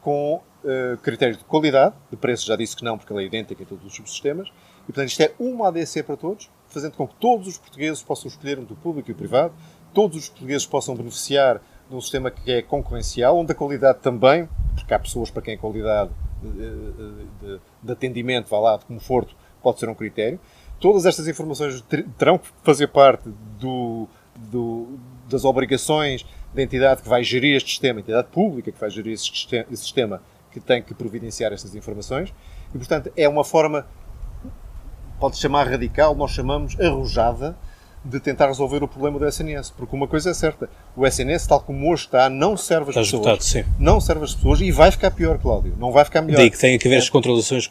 com 0.00 0.42
uh, 0.64 0.96
critérios 0.98 1.38
de 1.38 1.44
qualidade, 1.44 1.94
de 2.10 2.16
preço 2.16 2.46
já 2.46 2.56
disse 2.56 2.76
que 2.76 2.84
não, 2.84 2.98
porque 2.98 3.12
ela 3.12 3.22
é 3.22 3.24
idêntica 3.24 3.62
em 3.62 3.66
todos 3.66 3.84
os 3.84 3.94
subsistemas, 3.94 4.48
e, 4.82 4.86
portanto, 4.86 5.08
isto 5.08 5.20
é 5.20 5.32
uma 5.38 5.68
ADC 5.68 6.02
para 6.02 6.16
todos, 6.16 6.50
fazendo 6.68 6.96
com 6.96 7.06
que 7.06 7.14
todos 7.14 7.46
os 7.46 7.58
portugueses 7.58 8.02
possam 8.02 8.28
escolher 8.28 8.58
entre 8.58 8.72
o 8.72 8.76
público 8.76 9.10
e 9.10 9.12
o 9.12 9.16
privado, 9.16 9.54
todos 9.94 10.16
os 10.16 10.28
portugueses 10.28 10.66
possam 10.66 10.96
beneficiar 10.96 11.60
de 11.92 11.96
um 11.96 12.00
sistema 12.00 12.30
que 12.30 12.50
é 12.50 12.62
concorrencial, 12.62 13.38
onde 13.38 13.52
a 13.52 13.54
qualidade 13.54 13.98
também, 14.00 14.48
porque 14.74 14.92
há 14.92 14.98
pessoas 14.98 15.30
para 15.30 15.42
quem 15.42 15.54
a 15.54 15.58
qualidade 15.58 16.10
de, 16.42 16.50
de, 17.40 17.60
de 17.82 17.92
atendimento, 17.92 18.48
vá 18.48 18.58
lá, 18.58 18.76
de 18.78 18.86
conforto, 18.86 19.36
pode 19.62 19.78
ser 19.78 19.88
um 19.88 19.94
critério. 19.94 20.40
Todas 20.80 21.04
estas 21.04 21.28
informações 21.28 21.84
terão 22.18 22.38
que 22.38 22.48
fazer 22.62 22.88
parte 22.88 23.28
do, 23.60 24.08
do, 24.36 24.98
das 25.28 25.44
obrigações 25.44 26.26
da 26.54 26.62
entidade 26.62 27.02
que 27.02 27.08
vai 27.08 27.22
gerir 27.22 27.56
este 27.56 27.70
sistema, 27.70 28.00
entidade 28.00 28.28
pública 28.28 28.72
que 28.72 28.80
vai 28.80 28.90
gerir 28.90 29.12
esse 29.12 29.66
sistema, 29.76 30.22
que 30.50 30.60
tem 30.60 30.82
que 30.82 30.94
providenciar 30.94 31.52
estas 31.52 31.74
informações. 31.74 32.32
E, 32.74 32.78
portanto, 32.78 33.12
é 33.16 33.28
uma 33.28 33.44
forma, 33.44 33.86
pode 35.20 35.36
chamar 35.36 35.68
radical, 35.68 36.14
nós 36.14 36.30
chamamos 36.30 36.78
arrojada, 36.80 37.56
de 38.04 38.20
tentar 38.20 38.46
resolver 38.46 38.82
o 38.82 38.88
problema 38.88 39.18
do 39.18 39.26
SNS. 39.26 39.70
Porque 39.70 39.94
uma 39.94 40.08
coisa 40.08 40.30
é 40.30 40.34
certa, 40.34 40.68
o 40.96 41.06
SNS, 41.06 41.46
tal 41.46 41.60
como 41.60 41.90
hoje 41.90 42.04
está, 42.04 42.28
não 42.28 42.56
serve 42.56 42.90
as 42.90 42.96
está 42.96 43.00
pessoas. 43.18 43.44
Esgotado, 43.46 43.74
não 43.78 44.00
serve 44.00 44.24
as 44.24 44.34
pessoas 44.34 44.60
e 44.60 44.70
vai 44.70 44.90
ficar 44.90 45.10
pior, 45.10 45.38
Cláudio. 45.38 45.74
Não 45.78 45.92
vai 45.92 46.04
ficar 46.04 46.22
melhor. 46.22 46.38
Daí 46.38 46.50
que 46.50 46.58
tem 46.58 46.78
que 46.78 46.88
haver 46.88 46.96
é. 46.96 46.98
as 46.98 47.10
controlações 47.10 47.70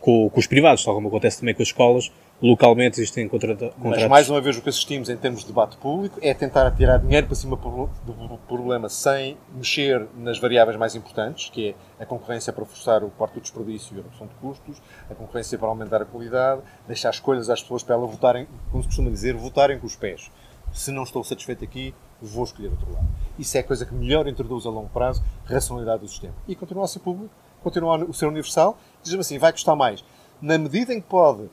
com, 0.00 0.30
com, 0.30 0.40
os 0.40 0.46
privados, 0.46 0.84
tal 0.84 0.94
como 0.94 1.08
acontece 1.08 1.40
também 1.40 1.54
com 1.54 1.62
as 1.62 1.68
escolas, 1.68 2.10
localmente 2.42 3.00
existem 3.00 3.28
contratos. 3.28 3.70
Mas 3.78 4.06
mais 4.08 4.28
uma 4.28 4.40
vez 4.40 4.56
o 4.56 4.62
que 4.62 4.68
assistimos 4.68 5.08
em 5.08 5.16
termos 5.16 5.40
de 5.40 5.46
debate 5.46 5.76
público 5.76 6.18
é 6.20 6.34
tentar 6.34 6.70
tirar 6.72 6.98
dinheiro 6.98 7.26
para 7.26 7.36
cima 7.36 7.56
do 7.56 8.38
problema 8.46 8.88
sem 8.88 9.36
mexer 9.54 10.06
nas 10.16 10.38
variáveis 10.38 10.76
mais 10.76 10.94
importantes, 10.94 11.48
que 11.50 11.74
é 11.98 12.02
a 12.02 12.06
concorrência 12.06 12.52
para 12.52 12.64
forçar 12.64 13.02
o 13.02 13.10
quarto 13.10 13.34
do 13.34 13.40
desperdício 13.40 13.96
e 13.96 14.00
a 14.00 14.02
redução 14.02 14.26
de 14.26 14.34
custos, 14.34 14.82
a 15.10 15.14
concorrência 15.14 15.58
para 15.58 15.68
aumentar 15.68 16.02
a 16.02 16.04
qualidade, 16.04 16.62
deixar 16.86 17.10
escolhas 17.10 17.48
às 17.48 17.62
pessoas 17.62 17.82
para 17.82 17.94
elas 17.94 18.10
votarem, 18.10 18.46
como 18.70 18.82
se 18.82 18.88
costuma 18.88 19.10
dizer, 19.10 19.34
votarem 19.34 19.78
com 19.78 19.86
os 19.86 19.96
pés. 19.96 20.30
Se 20.72 20.90
não 20.90 21.04
estou 21.04 21.22
satisfeito 21.22 21.62
aqui, 21.62 21.94
vou 22.20 22.44
escolher 22.44 22.68
outro 22.68 22.92
lado. 22.92 23.06
Isso 23.38 23.56
é 23.56 23.60
a 23.60 23.64
coisa 23.64 23.86
que 23.86 23.94
melhor 23.94 24.26
introduz 24.26 24.66
a 24.66 24.70
longo 24.70 24.88
prazo 24.88 25.22
a 25.48 25.52
racionalidade 25.52 26.00
do 26.00 26.08
sistema. 26.08 26.34
E 26.48 26.56
continua 26.56 26.84
a 26.84 26.88
ser 26.88 26.98
público, 26.98 27.32
continua 27.62 28.02
a 28.02 28.12
ser 28.12 28.26
universal, 28.26 28.76
diz-me 29.02 29.20
assim, 29.20 29.38
vai 29.38 29.52
custar 29.52 29.76
mais. 29.76 30.04
Na 30.42 30.58
medida 30.58 30.92
em 30.92 31.00
que 31.00 31.06
pode 31.06 31.48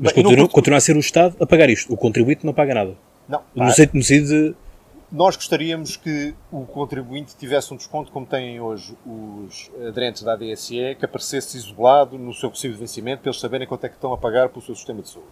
mas 0.00 0.14
Bem, 0.14 0.24
continua, 0.24 0.48
continua, 0.48 0.78
a 0.78 0.80
ser 0.80 0.96
o 0.96 1.00
Estado 1.00 1.36
a 1.38 1.46
pagar 1.46 1.68
isto. 1.68 1.92
O 1.92 1.96
contribuinte 1.96 2.46
não 2.46 2.54
paga 2.54 2.72
nada. 2.72 2.96
Não. 3.28 3.42
No 3.54 3.70
sentido, 3.70 4.26
de... 4.26 4.54
Nós 5.12 5.36
gostaríamos 5.36 5.96
que 5.96 6.34
o 6.50 6.64
contribuinte 6.64 7.36
tivesse 7.36 7.74
um 7.74 7.76
desconto 7.76 8.10
como 8.10 8.24
têm 8.24 8.60
hoje 8.60 8.96
os 9.04 9.70
aderentes 9.86 10.22
da 10.22 10.32
ADSE, 10.32 10.96
que 10.98 11.04
aparecesse 11.04 11.58
isolado 11.58 12.16
no 12.16 12.32
seu 12.32 12.50
possível 12.50 12.78
vencimento, 12.78 13.20
para 13.20 13.30
eles 13.30 13.40
saberem 13.40 13.66
quanto 13.66 13.84
é 13.84 13.88
que 13.90 13.96
estão 13.96 14.12
a 14.12 14.16
pagar 14.16 14.48
pelo 14.48 14.64
seu 14.64 14.74
sistema 14.74 15.02
de 15.02 15.10
saúde. 15.10 15.28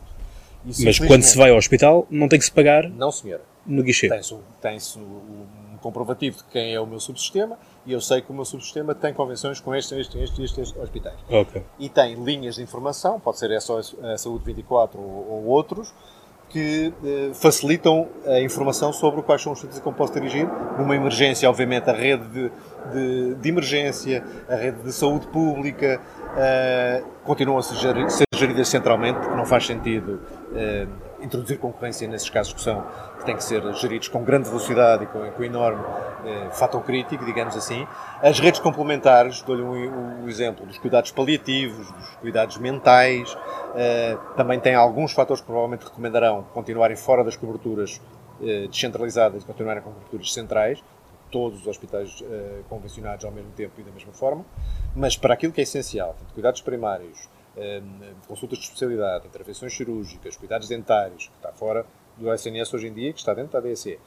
Mas 0.85 0.99
quando 0.99 1.23
se 1.23 1.37
vai 1.37 1.51
ao 1.51 1.57
hospital, 1.57 2.07
não 2.11 2.29
tem 2.29 2.39
que 2.39 2.45
se 2.45 2.53
pagar 2.53 2.91
não, 2.91 3.11
senhora. 3.11 3.43
no 3.65 3.83
guichê? 3.83 4.09
Tem-se 4.09 4.35
tem 4.61 4.79
um 5.01 5.79
comprovativo 5.81 6.39
de 6.39 6.45
quem 6.45 6.75
é 6.75 6.81
o 6.81 6.87
meu 6.87 7.01
subsistema 7.01 7.57
e 7.89 7.93
eu 7.93 8.03
sei 8.03 8.21
que 8.21 8.31
o 8.31 8.35
meu 8.35 8.45
subsistema 8.45 8.95
tem 8.95 9.15
convenções 9.15 9.61
com 9.61 9.75
estes, 9.75 9.97
estes, 9.97 10.21
estes, 10.21 10.39
estes 10.39 10.77
hospitais. 10.77 11.17
Okay. 11.27 11.63
E 11.79 11.89
tem 11.89 12.23
linhas 12.23 12.57
de 12.57 12.63
informação, 12.63 13.19
pode 13.19 13.39
ser 13.39 13.59
só 13.63 13.79
a 13.79 14.19
Saúde 14.19 14.45
24 14.45 15.01
ou, 15.01 15.07
ou 15.31 15.45
outros, 15.47 15.95
que 16.51 16.93
eh, 17.03 17.31
facilitam 17.33 18.09
a 18.27 18.41
informação 18.41 18.93
sobre 18.93 19.23
quais 19.23 19.43
são 19.43 19.53
os 19.53 19.61
sítios 19.61 19.79
a 19.79 19.83
que 19.83 19.89
eu 19.89 19.93
posso 19.93 20.13
dirigir. 20.13 20.47
Numa 20.79 20.95
emergência, 20.95 21.49
obviamente, 21.49 21.89
a 21.89 21.93
rede 21.93 22.27
de, 22.29 22.53
de, 22.93 23.35
de 23.37 23.49
emergência, 23.49 24.23
a 24.49 24.55
rede 24.55 24.83
de 24.83 24.93
saúde 24.93 25.27
pública, 25.29 26.01
eh, 26.37 27.03
continuam 27.25 27.59
a 27.59 27.63
ser, 27.63 28.11
ser 28.11 28.25
geridas 28.35 28.69
centralmente, 28.69 29.19
porque 29.19 29.35
não 29.35 29.47
faz 29.47 29.67
sentido 29.67 30.21
eh, 30.55 30.87
introduzir 31.21 31.59
concorrência 31.59 32.07
nesses 32.07 32.31
casos 32.31 32.53
que 32.53 32.61
são 32.61 32.85
que 33.19 33.25
têm 33.25 33.37
que 33.37 33.45
ser 33.45 33.63
geridos 33.75 34.09
com 34.09 34.23
grande 34.23 34.49
velocidade 34.49 35.05
e 35.05 35.07
com, 35.07 35.31
com 35.31 35.45
enorme 35.45 35.83
eh, 36.25 36.49
fator 36.53 36.83
crítico, 36.83 37.25
digamos 37.25 37.57
assim. 37.57 37.87
As 38.23 38.39
redes 38.39 38.61
complementares, 38.61 39.43
dou-lhe 39.43 39.63
um, 39.63 40.23
um, 40.23 40.29
exemplo 40.29 40.65
dos 40.65 40.79
cuidados 40.79 41.11
paliativos, 41.11 41.91
dos 41.91 42.17
cuidados 42.17 42.57
mentais, 42.59 43.37
eh, 43.75 44.17
também 44.37 44.59
têm 44.61 44.75
alguns 44.75 45.13
fatores 45.13 45.41
que 45.41 45.47
provavelmente 45.47 45.85
recomendarão 45.85 46.45
continuarem 46.55 46.97
fora 46.97 47.25
das 47.25 47.37
coberturas 47.37 48.01
eh, 48.41 48.69
descentralizadas 48.69 49.43
e 49.43 49.47
continuarem 49.47 49.83
com 49.83 49.91
coberturas 49.91 50.33
centrais, 50.33 50.83
todos 51.31 51.61
os 51.61 51.67
hospitais 51.67 52.23
eh, 52.23 52.63
convencionados 52.69 53.25
ao 53.25 53.33
mesmo 53.33 53.51
tempo 53.53 53.81
e 53.81 53.83
da 53.83 53.91
mesma 53.91 54.13
forma, 54.13 54.45
mas 54.95 55.17
para 55.17 55.35
aquilo 55.35 55.53
que 55.53 55.61
é 55.61 55.65
essencial, 55.65 56.11
portanto, 56.11 56.33
cuidados 56.35 56.61
primários, 56.61 57.29
eh, 57.57 57.83
consultas 58.27 58.59
de 58.59 58.65
especialidade, 58.65 59.27
intervenções 59.27 59.77
cirúrgicas, 59.77 60.37
cuidados 60.37 60.69
dentários, 60.69 61.27
que 61.27 61.37
está 61.37 61.53
fora 61.53 61.85
do 62.19 62.33
SNS 62.33 62.75
hoje 62.75 62.89
em 62.89 62.93
dia, 62.93 63.13
que 63.13 63.19
está 63.19 63.35
dentro 63.35 63.53
da 63.53 63.61
DSE. 63.61 63.99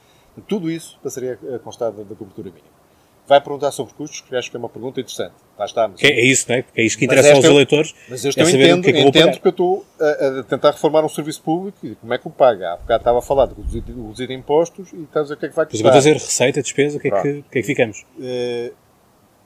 Tudo 0.48 0.70
isso 0.72 0.98
passaria 1.04 1.38
a 1.54 1.60
constar 1.60 1.92
da 1.92 2.16
cobertura 2.16 2.50
mínima. 2.50 2.82
Vai 3.28 3.40
perguntar 3.40 3.72
sobre 3.72 3.94
custos, 3.94 4.22
que 4.22 4.36
acho 4.36 4.50
que 4.50 4.58
é 4.58 4.60
uma 4.60 4.68
pergunta 4.68 5.00
interessante. 5.00 5.34
Lá 5.58 5.66
está. 5.66 5.88
Mas... 5.88 6.04
É, 6.04 6.20
isso, 6.20 6.48
não 6.50 6.56
é? 6.56 6.64
Porque 6.64 6.82
é 6.82 6.84
isso 6.84 6.98
que 6.98 7.06
interessa 7.06 7.34
aos 7.34 7.46
eleitores. 7.46 7.94
Mas 8.10 8.26
eu 8.26 8.32
é 8.36 8.42
entendo, 8.42 8.84
que, 8.84 8.90
é 8.90 8.94
que, 8.94 9.00
entendo 9.00 9.40
que 9.40 9.48
eu 9.48 9.52
estou 9.52 9.86
a, 10.00 10.40
a, 10.40 10.44
tentar 10.44 10.72
reformar 10.72 11.06
um 11.06 11.10
serviço 11.10 11.42
público 11.42 11.78
e 11.84 11.96
como 11.96 12.14
é 12.14 12.18
que 12.18 12.28
o 12.28 12.32
paga? 12.32 12.74
Há 12.74 12.78
bocado 12.78 13.02
estava 13.02 13.20
a 13.20 13.22
falar 13.22 13.46
de 13.46 13.54
reduzir, 13.54 13.84
reduzir 13.86 14.32
impostos 14.32 14.92
e 14.92 15.04
estás 15.04 15.18
a 15.18 15.24
dizer 15.24 15.34
o 15.36 15.38
que 15.38 15.46
é 15.46 15.50
que 15.50 15.56
vai 15.56 15.66
custar. 15.66 15.84
Mas 15.84 16.06
eu 16.06 16.12
vou 16.12 16.14
dizer 16.14 16.14
receita, 16.14 16.62
despesa, 16.62 16.98
o 16.98 17.00
que, 17.00 17.08
é 17.08 17.12
que, 17.12 17.22
que, 17.22 17.60
é 17.60 17.62
que 17.62 17.64
ficamos? 17.64 18.06
Uh, 18.18 18.74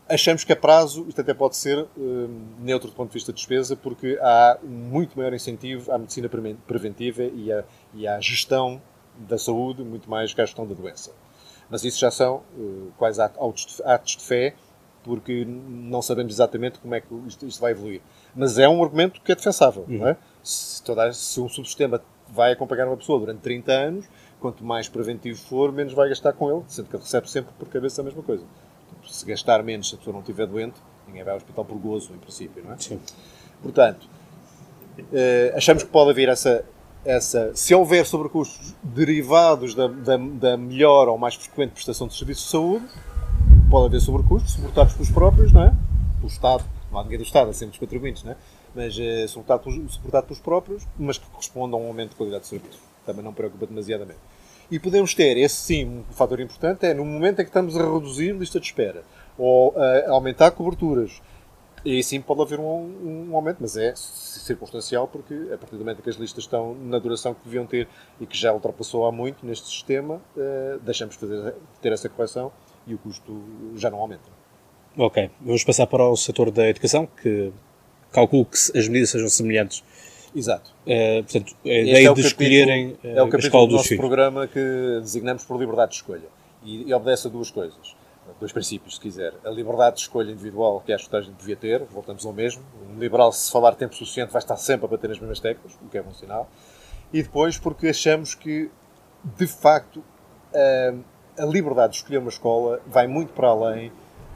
Achamos 0.07 0.43
que 0.43 0.53
a 0.53 0.55
prazo 0.55 1.05
isto 1.07 1.19
até 1.19 1.33
pode 1.33 1.57
ser 1.57 1.79
uh, 1.79 1.89
neutro 2.59 2.89
do 2.89 2.95
ponto 2.95 3.09
de 3.09 3.15
vista 3.15 3.33
de 3.33 3.37
despesa, 3.37 3.75
porque 3.75 4.19
há 4.21 4.59
um 4.63 4.67
muito 4.67 5.17
maior 5.17 5.33
incentivo 5.33 5.91
à 5.91 5.97
medicina 5.97 6.29
preventiva 6.67 7.23
e 7.23 7.51
à, 7.51 7.63
e 7.91 8.07
à 8.07 8.19
gestão 8.19 8.79
da 9.17 9.37
saúde, 9.39 9.83
muito 9.83 10.07
mais 10.07 10.31
que 10.31 10.39
à 10.39 10.45
gestão 10.45 10.67
da 10.67 10.75
doença. 10.75 11.11
Mas 11.71 11.83
isso 11.83 11.97
já 11.99 12.11
são 12.11 12.43
uh, 12.55 12.91
quase 12.97 13.19
atos 13.19 14.15
de 14.17 14.23
fé, 14.23 14.53
porque 15.03 15.43
não 15.43 16.03
sabemos 16.03 16.33
exatamente 16.33 16.77
como 16.77 16.93
é 16.93 17.01
que 17.01 17.11
isto, 17.27 17.47
isto 17.47 17.59
vai 17.59 17.71
evoluir. 17.71 18.01
Mas 18.35 18.59
é 18.59 18.69
um 18.69 18.83
argumento 18.83 19.19
que 19.21 19.31
é 19.31 19.35
defensável. 19.35 19.85
Uhum. 19.87 20.07
É? 20.07 20.17
Se, 20.43 20.83
toda, 20.83 21.11
se 21.13 21.39
um 21.39 21.49
subsistema 21.49 21.99
vai 22.29 22.51
acompanhar 22.51 22.87
uma 22.87 22.97
pessoa 22.97 23.19
durante 23.19 23.39
30 23.39 23.71
anos, 23.71 24.05
quanto 24.39 24.63
mais 24.63 24.87
preventivo 24.87 25.39
for, 25.41 25.71
menos 25.71 25.93
vai 25.93 26.09
gastar 26.09 26.33
com 26.33 26.51
ele, 26.51 26.63
sendo 26.67 26.89
que 26.89 26.95
ele 26.95 27.03
recebe 27.03 27.27
sempre 27.27 27.53
por 27.57 27.67
cabeça 27.69 28.01
a 28.01 28.03
mesma 28.03 28.21
coisa 28.21 28.45
se 29.07 29.25
gastar 29.25 29.63
menos 29.63 29.89
se 29.89 29.95
a 29.95 29.97
pessoa 29.97 30.13
não 30.13 30.21
estiver 30.21 30.47
doente, 30.47 30.75
ninguém 31.07 31.23
vai 31.23 31.33
ao 31.33 31.37
hospital 31.37 31.65
por 31.65 31.77
gozo, 31.77 32.13
em 32.13 32.17
princípio, 32.17 32.63
não 32.63 32.73
é? 32.73 32.77
Sim. 32.77 32.99
Portanto, 33.61 34.07
eh, 35.13 35.53
achamos 35.55 35.83
que 35.83 35.89
pode 35.89 36.11
haver 36.11 36.29
essa, 36.29 36.65
essa 37.03 37.51
se 37.55 37.73
houver 37.73 38.05
sobrecustos 38.05 38.73
derivados 38.83 39.75
da, 39.75 39.87
da, 39.87 40.17
da, 40.17 40.57
melhor 40.57 41.07
ou 41.07 41.17
mais 41.17 41.35
frequente 41.35 41.71
prestação 41.71 42.07
de 42.07 42.15
serviços 42.15 42.45
de 42.45 42.51
saúde, 42.51 42.85
pode 43.69 43.87
haver 43.87 44.01
sobrecustos 44.01 44.53
suportados 44.53 44.93
pelos 44.93 45.11
próprios, 45.11 45.51
não 45.51 45.63
é? 45.63 45.73
Pelo 46.17 46.27
Estado, 46.27 46.63
não 46.91 46.99
há 46.99 47.03
ninguém 47.03 47.17
do 47.17 47.23
Estado, 47.23 47.49
há 47.49 47.53
sempre 47.53 47.73
os 47.73 47.79
contribuintes, 47.79 48.23
não 48.23 48.31
é? 48.31 48.37
Mas 48.73 48.97
eh, 48.99 49.27
suportado, 49.27 49.63
pelos, 49.63 49.93
suportado 49.93 50.27
pelos 50.27 50.41
próprios, 50.41 50.83
mas 50.97 51.17
que 51.17 51.25
correspondam 51.27 51.79
a 51.79 51.83
um 51.83 51.87
aumento 51.87 52.11
de 52.11 52.15
qualidade 52.15 52.43
de 52.43 52.49
serviço. 52.49 52.79
Também 53.05 53.23
não 53.23 53.33
preocupa 53.33 53.65
demasiadamente. 53.65 54.19
E 54.69 54.79
podemos 54.79 55.13
ter, 55.13 55.37
esse 55.37 55.55
sim, 55.55 56.03
um 56.09 56.13
fator 56.13 56.39
importante 56.39 56.85
é 56.85 56.93
no 56.93 57.05
momento 57.05 57.39
em 57.39 57.43
que 57.43 57.49
estamos 57.49 57.77
a 57.77 57.83
reduzir 57.83 58.33
lista 58.33 58.59
de 58.59 58.65
espera 58.65 59.03
ou 59.37 59.73
a 59.77 60.11
aumentar 60.11 60.51
coberturas. 60.51 61.21
E 61.83 61.97
aí 61.97 62.03
sim 62.03 62.19
pode 62.19 62.41
haver 62.41 62.59
um, 62.59 63.29
um, 63.29 63.35
aumento, 63.35 63.57
mas 63.59 63.77
é 63.77 63.93
circunstancial 63.95 65.07
porque 65.07 65.35
a 65.53 65.57
partir 65.57 65.75
do 65.75 65.79
momento 65.79 65.99
em 65.99 66.01
que 66.01 66.09
as 66.09 66.15
listas 66.15 66.45
estão 66.45 66.73
na 66.73 66.97
duração 66.97 67.35
que 67.35 67.41
deviam 67.45 67.67
ter 67.67 67.87
e 68.19 68.25
que 68.25 68.35
já 68.35 68.51
ultrapassou 68.51 69.05
há 69.05 69.11
muito 69.11 69.45
neste 69.45 69.67
sistema, 69.67 70.15
uh, 70.15 70.79
deixamos 70.79 71.13
de 71.13 71.19
fazer, 71.19 71.53
ter 71.79 71.91
essa 71.91 72.09
correção 72.09 72.51
e 72.87 72.95
o 72.95 72.97
custo 72.97 73.39
já 73.75 73.91
não 73.91 73.99
aumenta. 73.99 74.23
Ok, 74.97 75.29
vamos 75.39 75.63
passar 75.63 75.85
para 75.85 76.07
o 76.07 76.15
setor 76.15 76.49
da 76.49 76.67
educação, 76.67 77.05
que 77.05 77.53
calculo 78.11 78.45
que 78.45 78.57
as 78.57 78.87
medidas 78.87 79.11
sejam 79.11 79.27
semelhantes 79.27 79.83
Exato. 80.35 80.71
Uh, 80.85 81.23
portanto, 81.23 81.55
a 81.63 81.69
ideia 81.69 82.09
é 82.09 82.13
de 82.13 82.21
escolherem 82.21 82.91
uh, 82.91 82.97
é 83.03 83.23
o 83.23 83.33
a 83.33 83.39
escola 83.39 83.67
do 83.67 83.73
nosso 83.73 83.87
filhos. 83.87 84.01
programa 84.01 84.47
que 84.47 84.59
designamos 84.99 85.45
por 85.45 85.57
liberdade 85.57 85.91
de 85.91 85.97
escolha. 85.97 86.27
E, 86.63 86.89
e, 86.89 86.93
obedece 86.93 87.27
a 87.27 87.29
duas 87.29 87.49
coisas. 87.49 87.95
Dois 88.39 88.51
princípios, 88.51 88.95
se 88.95 89.01
quiser. 89.01 89.33
A 89.45 89.49
liberdade 89.49 89.97
de 89.97 90.01
escolha 90.01 90.31
individual 90.31 90.81
que 90.85 90.91
acho 90.91 91.09
que 91.09 91.15
a 91.15 91.21
gente 91.21 91.35
devia 91.35 91.55
ter, 91.55 91.83
voltamos 91.85 92.25
ao 92.25 92.33
mesmo. 92.33 92.61
Um 92.91 92.99
liberal, 92.99 93.31
se 93.31 93.49
falar 93.49 93.75
tempo 93.75 93.95
suficiente, 93.95 94.31
vai 94.31 94.41
estar 94.41 94.57
sempre 94.57 94.85
a 94.85 94.89
bater 94.89 95.07
nas 95.07 95.19
mesmas 95.19 95.39
teclas, 95.39 95.73
o 95.81 95.87
que 95.89 95.97
é 95.97 96.01
bom 96.01 96.13
sinal. 96.13 96.49
E 97.13 97.23
depois 97.23 97.57
porque 97.57 97.87
achamos 97.87 98.35
que, 98.35 98.69
de 99.23 99.47
facto, 99.47 100.03
a, 100.53 101.43
a 101.43 101.45
liberdade 101.45 101.93
de 101.93 101.99
escolher 101.99 102.17
uma 102.17 102.29
escola 102.29 102.81
vai 102.87 103.07
muito 103.07 103.31
para 103.31 103.47
além 103.47 103.91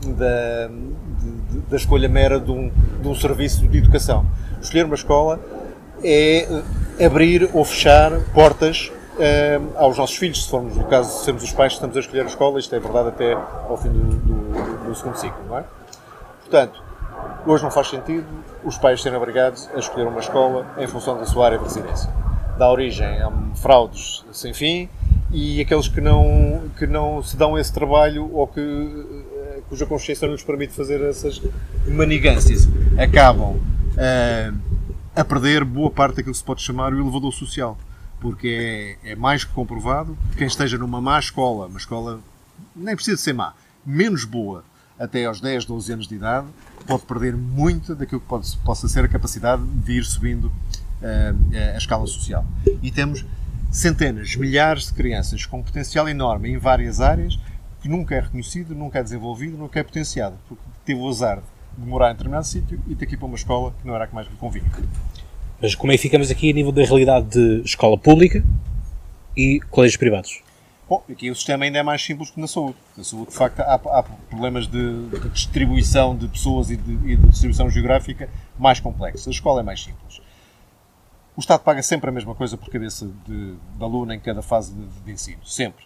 da, 0.06 0.68
de, 0.68 1.60
da 1.62 1.76
escolha 1.76 2.08
mera 2.08 2.40
de 2.40 2.52
um, 2.52 2.70
de 3.02 3.08
um 3.08 3.16
serviço 3.16 3.68
de 3.68 3.78
educação. 3.80 4.26
Escolher 4.62 4.86
uma 4.86 4.96
escola 4.96 5.40
é 6.04 6.48
abrir 7.04 7.50
ou 7.54 7.64
fechar 7.64 8.12
portas 8.34 8.92
uh, 9.16 9.78
aos 9.78 9.98
nossos 9.98 10.16
filhos, 10.16 10.44
se 10.44 10.50
formos, 10.50 10.76
no 10.76 10.86
caso, 10.86 11.24
sermos 11.24 11.44
os 11.44 11.52
pais 11.52 11.74
que 11.74 11.78
estamos 11.78 11.98
a 11.98 12.00
escolher 12.00 12.22
a 12.22 12.26
escola, 12.26 12.60
isto 12.60 12.76
é 12.76 12.80
verdade 12.80 13.10
até 13.10 13.34
ao 13.34 13.78
fim 13.78 13.90
do, 13.90 14.00
do, 14.00 14.86
do 14.86 14.96
segundo 14.96 15.18
ciclo, 15.18 15.40
não 15.48 15.60
é? 15.60 15.64
Portanto, 16.42 16.82
hoje 17.46 17.64
não 17.64 17.72
faz 17.72 17.90
sentido 17.90 18.26
os 18.64 18.78
pais 18.78 19.02
serem 19.02 19.18
obrigados 19.18 19.70
a 19.74 19.80
escolher 19.80 20.08
uma 20.08 20.20
escola 20.20 20.66
em 20.78 20.88
função 20.88 21.18
da 21.18 21.26
sua 21.26 21.46
área 21.46 21.58
de 21.58 21.64
residência. 21.64 22.10
Dá 22.58 22.70
origem 22.70 23.22
a 23.22 23.32
fraudes 23.56 24.26
sem 24.32 24.54
fim 24.54 24.90
e 25.32 25.62
aqueles 25.62 25.88
que 25.88 26.02
não, 26.02 26.64
que 26.78 26.88
não 26.88 27.24
se 27.24 27.38
dão 27.38 27.58
esse 27.58 27.72
trabalho 27.72 28.30
ou 28.34 28.48
que, 28.48 28.60
eh, 28.60 29.60
cuja 29.70 29.86
consciência 29.86 30.28
não 30.28 30.34
lhes 30.34 30.44
permite 30.44 30.74
fazer 30.74 31.02
essas 31.02 31.42
manigâncias 31.88 32.68
acabam 32.98 33.52
uh, 33.52 34.69
a 35.20 35.26
perder 35.26 35.64
boa 35.64 35.92
parte 35.92 36.18
daquilo 36.18 36.34
que 36.34 36.40
se 36.40 36.44
pode 36.44 36.62
chamar 36.62 36.94
o 36.94 37.00
elevador 37.00 37.34
social. 37.34 37.78
porque 38.20 38.98
é, 39.04 39.12
é 39.12 39.16
mais 39.16 39.44
que 39.44 39.54
comprovado 39.54 40.18
que 40.32 40.38
quem 40.38 40.48
esteja 40.48 40.78
numa 40.78 41.00
má 41.00 41.18
escola, 41.20 41.68
uma 41.68 41.78
escola 41.78 42.20
nem 42.76 42.96
precisa 42.96 43.18
ser 43.18 43.34
má, 43.34 43.54
menos 43.86 44.26
boa, 44.26 44.64
até 45.00 45.26
aos 45.26 45.40
10, 45.40 45.66
12 45.66 45.94
anos 45.94 46.08
de 46.08 46.16
idade, 46.16 46.48
pode 46.86 47.04
perder 47.04 47.36
muito 47.36 47.96
daquilo 47.96 48.20
que 48.20 48.28
pode, 48.28 48.58
possa 48.58 48.88
ser 48.90 49.06
a 49.06 49.08
capacidade 49.08 49.64
de 49.64 49.94
ir 49.94 50.04
subindo 50.04 50.46
uh, 50.46 51.74
a 51.74 51.78
escala 51.78 52.06
social. 52.06 52.46
E 52.82 52.92
temos 52.92 53.26
centenas, 53.72 54.36
milhares 54.36 54.88
de 54.88 54.94
crianças 54.94 55.46
com 55.46 55.64
potencial 55.64 56.10
enorme 56.10 56.50
em 56.50 56.58
várias 56.58 57.00
áreas 57.00 57.40
que 57.82 57.88
nunca 57.88 58.16
é 58.16 58.20
reconhecido, 58.20 58.76
nunca 58.76 59.00
é 59.00 59.04
desenvolvido, 59.04 59.58
nunca 59.58 59.80
é 59.80 59.84
potenciado, 59.84 60.36
porque 60.48 60.64
teve 60.84 61.00
o 61.00 61.08
azar 61.08 61.42
de 61.78 61.86
morar 61.86 62.10
em 62.10 62.14
determinado 62.14 62.46
sítio 62.46 62.82
e 62.88 62.96
ter 62.96 63.06
que 63.06 63.14
ir 63.14 63.18
para 63.18 63.28
uma 63.28 63.36
escola 63.36 63.74
que 63.80 63.88
não 63.88 63.96
era 63.96 64.04
a 64.04 64.08
que 64.08 64.14
mais 64.14 64.28
lhe 64.28 64.36
convinha. 64.36 64.70
Mas 65.62 65.76
como 65.76 65.92
é 65.92 65.96
que 65.96 66.02
ficamos 66.02 66.32
aqui 66.32 66.50
a 66.50 66.54
nível 66.54 66.72
da 66.72 66.84
realidade 66.84 67.28
de 67.28 67.62
escola 67.66 67.98
pública 67.98 68.44
e 69.36 69.60
colégios 69.70 69.98
privados? 69.98 70.42
Bom, 70.88 71.04
aqui 71.08 71.30
o 71.30 71.36
sistema 71.36 71.66
ainda 71.66 71.78
é 71.78 71.84
mais 71.84 72.02
simples 72.02 72.32
que 72.32 72.40
na 72.40 72.48
saúde. 72.48 72.78
Na 72.98 73.04
saúde, 73.04 73.30
de 73.30 73.36
facto, 73.36 73.60
há, 73.60 73.76
há 73.76 74.04
problemas 74.04 74.68
de, 74.68 75.08
de, 75.10 75.30
distribuição 75.30 76.16
de 76.16 76.28
pessoas 76.28 76.72
e 76.72 76.78
de, 76.78 76.94
e 77.12 77.16
de, 77.16 77.28
distribuição 77.28 77.70
geográfica 77.70 78.30
mais 78.58 78.80
complexos. 78.80 79.28
A 79.28 79.32
escola 79.32 79.60
é 79.60 79.64
mais 79.64 79.84
simples. 79.84 80.22
O 81.36 81.42
Estado 81.42 81.62
paga 81.62 81.84
sempre 81.84 82.10
a 82.10 82.12
mesma 82.12 82.34
coisa 82.34 82.58
por 82.58 82.70
cabeça 82.70 83.08
de, 83.28 83.54
de 83.54 83.84
aluno 83.84 84.14
em 84.14 84.20
cada 84.20 84.42
fase 84.42 84.74
de, 84.74 84.88
de 85.06 85.12
ensino. 85.12 85.46
Sempre. 85.46 85.86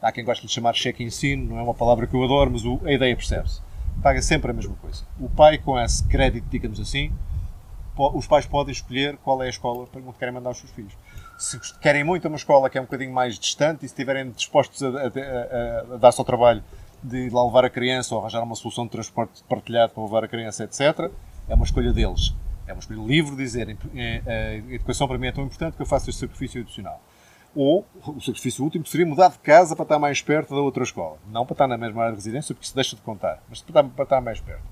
Há 0.00 0.10
quem 0.10 0.24
goste 0.24 0.44
de 0.46 0.52
chamar 0.52 0.74
cheque 0.74 1.04
ensino, 1.04 1.50
não 1.50 1.58
é 1.58 1.62
uma 1.62 1.74
palavra 1.74 2.06
que 2.06 2.14
eu 2.14 2.24
adoro, 2.24 2.50
mas 2.50 2.64
o, 2.64 2.80
a 2.84 2.92
ideia 2.92 3.14
percebe-se. 3.14 3.60
Paga 4.02 4.20
sempre 4.20 4.50
a 4.50 4.54
mesma 4.54 4.74
coisa. 4.76 5.04
O 5.20 5.28
pai, 5.28 5.58
com 5.58 5.78
esse 5.78 6.02
crédito, 6.08 6.46
digamos 6.50 6.80
assim, 6.80 7.12
os 7.96 8.26
pais 8.26 8.46
podem 8.46 8.72
escolher 8.72 9.16
qual 9.18 9.42
é 9.42 9.46
a 9.46 9.50
escola 9.50 9.86
para 9.86 10.00
onde 10.00 10.18
querem 10.18 10.34
mandar 10.34 10.50
os 10.50 10.58
seus 10.58 10.70
filhos 10.70 10.94
se 11.42 11.58
querem 11.80 12.04
muito 12.04 12.28
uma 12.28 12.36
escola 12.36 12.70
que 12.70 12.78
é 12.78 12.80
um 12.80 12.84
bocadinho 12.84 13.12
mais 13.12 13.36
distante 13.36 13.84
e 13.84 13.88
se 13.88 13.94
estiverem 13.94 14.30
dispostos 14.30 14.80
a, 14.82 14.88
a, 14.88 14.92
a, 14.92 15.94
a 15.94 15.96
dar-se 15.96 16.20
ao 16.20 16.24
trabalho 16.24 16.62
de 17.02 17.28
lá 17.30 17.44
levar 17.44 17.64
a 17.64 17.70
criança 17.70 18.14
ou 18.14 18.20
arranjar 18.20 18.42
uma 18.44 18.54
solução 18.54 18.84
de 18.84 18.92
transporte 18.92 19.42
partilhado 19.48 19.92
para 19.92 20.04
levar 20.04 20.22
a 20.22 20.28
criança, 20.28 20.62
etc., 20.62 21.10
é 21.48 21.54
uma 21.54 21.64
escolha 21.64 21.92
deles. 21.92 22.32
É 22.64 22.72
uma 22.72 22.78
escolha 22.78 23.02
livre 23.02 23.34
dizer 23.34 23.66
a 23.68 24.72
educação 24.72 25.08
para 25.08 25.18
mim 25.18 25.26
é 25.26 25.32
tão 25.32 25.44
importante 25.44 25.74
que 25.74 25.82
eu 25.82 25.86
faço 25.86 26.08
este 26.08 26.20
sacrifício 26.20 26.60
adicional. 26.60 27.02
Ou 27.56 27.84
o 28.06 28.20
sacrifício 28.20 28.62
último 28.62 28.86
seria 28.86 29.04
mudar 29.04 29.30
de 29.30 29.38
casa 29.40 29.74
para 29.74 29.82
estar 29.82 29.98
mais 29.98 30.22
perto 30.22 30.54
da 30.54 30.60
outra 30.60 30.84
escola. 30.84 31.18
Não 31.28 31.44
para 31.44 31.54
estar 31.54 31.66
na 31.66 31.76
mesma 31.76 32.02
área 32.02 32.12
de 32.12 32.18
residência, 32.18 32.54
porque 32.54 32.66
isso 32.66 32.74
deixa 32.74 32.94
de 32.94 33.02
contar, 33.02 33.42
mas 33.48 33.60
para 33.60 34.04
estar 34.04 34.20
mais 34.20 34.40
perto. 34.40 34.62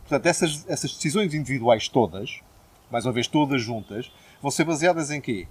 Portanto, 0.00 0.26
essas, 0.26 0.68
essas 0.68 0.92
decisões 0.92 1.32
individuais 1.32 1.88
todas, 1.88 2.40
mais 2.90 3.06
uma 3.06 3.12
vez 3.12 3.26
todas 3.26 3.62
juntas, 3.62 4.10
vão 4.40 4.50
ser 4.50 4.64
baseadas 4.64 5.10
em 5.10 5.20
quê? 5.20 5.46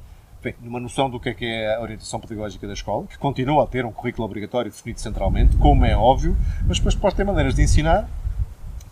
bem, 0.46 0.56
numa 0.62 0.80
noção 0.80 1.10
do 1.10 1.20
que 1.20 1.30
é, 1.30 1.34
que 1.34 1.46
é 1.46 1.76
a 1.76 1.82
orientação 1.82 2.20
pedagógica 2.20 2.68
da 2.68 2.74
escola, 2.74 3.08
que 3.08 3.18
continua 3.18 3.64
a 3.64 3.68
ter 3.68 3.84
um 3.84 3.92
currículo 3.92 4.26
obrigatório 4.26 4.70
definido 4.70 5.00
centralmente, 5.00 5.58
como 5.58 5.84
é 5.84 5.98
óbvio, 5.98 6.38
mas 6.68 6.78
depois 6.78 6.94
pode 6.94 7.16
ter 7.16 7.24
maneiras 7.24 7.56
de 7.56 7.64
ensinar 7.64 8.08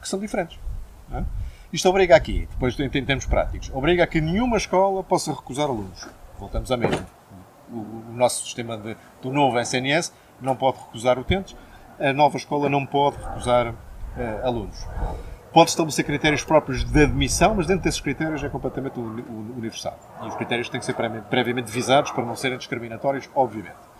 que 0.01 0.09
são 0.09 0.19
diferentes. 0.19 0.59
É? 1.13 1.23
Isto 1.71 1.89
obriga 1.89 2.15
aqui, 2.15 2.47
depois 2.51 2.77
em 2.79 2.89
termos 2.89 3.25
práticos, 3.25 3.71
obriga 3.73 4.03
a 4.03 4.07
que 4.07 4.19
nenhuma 4.19 4.57
escola 4.57 5.03
possa 5.03 5.31
recusar 5.31 5.67
alunos. 5.69 6.07
Voltamos 6.39 6.71
à 6.71 6.77
mesma. 6.77 7.05
O, 7.71 7.77
o 7.77 8.13
nosso 8.13 8.43
sistema 8.43 8.77
de, 8.77 8.95
do 9.21 9.31
novo 9.31 9.59
SNS 9.59 10.11
não 10.41 10.55
pode 10.55 10.79
recusar 10.79 11.17
utentes, 11.17 11.55
a 11.99 12.11
nova 12.11 12.37
escola 12.37 12.67
não 12.69 12.85
pode 12.85 13.17
recusar 13.17 13.69
uh, 13.69 13.75
alunos 14.45 14.85
pode 15.53 15.69
estabelecer 15.69 16.03
critérios 16.03 16.43
próprios 16.43 16.83
de 16.83 17.03
admissão, 17.03 17.53
mas 17.53 17.67
dentro 17.67 17.83
desses 17.83 18.01
critérios 18.01 18.43
é 18.43 18.49
completamente 18.49 18.99
universal. 18.99 19.97
E 20.23 20.27
os 20.27 20.35
critérios 20.35 20.67
têm 20.67 20.79
que 20.79 20.85
ser 20.85 20.95
previamente 21.29 21.71
visados 21.71 22.11
para 22.11 22.25
não 22.25 22.35
serem 22.35 22.57
discriminatórios, 22.57 23.29
obviamente. 23.35 23.93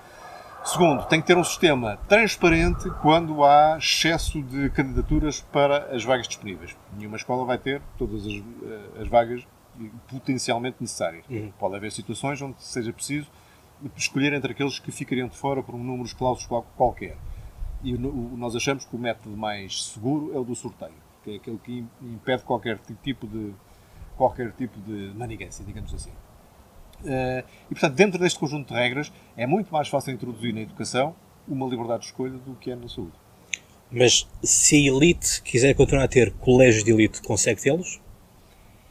Segundo, 0.66 1.06
tem 1.06 1.22
que 1.22 1.28
ter 1.28 1.38
um 1.38 1.44
sistema 1.44 1.98
transparente 2.08 2.90
quando 3.02 3.44
há 3.44 3.78
excesso 3.78 4.42
de 4.42 4.70
candidaturas 4.72 5.42
para 5.52 5.94
as 5.94 6.04
vagas 6.04 6.28
disponíveis. 6.28 6.76
Nenhuma 6.98 7.18
escola 7.18 7.46
vai 7.46 7.58
ter 7.58 7.82
todas 7.98 8.26
as, 8.26 8.34
eh, 8.34 9.02
as 9.02 9.08
vagas 9.08 9.46
potencialmente 10.10 10.78
necessárias. 10.80 11.26
Uhum. 11.30 11.52
Pode 11.60 11.76
haver 11.76 11.92
situações 11.92 12.42
onde 12.42 12.62
seja 12.64 12.94
preciso 12.94 13.28
escolher 13.98 14.32
entre 14.32 14.54
aqueles 14.54 14.80
que 14.80 14.92
ficariam 14.92 15.28
de 15.28 15.36
fora 15.36 15.62
por 15.62 15.76
um 15.76 15.84
número 15.84 16.08
de 16.08 16.16
clausos 16.16 16.48
qualquer. 16.78 17.18
E 17.84 17.98
nós 17.98 18.56
achamos 18.56 18.86
que 18.86 18.96
o 18.96 19.00
método 19.00 19.36
mais 19.36 19.84
seguro 19.84 20.34
é 20.34 20.40
o 20.40 20.46
do 20.46 20.56
sorteio 20.56 21.03
que 21.24 21.32
é 21.32 21.36
aquele 21.36 21.58
que 21.58 21.86
impede 22.02 22.44
qualquer 22.44 22.80
tipo 23.04 23.28
de 23.28 23.54
qualquer 24.16 24.52
tipo 24.52 24.80
de 24.82 25.12
manigância, 25.16 25.66
digamos 25.66 25.94
assim. 25.94 26.12
Uh, 27.02 27.44
e 27.70 27.74
portanto, 27.74 27.96
dentro 27.96 28.20
deste 28.20 28.40
conjunto 28.40 28.74
de 28.74 28.80
regras, 28.80 29.12
é 29.36 29.48
muito 29.48 29.74
mais 29.74 29.88
fácil 29.88 30.14
introduzir 30.14 30.54
na 30.54 30.62
educação 30.62 31.16
uma 31.48 31.68
liberdade 31.68 32.02
de 32.02 32.06
escolha 32.08 32.38
do 32.38 32.56
que 32.56 32.72
é 32.72 32.76
na 32.76 32.88
saúde. 32.88 33.14
Mas 33.92 34.28
se 34.42 34.76
a 34.76 34.94
elite 34.94 35.42
quiser 35.42 35.74
continuar 35.76 36.06
a 36.06 36.08
ter 36.08 36.32
colégios 36.34 36.84
de 36.84 36.92
elite, 36.92 37.22
consegue 37.22 37.62
tê-los? 37.62 38.02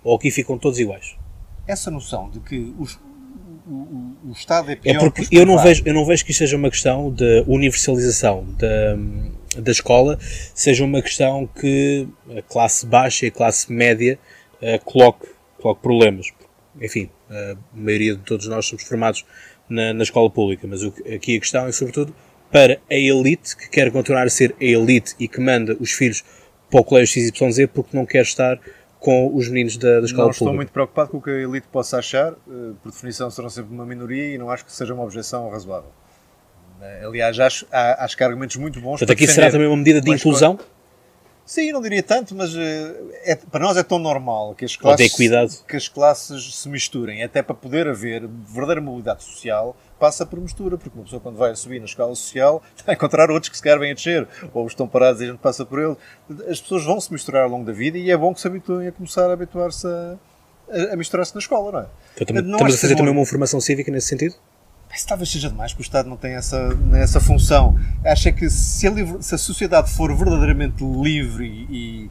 Ou 0.04 0.16
aqui 0.16 0.30
ficam 0.30 0.58
todos 0.58 0.78
iguais? 0.78 1.16
Essa 1.66 1.90
noção 1.90 2.28
de 2.30 2.40
que 2.40 2.74
os, 2.78 3.00
o, 3.72 4.28
o, 4.28 4.32
Estado 4.32 4.70
é, 4.70 4.74
é 4.74 4.76
pior. 4.76 4.94
É 4.94 4.98
porque 4.98 5.26
eu 5.30 5.46
não, 5.46 5.58
vejo, 5.58 5.82
eu 5.86 5.94
não 5.94 6.04
vejo 6.04 6.24
que 6.24 6.30
isto 6.30 6.38
seja 6.38 6.56
uma 6.56 6.70
questão 6.70 7.10
de 7.10 7.44
universalização 7.46 8.44
da, 8.58 9.60
da 9.60 9.72
escola, 9.72 10.18
seja 10.54 10.84
uma 10.84 11.00
questão 11.00 11.46
que 11.46 12.06
a 12.36 12.42
classe 12.42 12.84
baixa 12.84 13.26
e 13.26 13.28
a 13.28 13.32
classe 13.32 13.72
média 13.72 14.18
uh, 14.60 14.84
coloque, 14.84 15.26
coloque 15.58 15.80
problemas. 15.80 16.26
Enfim, 16.80 17.08
a 17.30 17.56
maioria 17.72 18.14
de 18.14 18.22
todos 18.22 18.46
nós 18.46 18.66
somos 18.66 18.84
formados 18.84 19.24
na, 19.68 19.94
na 19.94 20.02
escola 20.02 20.28
pública, 20.30 20.66
mas 20.66 20.82
o, 20.82 20.88
aqui 21.14 21.36
a 21.36 21.40
questão 21.40 21.66
é 21.66 21.72
sobretudo 21.72 22.14
para 22.50 22.78
a 22.90 22.94
elite 22.94 23.56
que 23.56 23.70
quer 23.70 23.90
continuar 23.90 24.26
a 24.26 24.30
ser 24.30 24.54
a 24.60 24.64
elite 24.64 25.14
e 25.18 25.26
que 25.26 25.40
manda 25.40 25.74
os 25.80 25.92
filhos 25.92 26.22
para 26.70 26.80
o 26.80 26.84
colégio 26.84 27.32
XYZ 27.32 27.68
porque 27.72 27.96
não 27.96 28.04
quer 28.04 28.22
estar 28.22 28.58
com 29.02 29.34
os 29.34 29.48
meninos 29.48 29.76
da, 29.76 29.98
da 29.98 30.06
escola 30.06 30.26
não 30.26 30.30
estou 30.30 30.54
muito 30.54 30.70
preocupado 30.72 31.10
com 31.10 31.18
o 31.18 31.22
que 31.22 31.28
a 31.28 31.34
elite 31.34 31.66
possa 31.70 31.98
achar. 31.98 32.32
Eh, 32.32 32.70
por 32.80 32.92
definição, 32.92 33.28
serão 33.30 33.50
sempre 33.50 33.74
uma 33.74 33.84
minoria 33.84 34.34
e 34.34 34.38
não 34.38 34.48
acho 34.48 34.64
que 34.64 34.72
seja 34.72 34.94
uma 34.94 35.02
objeção 35.02 35.50
razoável. 35.50 35.90
Eh, 36.80 37.02
aliás, 37.04 37.38
acho, 37.40 37.66
há, 37.72 38.04
acho 38.04 38.16
que 38.16 38.22
há 38.22 38.26
argumentos 38.28 38.56
muito 38.56 38.80
bons 38.80 39.00
Portanto, 39.00 39.10
aqui 39.10 39.26
será 39.26 39.50
também 39.50 39.66
uma 39.66 39.76
medida 39.76 40.00
de 40.00 40.08
inclusão? 40.08 40.56
Sim, 41.44 41.72
não 41.72 41.82
diria 41.82 42.02
tanto, 42.02 42.34
mas 42.34 42.54
eh, 42.54 42.94
é, 43.24 43.34
para 43.36 43.60
nós 43.60 43.76
é 43.76 43.82
tão 43.82 43.98
normal 43.98 44.54
que 44.54 44.64
as, 44.64 44.76
classes, 44.76 45.64
que 45.66 45.76
as 45.76 45.88
classes 45.88 46.54
se 46.54 46.68
misturem, 46.68 47.22
até 47.22 47.42
para 47.42 47.54
poder 47.54 47.88
haver 47.88 48.26
verdadeira 48.26 48.80
mobilidade 48.80 49.24
social, 49.24 49.76
passa 49.98 50.24
por 50.24 50.40
mistura, 50.40 50.78
porque 50.78 50.96
uma 50.96 51.04
pessoa 51.04 51.20
quando 51.20 51.36
vai 51.36 51.50
a 51.50 51.56
subir 51.56 51.80
na 51.80 51.86
escala 51.86 52.14
social 52.14 52.62
está 52.76 52.92
a 52.92 52.94
encontrar 52.94 53.30
outros 53.30 53.50
que 53.50 53.56
se 53.56 53.62
querem 53.62 53.90
a 53.90 53.94
descer, 53.94 54.26
ou 54.54 54.66
estão 54.66 54.86
parados 54.86 55.20
e 55.20 55.24
a 55.24 55.26
gente 55.28 55.40
passa 55.40 55.64
por 55.64 55.80
ele. 55.80 55.96
As 56.48 56.60
pessoas 56.60 56.84
vão 56.84 57.00
se 57.00 57.12
misturar 57.12 57.42
ao 57.42 57.50
longo 57.50 57.64
da 57.64 57.72
vida 57.72 57.98
e 57.98 58.10
é 58.10 58.16
bom 58.16 58.32
que 58.32 58.40
se 58.40 58.46
habituem 58.46 58.86
a 58.86 58.92
começar 58.92 59.28
a 59.28 59.32
habituar-se 59.32 59.86
a, 59.86 60.92
a, 60.92 60.96
misturar-se 60.96 61.34
na 61.34 61.40
escola, 61.40 61.72
não 61.72 61.80
é? 61.80 61.86
Então, 62.14 62.26
também, 62.28 62.42
não 62.44 62.52
estamos 62.52 62.74
a 62.74 62.78
fazer 62.78 62.96
também 62.96 63.12
uma 63.12 63.26
formação 63.26 63.60
cívica 63.60 63.90
nesse 63.90 64.08
sentido? 64.08 64.36
Isso 64.94 65.06
talvez 65.06 65.30
seja 65.30 65.48
demais, 65.48 65.72
que 65.72 65.80
o 65.80 65.82
Estado 65.82 66.08
não 66.08 66.16
tem 66.16 66.34
essa, 66.34 66.68
essa 66.94 67.20
função. 67.20 67.78
Acho 68.04 68.28
é 68.28 68.32
que 68.32 68.50
se 68.50 68.86
a, 68.86 68.92
se 69.22 69.34
a 69.34 69.38
sociedade 69.38 69.90
for 69.90 70.14
verdadeiramente 70.14 70.84
livre 70.84 71.46
e, 71.46 72.04
e 72.04 72.10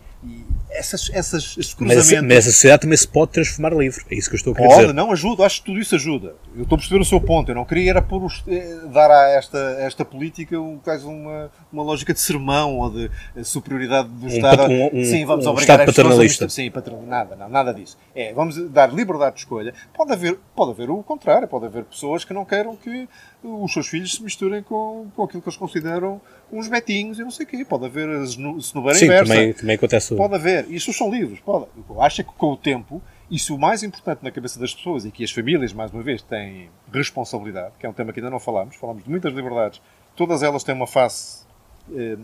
essas, 0.69 1.10
essas, 1.13 1.55
esses 1.57 1.73
cruzamentos. 1.73 2.12
Mas, 2.12 2.21
mas 2.21 2.47
a 2.47 2.51
sociedade 2.51 2.81
também 2.81 2.97
se 2.97 3.07
pode 3.07 3.31
transformar 3.31 3.73
livre. 3.73 4.03
É 4.10 4.15
isso 4.15 4.29
que 4.29 4.36
eu 4.36 4.38
estou 4.38 4.53
a 4.53 4.55
querer 4.55 4.67
pode, 4.67 4.81
dizer. 4.81 4.93
não 4.93 5.12
ajuda. 5.12 5.45
Acho 5.45 5.60
que 5.60 5.65
tudo 5.65 5.79
isso 5.79 5.95
ajuda. 5.95 6.36
Eu 6.55 6.63
estou 6.63 6.75
a 6.75 6.79
perceber 6.79 7.01
o 7.01 7.05
seu 7.05 7.19
ponto. 7.19 7.51
Eu 7.51 7.55
não 7.55 7.65
queria 7.65 7.91
era 7.91 8.01
por 8.01 8.31
eh, 8.47 8.79
dar 8.91 9.12
a 9.12 9.29
esta, 9.31 9.57
esta 9.79 10.05
política 10.05 10.60
um, 10.60 10.79
uma, 11.03 11.51
uma 11.71 11.84
lógica 11.84 12.13
de 12.13 12.19
sermão 12.19 12.77
ou 12.77 12.89
de 12.89 13.12
eh, 13.36 13.43
superioridade 13.43 14.07
do 14.10 14.25
um, 14.25 14.29
Estado. 14.29 14.63
Um, 14.63 14.99
um, 14.99 15.05
sim, 15.05 15.25
vamos 15.25 15.45
um 15.45 15.49
obrigar 15.49 15.79
Estado 15.79 15.95
paternalista. 15.95 16.49
Sim, 16.49 16.71
paternal, 16.71 17.03
nada, 17.03 17.36
não, 17.36 17.49
nada 17.49 17.73
disso. 17.73 17.97
É, 18.15 18.34
vamos 18.34 18.57
dar 18.69 18.93
liberdade 18.93 19.36
de 19.36 19.41
escolha. 19.41 19.73
Pode 19.93 20.13
haver, 20.13 20.38
pode 20.55 20.71
haver 20.71 20.89
o 20.89 21.03
contrário. 21.03 21.47
Pode 21.47 21.65
haver 21.65 21.84
pessoas 21.84 22.23
que 22.23 22.34
não 22.34 22.45
queiram 22.45 22.75
que 22.75 23.07
os 23.43 23.73
seus 23.73 23.88
filhos 23.88 24.13
se 24.13 24.23
misturem 24.23 24.62
com, 24.62 25.10
com 25.15 25.23
aquilo 25.23 25.41
que 25.41 25.49
eles 25.49 25.58
consideram 25.58 26.21
uns 26.51 26.67
betinhos 26.67 27.17
e 27.17 27.23
não 27.23 27.32
sei 27.32 27.45
o 27.45 27.49
quê. 27.49 27.65
Pode 27.65 27.86
haver 27.86 28.08
a 28.08 28.25
cenoura 28.25 28.93
Sim, 28.93 29.06
inversa. 29.06 29.34
Também, 29.34 29.54
também 29.54 29.75
acontece. 29.75 30.15
Pode 30.15 30.36
haver. 30.36 30.69
Isso 30.69 30.93
são 30.93 31.10
livres. 31.10 31.39
Pode. 31.39 31.65
Acho 31.99 32.23
que 32.23 32.32
com 32.34 32.51
o 32.51 32.58
tempo, 32.58 33.01
isso 33.30 33.56
o 33.56 33.60
mais 33.60 33.82
importante 33.82 34.23
na 34.23 34.32
cabeça 34.32 34.60
das 34.60 34.73
pessoas 34.73 35.06
e 35.06 35.12
que 35.12 35.23
as 35.23 35.32
famílias, 35.32 35.73
mais 35.73 35.92
uma 35.92 36.04
vez, 36.04 36.21
têm 36.21 36.69
responsabilidade, 36.94 37.73
que 37.79 37.85
é 37.85 37.89
um 37.89 37.94
tema 37.94 38.13
que 38.13 38.19
ainda 38.19 38.29
não 38.29 38.39
falamos. 38.39 38.75
Falamos 38.75 39.04
de 39.04 39.10
muitas 39.10 39.33
liberdades. 39.33 39.81
Todas 40.15 40.44
elas 40.44 40.63
têm 40.63 40.75
uma 40.75 40.87
face 40.87 41.46
eh, 41.94 42.17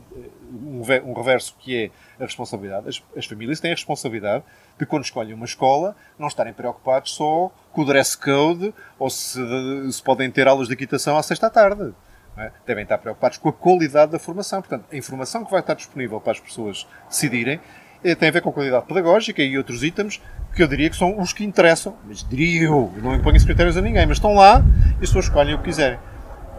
um 0.64 1.14
reverso 1.14 1.56
que 1.60 1.76
é 1.76 1.90
a 2.20 2.26
responsabilidade. 2.26 2.88
As, 2.88 3.04
as, 3.16 3.26
famílias 3.26 3.60
têm 3.60 3.72
a 3.72 3.74
responsabilidade 3.74 4.44
de, 4.78 4.86
quando 4.86 5.04
escolhem 5.04 5.34
uma 5.34 5.46
escola, 5.46 5.96
não 6.18 6.28
estarem 6.28 6.54
preocupados 6.54 7.14
só 7.14 7.52
com 7.72 7.82
o 7.82 7.86
dress 7.86 8.18
code 8.18 8.74
ou 8.98 9.10
se, 9.10 9.40
se 9.92 10.04
podem 10.04 10.30
ter 10.30 10.48
aulas 10.48 10.68
de 10.68 10.74
equitação 10.74 11.18
à 11.18 11.24
sexta 11.24 11.50
tarde. 11.50 11.94
É? 12.38 12.52
Devem 12.68 12.84
estar 12.84 13.00
preocupados 13.00 13.38
com 13.38 13.50
a 13.50 13.54
qualidade 13.54 14.12
da 14.12 14.20
formação. 14.20 14.62
Portanto, 14.62 14.86
a 14.92 14.96
informação 14.96 15.44
que 15.44 15.50
vai 15.50 15.60
estar 15.60 15.74
disponível 15.74 16.22
para 16.22 16.34
as 16.34 16.40
pessoas 16.40 16.88
decidirem 17.10 17.60
eh, 18.04 18.14
tem 18.14 18.30
a 18.30 18.32
ver 18.32 18.42
com 18.42 18.52
qualidade 18.52 18.86
pedagógica 18.86 19.42
e 19.42 19.58
outros 19.58 19.84
itens 19.84 20.22
que 20.56 20.62
eu 20.62 20.68
diria 20.68 20.90
que 20.90 20.96
são 20.96 21.20
os 21.20 21.34
que 21.34 21.44
interessam. 21.44 21.96
Mas 22.06 22.24
diria 22.24 22.64
eu, 22.64 22.94
não 23.02 23.16
imponho 23.16 23.44
critérios 23.44 23.76
a 23.76 23.82
ninguém, 23.82 24.06
mas 24.06 24.18
estão 24.18 24.36
lá 24.36 24.64
e 25.00 25.04
as 25.04 25.10
pessoas 25.10 25.26
escolhem 25.26 25.56
o 25.56 25.58
que 25.58 25.66
quiserem. 25.66 25.98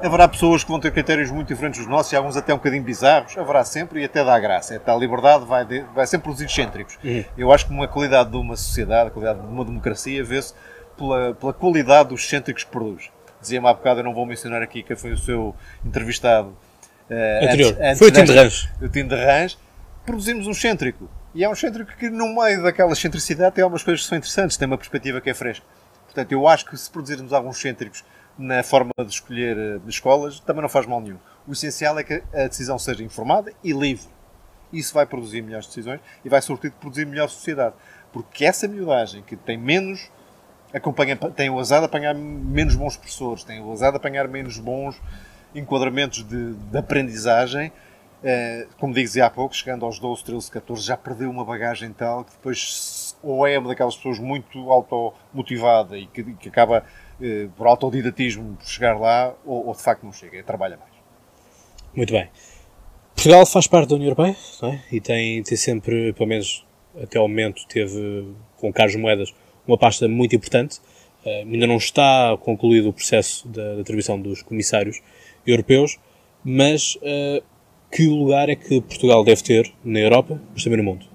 Haverá 0.03 0.28
pessoas 0.28 0.62
que 0.62 0.70
vão 0.70 0.78
ter 0.78 0.92
critérios 0.92 1.30
muito 1.30 1.49
diferentes 1.49 1.80
dos 1.80 1.88
nossos 1.88 2.12
e 2.12 2.16
alguns 2.16 2.36
até 2.36 2.53
um 2.55 2.57
bocadinho 2.57 2.82
bizarros. 2.82 3.36
Haverá 3.36 3.64
sempre 3.64 4.01
e 4.01 4.05
até 4.05 4.24
dá 4.24 4.38
graça. 4.38 4.80
A 4.84 4.94
liberdade 4.94 5.44
vai, 5.44 5.64
de, 5.64 5.80
vai 5.94 6.07
sempre 6.07 6.30
os 6.30 6.40
excêntricos. 6.40 6.99
Uhum. 7.03 7.24
Eu 7.36 7.53
acho 7.53 7.66
que 7.66 7.72
uma 7.72 7.88
qualidade 7.88 8.30
de 8.30 8.36
uma 8.36 8.57
sociedade, 8.57 9.09
a 9.09 9.11
qualidade 9.11 9.40
de 9.40 9.46
uma 9.46 9.64
democracia, 9.64 10.22
vê-se 10.22 10.55
pela, 10.96 11.34
pela 11.34 11.53
qualidade 11.53 12.11
dos 12.11 12.24
excêntricos 12.24 12.64
que 12.64 12.70
produz. 12.70 13.11
Dizia-me 13.40 13.68
há 13.68 13.72
bocado, 13.72 14.01
eu 14.01 14.05
não 14.05 14.14
vou 14.14 14.26
mencionar 14.26 14.62
aqui 14.62 14.82
que 14.82 14.94
foi 14.96 15.12
o 15.12 15.18
seu 15.18 15.55
entrevistado. 15.84 16.57
Uh, 17.11 17.44
Anterior. 17.44 17.72
Antes, 17.72 17.82
antes 17.82 17.99
foi 17.99 18.09
o 18.09 18.12
Tim 18.12 18.24
de 18.24 18.34
Rãs. 18.34 18.68
O 18.80 18.88
Tim 18.88 19.07
de 19.07 19.16
Rãs. 19.16 19.59
Produzimos 20.05 20.46
um 20.46 20.53
excêntrico. 20.53 21.09
E 21.34 21.44
é 21.44 21.49
um 21.49 21.53
excêntrico 21.53 21.92
que, 21.96 22.09
no 22.09 22.34
meio 22.34 22.62
daquela 22.62 22.92
excentricidade, 22.92 23.55
tem 23.55 23.62
algumas 23.62 23.82
coisas 23.82 24.03
que 24.03 24.09
são 24.09 24.18
interessantes, 24.18 24.57
tem 24.57 24.66
uma 24.66 24.78
perspectiva 24.78 25.20
que 25.20 25.30
é 25.30 25.34
fresca. 25.34 25.64
Portanto, 26.07 26.32
eu 26.32 26.49
acho 26.49 26.64
que 26.64 26.76
se 26.76 26.90
produzirmos 26.90 27.32
alguns 27.32 27.59
excêntricos 27.59 28.03
na 28.39 28.62
forma 28.62 28.93
de 28.99 29.12
escolher 29.12 29.57
uh, 29.57 29.89
escolas, 29.89 30.39
também 30.41 30.62
não 30.62 30.68
faz 30.68 30.86
mal 30.86 31.01
nenhum. 31.01 31.18
O 31.47 31.53
essencial 31.53 31.99
é 31.99 32.05
que 32.05 32.22
a 32.32 32.47
decisão 32.47 32.78
seja 32.78 33.03
informada 33.03 33.53
e 33.64 33.72
livre. 33.72 34.07
Isso 34.72 34.95
vai 34.95 35.05
produzir 35.07 35.43
melhores 35.43 35.66
decisões 35.66 36.01
e 36.24 36.28
vai, 36.28 36.41
sobretudo, 36.41 36.78
produzir 36.78 37.07
melhor 37.07 37.28
sociedade. 37.28 37.74
Porque 38.12 38.45
essa 38.45 38.68
miudagem 38.68 39.22
que 39.22 39.34
tem 39.34 39.57
menos 39.57 40.11
acompanha, 40.72 41.16
tem 41.16 41.51
o 41.51 41.59
azar 41.59 41.80
de 41.80 41.86
apanhar 41.86 42.14
menos 42.14 42.74
bons 42.74 42.97
professores, 42.97 43.43
tem 43.43 43.61
o 43.61 43.72
azar 43.72 43.91
de 43.91 43.97
apanhar 43.97 44.28
menos 44.28 44.59
bons 44.59 45.01
enquadramentos 45.55 46.22
de, 46.22 46.55
de 46.55 46.78
aprendizagem. 46.78 47.72
Uh, 48.22 48.68
como 48.78 48.93
dizia 48.93 49.26
há 49.26 49.30
pouco, 49.30 49.55
chegando 49.55 49.84
aos 49.84 49.99
12, 49.99 50.24
13, 50.24 50.51
14, 50.51 50.82
já 50.82 50.97
perdeu 50.97 51.30
uma 51.30 51.45
bagagem 51.45 51.93
tal 51.93 52.24
que 52.24 52.32
depois 52.32 53.16
ou 53.22 53.47
é 53.47 53.59
uma 53.59 53.68
daquelas 53.68 53.97
pessoas 53.97 54.18
muito 54.18 54.70
automotivada 54.70 55.97
e 55.97 56.07
que, 56.07 56.24
que 56.34 56.49
acaba 56.49 56.84
por 57.56 57.66
autodidatismo 57.66 58.56
por 58.56 58.66
chegar 58.66 58.98
lá, 58.98 59.34
ou, 59.44 59.66
ou, 59.66 59.74
de 59.74 59.82
facto 59.82 60.04
não 60.04 60.12
chega, 60.12 60.42
trabalha 60.42 60.76
mais. 60.76 60.92
Muito 61.94 62.12
bem. 62.12 62.28
Portugal 63.14 63.44
faz 63.46 63.66
parte 63.66 63.88
da 63.88 63.96
União 63.96 64.06
Europeia 64.06 64.36
é? 64.62 64.80
e 64.92 65.00
tem, 65.00 65.42
tem 65.42 65.56
sempre, 65.56 66.12
pelo 66.12 66.28
menos 66.28 66.64
até 67.02 67.18
ao 67.18 67.26
momento, 67.28 67.66
teve 67.66 68.32
com 68.56 68.72
Carlos 68.72 68.96
Moedas 68.96 69.34
uma 69.66 69.76
pasta 69.76 70.08
muito 70.08 70.34
importante. 70.36 70.78
Uh, 71.24 71.44
ainda 71.52 71.66
não 71.66 71.76
está 71.76 72.36
concluído 72.40 72.88
o 72.88 72.92
processo 72.92 73.48
da, 73.48 73.74
da 73.74 73.80
atribuição 73.80 74.20
dos 74.20 74.42
comissários 74.42 75.00
europeus, 75.46 75.98
mas 76.44 76.94
uh, 76.96 77.42
que 77.90 78.06
lugar 78.06 78.48
é 78.48 78.54
que 78.54 78.80
Portugal 78.80 79.24
deve 79.24 79.42
ter 79.42 79.72
na 79.84 79.98
Europa, 79.98 80.40
mas 80.52 80.62
também 80.62 80.78
no 80.78 80.84
mundo? 80.84 81.06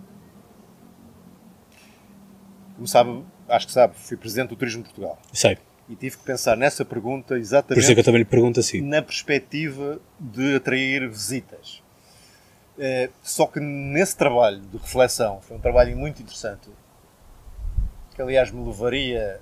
Como 2.75 2.87
sabe, 2.87 3.23
acho 3.47 3.67
que 3.67 3.71
sabe, 3.71 3.93
fui 3.95 4.17
presidente 4.17 4.49
do 4.49 4.55
Turismo 4.55 4.83
de 4.83 4.89
Portugal. 4.89 5.17
Sei. 5.31 5.57
E 5.89 5.95
tive 5.95 6.17
que 6.17 6.23
pensar 6.23 6.55
nessa 6.55 6.85
pergunta 6.85 7.37
exatamente. 7.37 7.75
Por 7.75 7.79
isso 7.79 7.91
é 7.91 7.93
que 7.93 7.99
eu 7.99 8.05
também 8.05 8.19
lhe 8.19 8.25
pergunto 8.25 8.59
assim. 8.59 8.81
Na 8.81 9.01
perspectiva 9.01 9.99
de 10.19 10.55
atrair 10.55 11.09
visitas. 11.09 11.83
Uh, 12.77 13.11
só 13.21 13.45
que 13.45 13.59
nesse 13.59 14.17
trabalho 14.17 14.61
de 14.61 14.77
reflexão, 14.77 15.41
foi 15.41 15.57
um 15.57 15.59
trabalho 15.59 15.95
muito 15.95 16.21
interessante, 16.21 16.69
que 18.15 18.21
aliás 18.21 18.49
me 18.49 18.65
levaria, 18.65 19.39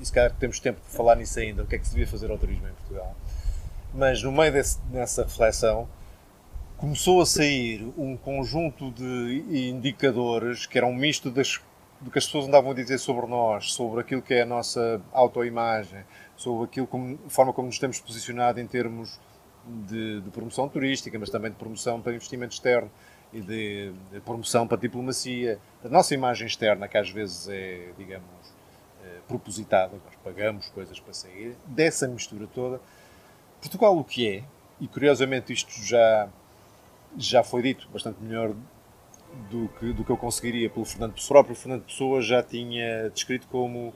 e 0.00 0.04
se 0.04 0.12
calhar 0.12 0.32
temos 0.32 0.58
tempo 0.58 0.80
de 0.80 0.96
falar 0.96 1.16
nisso 1.16 1.38
ainda, 1.38 1.62
o 1.62 1.66
que 1.66 1.76
é 1.76 1.78
que 1.78 1.86
se 1.86 1.92
devia 1.92 2.06
fazer 2.06 2.30
ao 2.30 2.38
turismo 2.38 2.66
em 2.66 2.72
Portugal. 2.72 3.14
Mas 3.92 4.22
no 4.22 4.32
meio 4.32 4.52
desse, 4.52 4.80
dessa 4.86 5.22
reflexão 5.22 5.88
começou 6.76 7.20
a 7.20 7.26
sair 7.26 7.86
um 7.96 8.16
conjunto 8.16 8.90
de 8.90 9.68
indicadores 9.70 10.66
que 10.66 10.76
eram 10.76 10.90
um 10.90 10.96
misto 10.96 11.30
das, 11.30 11.60
do 12.04 12.10
que 12.10 12.18
as 12.18 12.26
pessoas 12.26 12.46
andavam 12.46 12.72
a 12.72 12.74
dizer 12.74 12.98
sobre 12.98 13.26
nós, 13.26 13.72
sobre 13.72 14.02
aquilo 14.02 14.20
que 14.20 14.34
é 14.34 14.42
a 14.42 14.46
nossa 14.46 15.00
autoimagem, 15.10 16.04
sobre 16.36 16.66
aquilo 16.66 16.86
como, 16.86 17.18
a 17.26 17.30
forma 17.30 17.50
como 17.50 17.66
nos 17.66 17.78
temos 17.78 17.98
posicionado 17.98 18.60
em 18.60 18.66
termos 18.66 19.18
de, 19.66 20.20
de 20.20 20.30
promoção 20.30 20.68
turística, 20.68 21.18
mas 21.18 21.30
também 21.30 21.50
de 21.50 21.56
promoção 21.56 22.02
para 22.02 22.12
investimento 22.14 22.52
externo 22.52 22.90
e 23.32 23.40
de, 23.40 23.92
de, 24.12 24.20
promoção 24.20 24.68
para 24.68 24.76
diplomacia, 24.76 25.58
a 25.82 25.88
nossa 25.88 26.12
imagem 26.12 26.46
externa, 26.46 26.86
que 26.86 26.98
às 26.98 27.08
vezes 27.08 27.48
é, 27.48 27.88
digamos, 27.96 28.28
é, 29.02 29.20
propositada, 29.26 29.96
nós 30.04 30.14
pagamos 30.22 30.68
coisas 30.68 31.00
para 31.00 31.14
sair, 31.14 31.56
dessa 31.64 32.06
mistura 32.06 32.46
toda. 32.46 32.82
Portugal, 33.62 33.96
o 33.96 34.04
que 34.04 34.28
é, 34.28 34.44
e 34.78 34.86
curiosamente 34.86 35.54
isto 35.54 35.72
já, 35.82 36.28
já 37.16 37.42
foi 37.42 37.62
dito 37.62 37.88
bastante 37.90 38.22
melhor 38.22 38.54
do 39.50 39.68
que, 39.78 39.92
do 39.92 40.04
que 40.04 40.10
eu 40.10 40.16
conseguiria 40.16 40.70
pelo 40.70 40.84
Fernando 40.84 41.12
Pessoa, 41.12 41.40
o 41.40 41.44
próprio 41.44 41.56
Fernando 41.56 41.82
Pessoa 41.82 42.20
já 42.22 42.42
tinha 42.42 43.10
descrito 43.10 43.46
como 43.48 43.92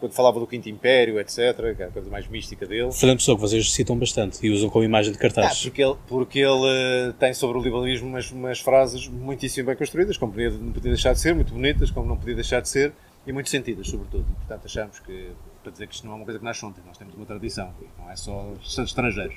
quando 0.00 0.12
falava 0.12 0.40
do 0.40 0.46
Quinto 0.46 0.68
Império, 0.68 1.20
etc., 1.20 1.76
que 1.76 1.82
é 1.82 1.86
a 1.86 1.90
coisa 1.90 2.10
mais 2.10 2.26
mística 2.26 2.66
dele. 2.66 2.90
Fernando 2.90 3.18
Pessoa, 3.18 3.36
que 3.36 3.42
vocês 3.42 3.70
citam 3.70 3.98
bastante 3.98 4.44
e 4.44 4.50
usam 4.50 4.70
como 4.70 4.82
imagem 4.82 5.12
de 5.12 5.18
cartaz. 5.18 5.58
Ah, 5.60 5.62
porque 5.62 5.82
ele, 5.82 5.96
porque 6.08 6.38
ele 6.38 7.10
uh, 7.10 7.12
tem 7.12 7.34
sobre 7.34 7.58
o 7.58 7.62
liberalismo 7.62 8.08
umas, 8.08 8.30
umas 8.30 8.60
frases 8.60 9.06
muitíssimo 9.06 9.66
bem 9.66 9.76
construídas, 9.76 10.16
como 10.16 10.32
podia, 10.32 10.50
não 10.50 10.72
podia 10.72 10.90
deixar 10.90 11.12
de 11.12 11.20
ser, 11.20 11.34
muito 11.34 11.52
bonitas, 11.52 11.90
como 11.90 12.08
não 12.08 12.16
podia 12.16 12.34
deixar 12.34 12.60
de 12.60 12.68
ser, 12.70 12.94
e 13.26 13.32
muito 13.32 13.50
sentidas, 13.50 13.88
sobretudo. 13.88 14.24
E, 14.30 14.34
portanto, 14.36 14.62
achamos 14.64 14.98
que, 15.00 15.32
para 15.62 15.70
dizer 15.70 15.86
que 15.86 15.94
isto 15.94 16.06
não 16.06 16.14
é 16.14 16.16
uma 16.16 16.24
coisa 16.24 16.38
que 16.38 16.44
nasce 16.44 16.64
ontem, 16.64 16.80
nós 16.86 16.96
temos 16.96 17.14
uma 17.14 17.26
tradição, 17.26 17.70
não 17.98 18.10
é 18.10 18.16
só 18.16 18.52
estrangeiros. 18.62 19.36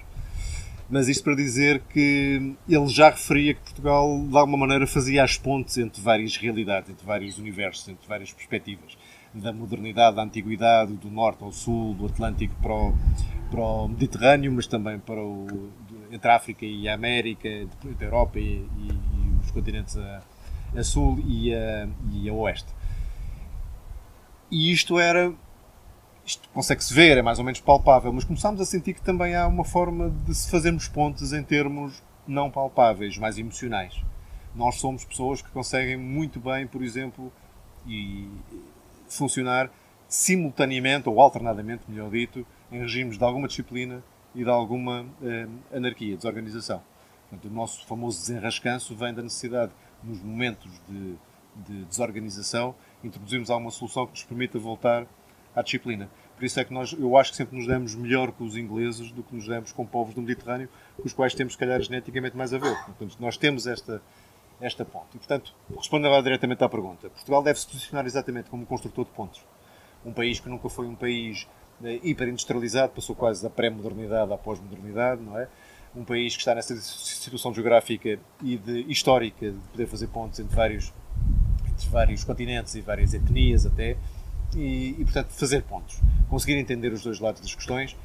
Mas 0.94 1.08
isto 1.08 1.24
para 1.24 1.36
dizer 1.36 1.82
que 1.90 2.56
ele 2.70 2.88
já 2.88 3.10
referia 3.10 3.56
que 3.56 3.62
Portugal, 3.62 4.28
de 4.30 4.38
alguma 4.38 4.60
maneira, 4.60 4.86
fazia 4.86 5.24
as 5.24 5.36
pontes 5.36 5.76
entre 5.80 6.00
várias 6.00 6.38
realidades, 6.38 6.88
entre 6.88 7.04
vários 7.04 7.40
universos, 7.40 7.88
entre 7.88 8.08
várias 8.08 8.32
perspectivas 8.32 8.96
da 9.34 9.52
modernidade, 9.52 10.16
da 10.16 10.22
antiguidade, 10.22 10.94
do 10.94 11.10
norte 11.10 11.44
ao 11.44 11.52
sul, 11.52 11.96
do 11.96 12.06
Atlântico 12.06 12.54
para 12.62 12.76
o, 12.76 12.94
para 13.50 13.60
o 13.60 13.88
Mediterrâneo, 13.88 14.52
mas 14.52 14.68
também 14.68 15.00
para 15.00 15.20
o, 15.20 15.72
entre 16.12 16.30
a 16.30 16.36
África 16.36 16.64
e 16.64 16.88
a 16.88 16.94
América, 16.94 17.50
entre 17.50 17.96
a 18.00 18.04
Europa 18.04 18.38
e, 18.38 18.44
e, 18.44 18.92
e 18.92 19.40
os 19.44 19.50
continentes 19.50 19.98
a, 19.98 20.22
a 20.78 20.84
sul 20.84 21.18
e 21.26 21.56
a, 21.56 21.90
e 22.12 22.30
a 22.30 22.34
oeste. 22.34 22.72
E 24.52 24.72
isto 24.72 25.00
era 25.00 25.34
isto 26.26 26.48
consegue-se 26.50 26.94
ver, 26.94 27.18
é 27.18 27.22
mais 27.22 27.40
ou 27.40 27.46
menos 27.46 27.60
palpável, 27.60 28.12
mas 28.14 28.24
começámos 28.24 28.62
a 28.62 28.66
sentir 28.66 28.94
que 28.94 29.02
também 29.02 29.36
há 29.36 29.46
uma 29.48 29.66
forma 29.66 30.10
de 30.26 30.34
se 30.34 30.50
fazermos 30.50 30.88
pontes 30.88 31.34
em 31.34 31.44
termos 31.44 32.02
não 32.28 32.50
palpáveis, 32.50 33.18
mais 33.18 33.38
emocionais. 33.38 34.02
Nós 34.56 34.76
somos 34.76 35.04
pessoas 35.04 35.42
que 35.42 35.50
conseguem 35.52 35.98
muito 35.98 36.40
bem, 36.40 36.66
por 36.66 36.82
exemplo, 36.82 37.32
e 37.86 38.30
funcionar 39.08 39.70
simultaneamente 40.08 41.10
ou 41.10 41.20
alternadamente, 41.20 41.84
melhor 41.88 42.10
dito, 42.10 42.46
em 42.72 42.80
regimes 42.80 43.18
de 43.18 43.24
alguma 43.24 43.48
disciplina 43.48 44.04
e 44.34 44.44
de 44.44 44.50
alguma 44.50 45.06
eh, 45.22 45.48
anarquia, 45.74 46.16
desorganização. 46.16 46.82
Portanto, 47.30 47.52
o 47.52 47.54
nosso 47.54 47.86
famoso 47.86 48.20
desenrascanço 48.20 48.96
vem 48.96 49.14
da 49.14 49.22
necessidade, 49.22 49.72
nos 50.04 50.22
momentos 50.22 50.72
de, 50.88 51.16
de 51.56 51.86
desorganização, 51.86 52.76
introduzirmos 53.04 53.50
alguma 53.50 53.72
solução 53.72 54.06
que 54.06 54.12
nos 54.14 54.24
permita 54.24 54.60
voltar 54.60 55.06
à 55.56 55.62
disciplina. 55.62 56.10
Por 56.36 56.46
isso 56.46 56.60
é 56.60 56.64
que 56.64 56.74
nós, 56.74 56.94
eu 56.94 57.16
acho 57.18 57.32
que 57.32 57.38
sempre 57.38 57.56
nos 57.58 57.68
demos 57.68 57.96
melhor 57.96 58.32
com 58.32 58.44
os 58.44 58.58
ingleses 58.58 59.12
do 59.12 59.24
que 59.24 59.36
nos 59.36 59.48
demos 59.48 59.72
com 59.72 59.86
povos 59.86 60.14
do 60.14 60.22
Mediterrâneo, 60.22 60.68
com 60.98 61.06
os 61.06 61.14
quais 61.14 61.34
temos, 61.34 61.54
se 61.54 61.60
calhar, 61.60 61.82
geneticamente 61.82 62.36
mais 62.36 62.54
a 62.54 62.58
ver. 62.58 62.76
Portanto, 62.86 63.16
nós 63.20 63.38
temos 63.38 63.68
esta, 63.68 64.02
esta 64.60 64.84
ponte. 64.84 65.16
E, 65.16 65.18
portanto, 65.18 65.54
respondendo 65.78 66.08
agora 66.08 66.24
diretamente 66.24 66.64
à 66.64 66.70
pergunta, 66.70 67.10
Portugal 67.10 67.44
deve 67.44 67.60
se 67.60 67.68
posicionar 67.68 68.06
exatamente 68.06 68.50
como 68.50 68.66
construtor 68.66 69.06
de 69.06 69.12
pontos. 69.12 69.42
Um 70.06 70.12
país 70.12 70.40
que 70.40 70.50
nunca 70.50 70.70
foi 70.70 70.88
um 70.88 70.96
país 70.96 71.48
eh, 71.84 72.00
hiperindustrializado, 72.04 72.94
passou 72.94 73.16
quase 73.16 73.42
da 73.42 73.50
pré-modernidade 73.50 74.34
à 74.34 74.38
pós-modernidade, 74.38 75.22
não 75.22 75.38
é? 75.38 75.48
Um 75.96 76.04
país 76.04 76.34
que 76.34 76.42
está 76.42 76.56
nessa 76.56 76.76
situação 76.76 77.54
geográfica 77.54 78.20
e 78.42 78.58
de, 78.58 78.92
histórica 78.92 79.52
de 79.52 79.60
poder 79.72 79.86
fazer 79.86 80.08
pontes 80.08 80.40
entre 80.40 80.56
vários, 80.56 80.92
entre 81.68 81.88
vários 81.90 82.24
continentes 82.24 82.74
e 82.76 82.82
várias 82.82 83.14
etnias 83.14 83.66
até, 83.66 83.96
e, 84.56 84.96
e, 85.00 85.04
portanto 85.04 85.30
fazer 85.30 85.64
pontos, 85.64 86.00
conseguir 86.30 86.58
entender 86.58 86.92
os 86.92 87.04
dois 87.04 87.20
lados 87.20 87.42
das 87.42 87.54
questões 87.54 87.96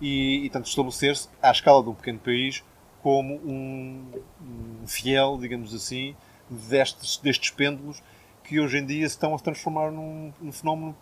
e, 0.00 0.44
e 0.44 0.50
tanto 0.50 0.68
estabelecer-se 0.68 1.28
à 1.42 1.50
escala 1.50 1.82
de 1.82 1.88
um 1.90 1.94
pequeno 1.94 2.18
país 2.18 2.62
como 3.02 3.34
um, 3.36 4.02
um 4.40 4.86
fiel, 4.86 5.38
digamos 5.38 5.74
assim, 5.74 6.16
destes, 6.48 7.18
destes 7.18 7.50
pêndulos 7.50 8.02
que 8.44 8.60
hoje 8.60 8.78
em 8.78 8.86
dia 8.86 9.08
se 9.08 9.14
estão 9.14 9.34
a 9.34 9.38
transformar 9.38 9.90
num, 9.90 10.32
num, 10.40 10.52
fenómeno 10.52 10.96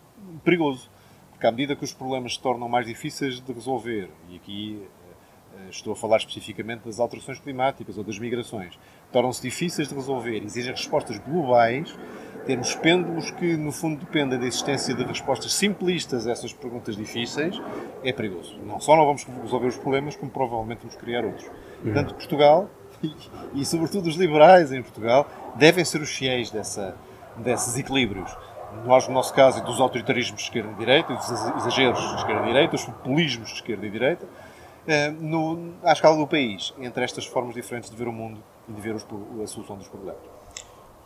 perigoso. 0.44 0.88
Porque 1.30 1.46
à 1.46 1.50
medida 1.50 1.74
que 1.74 1.84
os 1.84 1.92
problemas 1.92 2.34
se 2.34 2.40
tornam 2.40 2.68
mais 2.68 2.86
difíceis 2.86 3.40
de 3.40 3.53
resolver, 3.53 4.09
e 4.30 4.36
aqui 4.36 4.80
uh, 5.55 5.68
estou 5.68 5.92
a 5.92 5.96
falar 5.96 6.18
especificamente 6.18 6.84
das 6.84 7.00
alterações 7.00 7.40
climáticas 7.40 7.98
ou 7.98 8.05
das 8.05 8.18
migrações, 8.18 8.78
tornam-se 9.11 9.42
difíceis 9.42 9.88
de 9.88 9.94
resolver, 9.94 10.42
exigem 10.42 10.72
respostas 10.72 11.18
globais, 11.18 11.92
termos 12.47 12.74
pêndulos 12.74 13.30
que, 13.30 13.57
no 13.57 13.72
fundo, 13.72 14.01
dependem 14.01 14.38
da 14.38 14.47
existência 14.47 14.95
de 14.95 15.03
respostas 15.05 15.53
simplistas 15.55 16.26
a 16.26 16.32
essas 16.32 16.53
perguntas 16.53 16.97
difíceis, 16.97 17.61
é 18.03 18.12
perigoso. 18.12 18.59
Não 18.66 18.80
só 18.80 18.97
não 18.97 19.07
vamos 19.07 19.24
resolver 19.43 19.68
os 19.68 19.76
problemas, 19.76 20.16
como 20.16 20.30
provavelmente 20.30 20.80
vamos 20.80 20.97
criar 20.97 21.24
outros. 21.24 21.49
Portanto, 21.82 22.14
Portugal 22.14 22.68
e, 23.03 23.14
e, 23.61 23.64
sobretudo 23.64 24.09
os 24.09 24.16
liberais 24.16 24.72
em 24.72 24.82
Portugal, 24.82 25.28
devem 25.55 25.84
ser 25.84 26.01
os 26.01 26.11
fiéis 26.11 26.51
dessa, 26.51 26.97
desses 27.36 27.78
equilíbrios. 27.78 28.34
Nós, 28.84 29.07
no 29.07 29.14
nosso 29.14 29.34
caso, 29.34 29.62
dos 29.64 29.80
autoritarismos 29.80 30.40
de 30.40 30.47
esquerda 30.47 30.70
e 30.72 30.74
direita, 30.74 31.14
dos 31.14 31.30
exageros 31.30 32.01
de 32.01 32.16
esquerda 32.16 32.43
e 32.43 32.47
direita, 32.47 32.74
os 32.74 32.84
populismos 32.84 33.49
de 33.49 33.55
esquerda 33.57 33.86
e 33.86 33.90
direita, 33.90 34.26
eh, 34.86 35.11
no, 35.11 35.74
à 35.82 35.93
escala 35.93 36.16
do 36.16 36.26
país, 36.26 36.72
entre 36.78 37.05
estas 37.05 37.26
formas 37.26 37.55
diferentes 37.55 37.90
de 37.90 37.97
ver 37.97 38.09
o 38.09 38.12
mundo 38.12 38.43
e 38.68 38.72
de 38.72 38.80
ver 38.80 38.95
os, 38.95 39.07
a 39.43 39.47
solução 39.47 39.76
dos 39.76 39.88
problemas. 39.88 40.31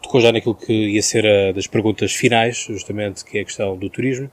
Tocou 0.06 0.20
já 0.20 0.30
naquilo 0.30 0.54
que 0.54 0.72
ia 0.72 1.02
ser 1.02 1.26
a 1.26 1.50
das 1.50 1.66
perguntas 1.66 2.14
finais, 2.14 2.64
justamente, 2.68 3.24
que 3.24 3.38
é 3.38 3.40
a 3.40 3.44
questão 3.44 3.76
do 3.76 3.90
turismo. 3.90 4.30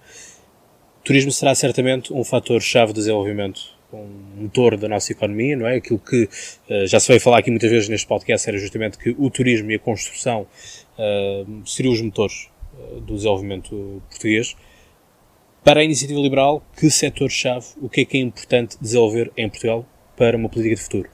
O 1.01 1.03
turismo 1.03 1.31
será 1.31 1.55
certamente 1.55 2.13
um 2.13 2.23
fator-chave 2.23 2.93
de 2.93 2.99
desenvolvimento, 2.99 3.59
um 3.91 4.43
motor 4.43 4.77
da 4.77 4.87
nossa 4.87 5.11
economia, 5.11 5.57
não 5.57 5.67
é? 5.67 5.77
Aquilo 5.77 5.97
que 5.97 6.25
uh, 6.69 6.85
já 6.85 6.99
se 6.99 7.07
veio 7.07 7.19
falar 7.19 7.39
aqui 7.39 7.49
muitas 7.49 7.71
vezes 7.71 7.89
neste 7.89 8.05
podcast 8.05 8.47
era 8.47 8.55
justamente 8.59 8.99
que 8.99 9.15
o 9.17 9.31
turismo 9.31 9.71
e 9.71 9.75
a 9.75 9.79
construção 9.79 10.45
uh, 10.95 11.67
seriam 11.67 11.91
os 11.91 12.01
motores 12.01 12.49
uh, 12.77 13.01
do 13.01 13.15
desenvolvimento 13.15 13.99
português. 14.11 14.55
Para 15.63 15.79
a 15.79 15.83
iniciativa 15.83 16.19
liberal, 16.19 16.63
que 16.79 16.87
setor-chave, 16.91 17.65
o 17.81 17.89
que 17.89 18.01
é 18.01 18.05
que 18.05 18.17
é 18.17 18.21
importante 18.21 18.77
desenvolver 18.79 19.31
em 19.35 19.49
Portugal 19.49 19.87
para 20.15 20.37
uma 20.37 20.49
política 20.49 20.75
de 20.75 20.81
futuro? 20.81 21.09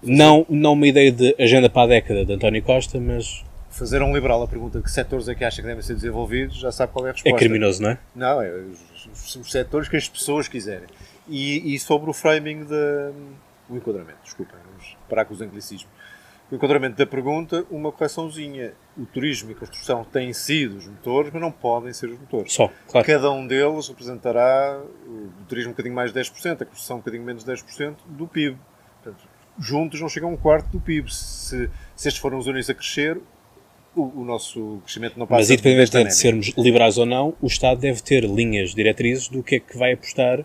Não, 0.00 0.46
não 0.48 0.74
uma 0.74 0.86
ideia 0.86 1.10
de 1.10 1.34
agenda 1.40 1.68
para 1.68 1.82
a 1.82 1.86
década 1.88 2.24
de 2.24 2.32
António 2.32 2.62
Costa, 2.62 3.00
mas. 3.00 3.44
Fazer 3.78 4.00
a 4.00 4.04
um 4.04 4.14
liberal 4.14 4.42
a 4.42 4.48
pergunta 4.48 4.78
de 4.78 4.84
que 4.84 4.90
setores 4.90 5.28
é 5.28 5.34
que 5.34 5.44
acha 5.44 5.60
que 5.60 5.68
devem 5.68 5.82
ser 5.82 5.94
desenvolvidos, 5.94 6.56
já 6.56 6.72
sabe 6.72 6.92
qual 6.92 7.06
é 7.06 7.10
a 7.10 7.12
resposta. 7.12 7.36
É 7.36 7.38
criminoso, 7.38 7.82
não 7.82 7.90
é? 7.90 7.98
Não, 8.14 8.42
é 8.42 8.50
os, 8.50 9.36
os 9.36 9.50
setores 9.50 9.88
que 9.88 9.96
as 9.96 10.08
pessoas 10.08 10.48
quiserem. 10.48 10.86
E, 11.28 11.74
e 11.74 11.78
sobre 11.78 12.08
o 12.08 12.12
framing 12.12 12.64
de. 12.64 13.12
o 13.68 13.76
enquadramento, 13.76 14.18
desculpem, 14.24 14.56
vamos 14.70 14.96
parar 15.08 15.24
com 15.24 15.34
os 15.34 15.40
anglicismos 15.40 15.90
o 16.50 16.54
enquadramento 16.54 16.96
da 16.96 17.06
pergunta, 17.06 17.66
uma 17.70 17.90
correçãozinha. 17.90 18.72
O 18.96 19.04
turismo 19.04 19.50
e 19.50 19.54
a 19.54 19.56
construção 19.56 20.04
têm 20.04 20.32
sido 20.32 20.76
os 20.76 20.86
motores, 20.86 21.30
mas 21.32 21.42
não 21.42 21.50
podem 21.50 21.92
ser 21.92 22.08
os 22.08 22.18
motores. 22.18 22.52
Só, 22.52 22.70
claro. 22.88 23.06
Cada 23.06 23.30
um 23.30 23.46
deles 23.46 23.88
representará 23.88 24.80
o 25.06 25.44
turismo 25.48 25.70
um 25.70 25.72
bocadinho 25.72 25.94
mais 25.94 26.12
de 26.12 26.20
10%, 26.20 26.62
a 26.62 26.64
construção 26.64 26.96
um 26.96 27.00
bocadinho 27.00 27.24
menos 27.24 27.44
de 27.44 27.50
10% 27.50 27.96
do 28.06 28.28
PIB. 28.28 28.56
Portanto, 29.02 29.28
juntos 29.58 30.00
não 30.00 30.08
chegam 30.08 30.30
a 30.30 30.32
um 30.32 30.36
quarto 30.36 30.68
do 30.70 30.80
PIB. 30.80 31.12
Se, 31.12 31.68
se 31.96 32.08
estes 32.08 32.18
forem 32.18 32.38
os 32.38 32.46
únicos 32.46 32.70
a 32.70 32.74
crescer, 32.74 33.20
o, 33.96 34.20
o, 34.20 34.24
nosso 34.24 34.78
crescimento 34.84 35.18
não 35.18 35.26
passa 35.26 35.40
Mas, 35.40 35.50
independentemente 35.50 36.08
de 36.10 36.16
sermos 36.16 36.52
liberais 36.56 36.98
ou 36.98 37.06
não, 37.06 37.34
o 37.40 37.46
Estado 37.46 37.80
deve 37.80 38.02
ter 38.02 38.24
linhas 38.24 38.74
diretrizes 38.74 39.28
do 39.28 39.42
que 39.42 39.56
é 39.56 39.60
que 39.60 39.76
vai 39.76 39.92
apostar 39.92 40.44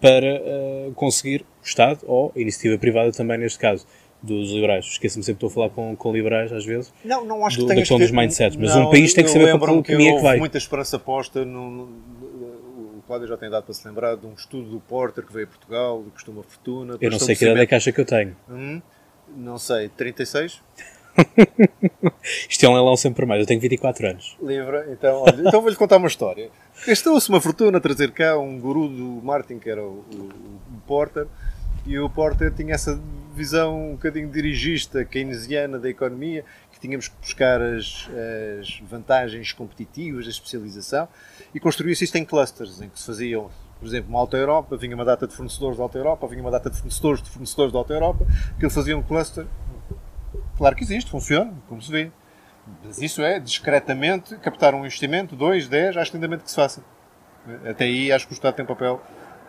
para 0.00 0.40
uh, 0.40 0.92
conseguir 0.94 1.44
o 1.62 1.66
Estado 1.66 2.00
ou 2.06 2.32
a 2.36 2.40
iniciativa 2.40 2.78
privada 2.78 3.12
também, 3.12 3.38
neste 3.38 3.58
caso 3.58 3.86
dos 4.22 4.50
liberais. 4.50 4.84
Esqueço-me 4.84 5.24
sempre 5.24 5.40
que 5.40 5.46
estou 5.46 5.62
a 5.64 5.68
falar 5.68 5.74
com, 5.74 5.94
com 5.96 6.12
liberais, 6.12 6.52
às 6.52 6.64
vezes. 6.64 6.92
Não, 7.04 7.24
não 7.24 7.46
acho 7.46 7.56
do, 7.56 7.62
que 7.62 7.68
tenha 7.68 7.80
questão 7.80 7.98
que 7.98 8.04
dos 8.04 8.12
mindsets. 8.12 8.56
Mas 8.56 8.74
não, 8.74 8.88
um 8.88 8.90
país 8.90 9.14
tem 9.14 9.24
que 9.24 9.30
saber 9.30 9.58
para 9.58 9.82
que 9.82 9.92
caminho 9.92 10.14
é 10.14 10.16
que 10.16 10.22
vai. 10.22 10.38
muita 10.38 10.58
esperança 10.58 10.98
posta 10.98 11.44
no, 11.44 11.70
no, 11.70 11.82
o 12.98 13.02
Cláudio 13.06 13.28
já 13.28 13.36
tem 13.36 13.48
dado 13.48 13.64
para 13.64 13.74
se 13.74 13.86
lembrar 13.86 14.16
de 14.16 14.26
um 14.26 14.34
estudo 14.34 14.68
do 14.70 14.80
Porter 14.80 15.24
que 15.24 15.32
veio 15.32 15.46
a 15.46 15.48
Portugal, 15.48 16.02
do 16.02 16.10
Costuma 16.10 16.42
Fortuna. 16.42 16.96
Eu 17.00 17.10
não 17.10 17.18
sei 17.18 17.36
que 17.36 17.44
idade 17.44 17.60
é 17.60 17.66
que 17.66 17.74
acha 17.74 17.92
que 17.92 18.00
eu 18.00 18.04
tenho. 18.04 18.36
Hum, 18.50 18.82
não 19.36 19.58
sei, 19.58 19.88
36? 19.88 20.60
Isto 22.48 22.66
é 22.66 22.68
um 22.68 22.74
leilão 22.74 22.96
sempre 22.96 23.26
mais. 23.26 23.40
Eu 23.40 23.46
tenho 23.46 23.60
24 23.60 24.06
anos. 24.08 24.36
Livre, 24.42 24.84
então, 24.92 25.24
então 25.38 25.60
vou-lhe 25.60 25.76
contar 25.76 25.96
uma 25.96 26.08
história. 26.08 26.50
Gastou-se 26.86 27.28
uma 27.28 27.40
fortuna 27.40 27.78
a 27.78 27.80
trazer 27.80 28.12
cá 28.12 28.38
um 28.38 28.58
guru 28.58 28.88
do 28.88 29.20
Martin, 29.22 29.58
que 29.58 29.68
era 29.68 29.82
o, 29.82 30.04
o, 30.12 30.28
o 30.76 30.80
Porter, 30.86 31.26
e 31.86 31.98
o 31.98 32.08
Porter 32.08 32.52
tinha 32.52 32.74
essa 32.74 33.00
visão 33.34 33.90
um 33.90 33.92
bocadinho 33.92 34.28
dirigista, 34.28 35.04
keynesiana 35.04 35.78
da 35.78 35.88
economia, 35.88 36.44
que 36.72 36.80
tínhamos 36.80 37.08
que 37.08 37.14
buscar 37.20 37.60
as, 37.60 38.08
as 38.60 38.80
vantagens 38.88 39.52
competitivas 39.52 40.24
da 40.24 40.30
especialização 40.30 41.08
e 41.54 41.60
construiu-se 41.60 42.04
isto 42.04 42.16
em 42.16 42.24
clusters, 42.24 42.80
em 42.80 42.88
que 42.88 42.98
se 42.98 43.06
faziam, 43.06 43.50
por 43.78 43.86
exemplo, 43.86 44.10
uma 44.10 44.20
Alta 44.20 44.36
Europa, 44.36 44.76
vinha 44.76 44.94
uma 44.94 45.04
data 45.04 45.26
de 45.26 45.34
fornecedores 45.34 45.76
da 45.76 45.82
Alta 45.82 45.98
Europa, 45.98 46.26
vinha 46.26 46.40
uma 46.40 46.50
data 46.50 46.68
de 46.68 46.76
fornecedores 46.76 47.22
de 47.22 47.30
fornecedores 47.30 47.72
da 47.72 47.78
Alta 47.78 47.92
Europa, 47.94 48.26
que 48.58 48.64
ele 48.64 48.72
fazia 48.72 48.96
um 48.96 49.02
cluster. 49.02 49.46
Claro 50.58 50.74
que 50.74 50.82
existe, 50.82 51.08
funciona, 51.08 51.52
como 51.68 51.80
se 51.80 51.90
vê. 51.90 52.10
Mas 52.84 53.00
isso 53.00 53.22
é, 53.22 53.38
discretamente, 53.38 54.36
captar 54.38 54.74
um 54.74 54.80
investimento, 54.80 55.36
dois, 55.36 55.68
dez, 55.68 55.96
acho 55.96 56.12
lindamente 56.12 56.42
que 56.42 56.50
se 56.50 56.56
faça. 56.56 56.82
Até 57.64 57.84
aí 57.84 58.12
acho 58.12 58.26
que 58.26 58.32
o 58.32 58.34
Estado 58.34 58.56
tem 58.56 58.64
um 58.64 58.68
papel 58.68 59.00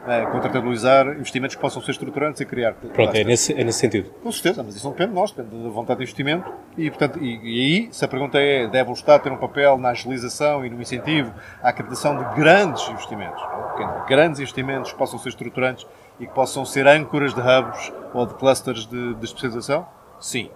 é, 0.08 0.26
contratualizar 0.28 1.08
investimentos 1.08 1.56
que 1.56 1.62
possam 1.62 1.82
ser 1.82 1.92
estruturantes 1.92 2.40
e 2.40 2.46
criar. 2.46 2.74
Pronto, 2.74 3.14
é 3.14 3.24
nesse, 3.24 3.60
é 3.60 3.64
nesse 3.64 3.80
sentido. 3.80 4.12
Com 4.24 4.32
certeza, 4.32 4.64
mas 4.64 4.76
isso 4.76 4.86
não 4.86 4.92
depende 4.92 5.10
de 5.10 5.16
nós, 5.16 5.32
depende 5.32 5.64
da 5.64 5.70
vontade 5.70 5.98
de 5.98 6.04
investimento. 6.04 6.54
E, 6.78 6.90
portanto, 6.90 7.20
e, 7.20 7.40
e, 7.44 7.60
aí, 7.60 7.90
se 7.92 8.06
a 8.06 8.08
pergunta 8.08 8.40
é, 8.40 8.68
deve 8.68 8.92
o 8.92 8.94
Estado 8.94 9.24
ter 9.24 9.32
um 9.32 9.38
papel 9.38 9.78
na 9.80 9.90
agilização 9.90 10.64
e 10.64 10.70
no 10.70 10.80
incentivo 10.80 11.34
à 11.62 11.74
captação 11.74 12.18
de 12.18 12.36
grandes 12.36 12.88
investimentos, 12.88 13.42
é? 13.42 14.08
grandes 14.08 14.40
investimentos 14.40 14.92
que 14.92 14.98
possam 14.98 15.20
ser 15.20 15.30
estruturantes 15.30 15.86
e 16.20 16.28
que 16.28 16.34
possam 16.34 16.64
ser 16.66 16.88
âncoras 16.88 17.34
de 17.34 17.42
hubs 17.42 17.92
ou 18.14 18.26
de 18.26 18.36
clusters 18.36 18.86
de, 18.86 19.16
de 19.16 19.26
especialização? 19.26 19.88
Sim. 20.20 20.50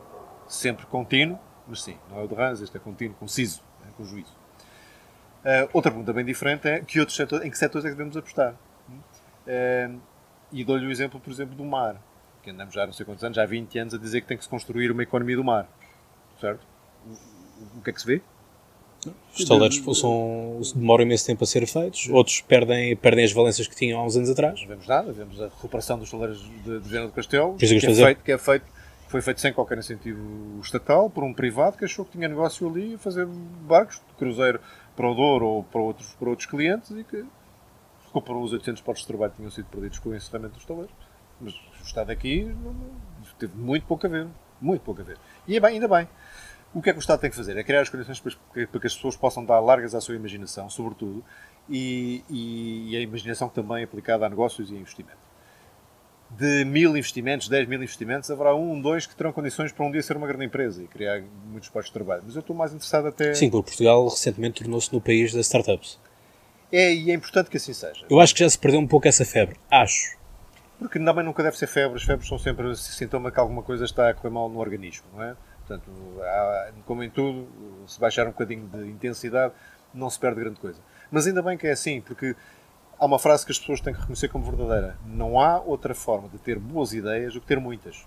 Sempre 0.54 0.86
contínuo, 0.86 1.39
mas 1.68 1.82
sim. 1.82 1.97
Não 2.12 2.20
é 2.20 2.24
o 2.24 2.28
de 2.28 2.36
Rans, 2.36 2.62
este 2.62 2.78
é 2.78 2.80
contínuo, 2.80 3.16
conciso, 3.16 3.64
é, 3.88 3.91
com 3.97 4.06
juízo. 4.06 4.32
Uh, 5.43 5.68
outra 5.74 5.91
pergunta 5.91 6.14
bem 6.14 6.24
diferente 6.24 6.68
é 6.68 6.80
que 6.80 6.99
outros 6.99 7.18
setores, 7.18 7.43
em 7.43 7.49
que 7.49 7.58
setores 7.58 7.84
é 7.86 7.89
que 7.89 7.95
devemos 7.95 8.16
apostar? 8.16 8.54
Uh, 9.47 9.99
e 10.51 10.64
dou-lhe 10.64 10.86
o 10.86 10.91
exemplo, 10.91 11.20
por 11.20 11.32
exemplo, 11.34 11.56
do 11.56 11.66
mar. 11.66 11.99
Que 12.43 12.51
andamos 12.51 12.76
já 12.76 12.86
não 12.86 12.93
sei 12.93 13.04
quantos 13.04 13.24
anos, 13.24 13.36
já 13.36 13.41
há 13.41 13.47
20 13.47 13.80
anos, 13.80 13.93
a 13.95 13.97
dizer 13.97 14.22
que 14.22 14.28
tem 14.28 14.38
que 14.38 14.43
se 14.43 14.49
construir 14.49 14.91
uma 14.91 15.01
economia 15.01 15.36
do 15.36 15.43
mar. 15.43 15.68
Certo? 16.39 16.62
O, 17.76 17.82
que 17.82 17.89
é 17.89 17.93
que 17.93 17.99
se 17.99 18.06
vê? 18.06 18.22
Os 19.34 19.39
estaleiros 19.39 19.82
são, 19.99 20.62
demoram 20.76 21.04
imenso 21.04 21.26
tempo 21.26 21.43
a 21.43 21.47
ser 21.47 21.66
feitos, 21.66 22.08
outros 22.10 22.41
perdem, 22.41 22.95
perdem 22.95 23.26
as 23.26 23.32
valências 23.32 23.68
que 23.68 23.76
tinham 23.76 23.99
há 23.99 24.06
uns 24.06 24.16
anos 24.16 24.30
atrás. 24.30 24.62
Não 24.62 24.68
vemos 24.68 24.88
nada, 24.88 25.12
vemos 25.12 25.41
a 25.41 25.45
recuperação 25.45 25.97
dos 25.97 26.10
estaleiros 26.10 26.41
de, 26.64 26.80
de 26.80 26.88
Viana 26.88 27.08
do 27.08 27.12
Castelo, 27.12 27.58
que, 27.58 27.66
é 27.66 27.80
feito, 27.80 28.24
que, 28.24 28.32
é 28.32 28.38
feito, 28.38 28.66
foi 29.14 29.22
feito 29.22 29.41
sem 29.41 29.53
qualquer 29.53 29.78
incentivo 29.78 30.59
estatal, 30.59 31.07
por 31.07 31.24
um 31.24 31.32
privado 31.32 31.78
que 31.78 31.86
achou 31.86 32.03
que 32.03 32.14
tinha 32.14 32.28
negócio 32.28 32.68
ali 32.68 32.95
a 32.95 32.97
fazer 32.97 33.28
barcos 33.28 33.97
de 33.97 34.14
cruzeiro 34.18 34.59
para 34.95 35.07
o 35.07 35.14
Douro 35.14 35.45
ou 35.45 35.64
para 35.64 35.80
outros, 35.80 36.16
para 36.16 36.30
outros 36.30 36.47
clientes 36.47 36.89
e 36.89 37.03
que 37.03 37.24
recuperou 38.07 38.41
os 38.41 38.53
800 38.53 38.82
postos 38.82 39.03
de 39.03 39.07
trabalho 39.09 39.30
que 39.30 39.38
tinham 39.38 39.51
sido 39.51 39.66
perdidos 39.66 39.99
com 39.99 40.09
o 40.09 40.16
encerramento 40.16 40.55
dos 40.55 40.66
taleiros. 40.66 40.95
Mas 41.39 41.53
o 41.53 41.84
Estado 41.86 42.09
aqui 42.09 42.45
não, 42.45 42.76
teve 43.38 43.55
muito 43.55 43.86
pouco 43.86 44.07
a 44.07 44.09
ver. 44.09 44.28
Muito 44.59 44.82
pouco 44.82 45.01
a 45.01 45.03
ver. 45.03 45.20
E 45.47 45.55
é 45.55 45.59
bem, 45.59 45.76
ainda 45.76 45.88
bem. 45.88 46.09
O 46.74 46.82
que 46.82 46.89
é 46.89 46.93
que 46.93 46.97
o 46.97 47.01
Estado 47.01 47.20
tem 47.20 47.30
que 47.30 47.36
fazer? 47.36 47.55
É 47.55 47.64
criar 47.64 47.82
as 47.82 47.89
condições 47.89 48.20
para, 48.20 48.34
para 48.66 48.82
que 48.82 48.88
as 48.88 48.95
pessoas 48.95 49.16
possam 49.16 49.45
dar 49.45 49.59
largas 49.59 49.93
à 49.93 50.01
sua 50.01 50.16
imaginação, 50.16 50.72
sobretudo, 50.72 51.24
e, 51.70 52.24
e, 52.28 52.93
e 52.93 52.97
a 52.97 52.99
imaginação 52.99 53.47
também 53.47 53.84
aplicada 53.84 54.26
a 54.26 54.30
negócios 54.30 54.72
e 54.72 54.76
a 54.76 54.80
investimento. 54.80 55.33
De 56.38 56.66
mil 56.66 56.98
investimentos, 56.98 57.48
10 57.48 57.68
mil 57.68 57.78
investimentos, 57.78 58.30
haverá 58.32 58.56
um, 58.56 58.82
dois 58.82 59.06
que 59.06 59.16
terão 59.16 59.32
condições 59.32 59.72
para 59.72 59.86
um 59.86 59.92
dia 59.92 60.02
ser 60.02 60.18
uma 60.18 60.26
grande 60.26 60.46
empresa 60.46 60.82
e 60.82 60.88
criar 60.88 61.22
muitos 61.46 61.70
postos 61.70 61.90
de 61.90 61.94
trabalho. 61.94 62.24
Mas 62.26 62.36
eu 62.36 62.40
estou 62.40 62.56
mais 62.56 62.74
interessado 62.74 63.08
até. 63.08 63.34
Sim, 63.34 63.50
porque 63.50 63.70
Portugal 63.70 64.08
recentemente 64.08 64.64
tornou-se 64.64 64.92
no 64.92 65.00
país 65.00 65.34
das 65.34 65.46
startups. 65.46 66.00
É, 66.72 66.92
e 66.92 67.12
é 67.12 67.14
importante 67.14 67.52
que 67.52 67.58
assim 67.58 67.74
seja. 67.74 68.06
Eu 68.10 68.20
acho 68.20 68.34
que 68.34 68.40
já 68.40 68.50
se 68.50 68.58
perdeu 68.58 68.80
um 68.80 68.88
pouco 68.88 69.08
essa 69.08 69.24
febre. 69.24 69.58
Acho. 69.70 70.18
Porque 70.80 71.00
também 71.00 71.24
nunca 71.24 71.44
deve 71.44 71.56
ser 71.56 71.68
febre. 71.68 71.98
As 71.98 72.04
febres 72.04 72.28
são 72.28 72.40
sempre 72.40 72.76
sintoma 72.76 73.32
que 73.32 73.40
alguma 73.40 73.62
coisa 73.62 73.86
está 73.86 74.10
a 74.10 74.14
correr 74.14 74.32
mal 74.32 74.50
no 74.50 74.60
organismo, 74.60 75.06
não 75.14 75.24
é? 75.24 75.36
Portanto, 75.60 75.90
há, 76.22 76.72
como 76.86 77.04
em 77.04 77.10
tudo, 77.10 77.48
se 77.88 78.00
baixar 78.00 78.28
um 78.28 78.32
bocadinho 78.32 78.68
de 78.68 78.90
intensidade, 78.90 79.54
não 79.94 80.10
se 80.10 80.20
perde 80.20 80.40
grande 80.40 80.60
coisa. 80.60 80.82
Mas 81.12 81.28
ainda 81.28 81.42
bem 81.42 81.58
que 81.58 81.68
é 81.68 81.72
assim, 81.72 82.02
porque 82.02 82.36
há 83.00 83.06
uma 83.06 83.20
frase 83.20 83.46
que 83.46 83.52
as 83.52 83.60
pessoas 83.60 83.82
têm 83.82 83.94
que 83.94 84.00
reconhecer 84.00 84.28
como 84.30 84.46
verdadeira. 84.46 84.98
Não 85.06 85.39
há 85.39 85.60
outra 85.60 85.94
forma 85.94 86.30
de 86.30 86.38
ter 86.38 86.58
boas 86.60 86.94
ideias 86.94 87.34
do 87.34 87.41
que 87.41 87.48
ter 87.48 87.60
muitas. 87.60 88.06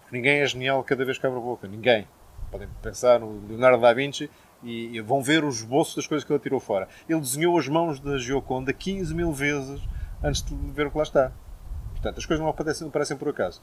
Porque 0.00 0.16
ninguém 0.16 0.40
é 0.40 0.46
genial 0.46 0.82
cada 0.84 1.04
vez 1.04 1.18
que 1.18 1.26
abre 1.26 1.38
a 1.38 1.42
boca. 1.42 1.68
Ninguém. 1.68 2.06
Podem 2.50 2.68
pensar 2.82 3.20
no 3.20 3.46
Leonardo 3.46 3.80
da 3.80 3.92
Vinci 3.92 4.28
e 4.62 5.00
vão 5.00 5.22
ver 5.22 5.44
os 5.44 5.58
esboços 5.58 5.94
das 5.94 6.06
coisas 6.06 6.24
que 6.24 6.32
ele 6.32 6.40
tirou 6.40 6.60
fora. 6.60 6.88
Ele 7.08 7.20
desenhou 7.20 7.56
as 7.58 7.68
mãos 7.68 8.00
da 8.00 8.18
Gioconda 8.18 8.72
15 8.72 9.14
mil 9.14 9.32
vezes 9.32 9.80
antes 10.22 10.42
de 10.42 10.54
ver 10.72 10.86
o 10.86 10.90
que 10.90 10.96
lá 10.96 11.02
está. 11.02 11.32
Portanto, 11.92 12.18
as 12.18 12.26
coisas 12.26 12.42
não 12.42 12.50
aparecem, 12.50 12.82
não 12.82 12.88
aparecem 12.88 13.16
por 13.16 13.28
acaso. 13.28 13.62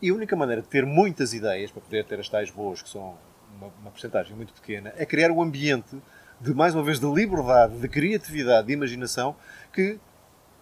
E 0.00 0.10
a 0.10 0.14
única 0.14 0.36
maneira 0.36 0.62
de 0.62 0.68
ter 0.68 0.86
muitas 0.86 1.34
ideias, 1.34 1.70
para 1.70 1.82
poder 1.82 2.04
ter 2.04 2.20
as 2.20 2.28
tais 2.28 2.50
boas, 2.50 2.82
que 2.82 2.88
são 2.88 3.16
uma, 3.56 3.68
uma 3.80 3.90
porcentagem 3.90 4.34
muito 4.36 4.52
pequena, 4.52 4.92
é 4.96 5.04
criar 5.04 5.30
um 5.30 5.42
ambiente 5.42 5.96
de, 6.40 6.54
mais 6.54 6.74
uma 6.74 6.82
vez, 6.82 7.00
de 7.00 7.06
liberdade, 7.06 7.78
de 7.78 7.88
criatividade, 7.88 8.66
de 8.66 8.72
imaginação, 8.72 9.34
que 9.72 9.98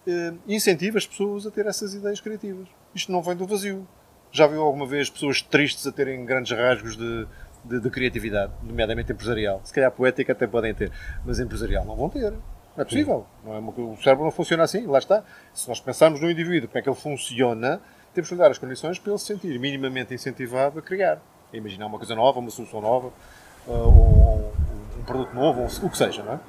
eh, 0.07 0.33
incentiva 0.47 0.97
as 0.97 1.05
pessoas 1.05 1.45
a 1.45 1.51
ter 1.51 1.65
essas 1.65 1.93
ideias 1.93 2.21
criativas. 2.21 2.67
Isto 2.95 3.11
não 3.11 3.21
vem 3.21 3.35
do 3.35 3.45
vazio. 3.45 3.87
Já 4.31 4.47
viu 4.47 4.61
alguma 4.61 4.85
vez 4.85 5.09
pessoas 5.09 5.41
tristes 5.41 5.85
a 5.85 5.91
terem 5.91 6.25
grandes 6.25 6.51
rasgos 6.51 6.97
de, 6.97 7.27
de, 7.63 7.79
de, 7.79 7.89
criatividade, 7.89 8.51
nomeadamente 8.63 9.11
empresarial. 9.11 9.61
Se 9.63 9.73
calhar 9.73 9.91
poética 9.91 10.31
até 10.31 10.47
podem 10.47 10.73
ter, 10.73 10.91
mas 11.25 11.39
empresarial 11.39 11.85
não 11.85 11.95
vão 11.95 12.09
ter. 12.09 12.31
Não 12.31 12.39
é 12.77 12.83
possível. 12.83 13.25
Não 13.43 13.53
é 13.55 13.59
o 13.59 13.97
cérebro 13.97 14.23
não 14.23 14.31
funciona 14.31 14.63
assim, 14.63 14.85
lá 14.85 14.99
está. 14.99 15.23
Se 15.53 15.67
nós 15.67 15.79
pensarmos 15.79 16.21
no 16.21 16.29
indivíduo, 16.29 16.69
como 16.69 16.79
é 16.79 16.81
que 16.81 16.89
ele 16.89 16.95
funciona, 16.95 17.81
temos 18.13 18.29
que 18.29 18.35
dar 18.35 18.49
as 18.51 18.57
condições 18.57 18.97
para 18.97 19.11
ele 19.11 19.19
se 19.19 19.25
sentir 19.25 19.59
minimamente 19.59 20.13
incentivado 20.13 20.79
a 20.79 20.81
criar, 20.81 21.21
a 21.51 21.57
imaginar 21.57 21.85
uma 21.87 21.97
coisa 21.97 22.15
nova, 22.15 22.39
uma 22.39 22.49
solução 22.49 22.81
nova, 22.81 23.07
uh, 23.67 23.71
ou 23.71 24.53
produto 25.07 25.33
novo, 25.33 25.61
ou 25.61 25.67
o 25.67 25.89
que 25.89 25.97
seja, 25.97 26.21
não 26.21 26.33
é? 26.33 26.39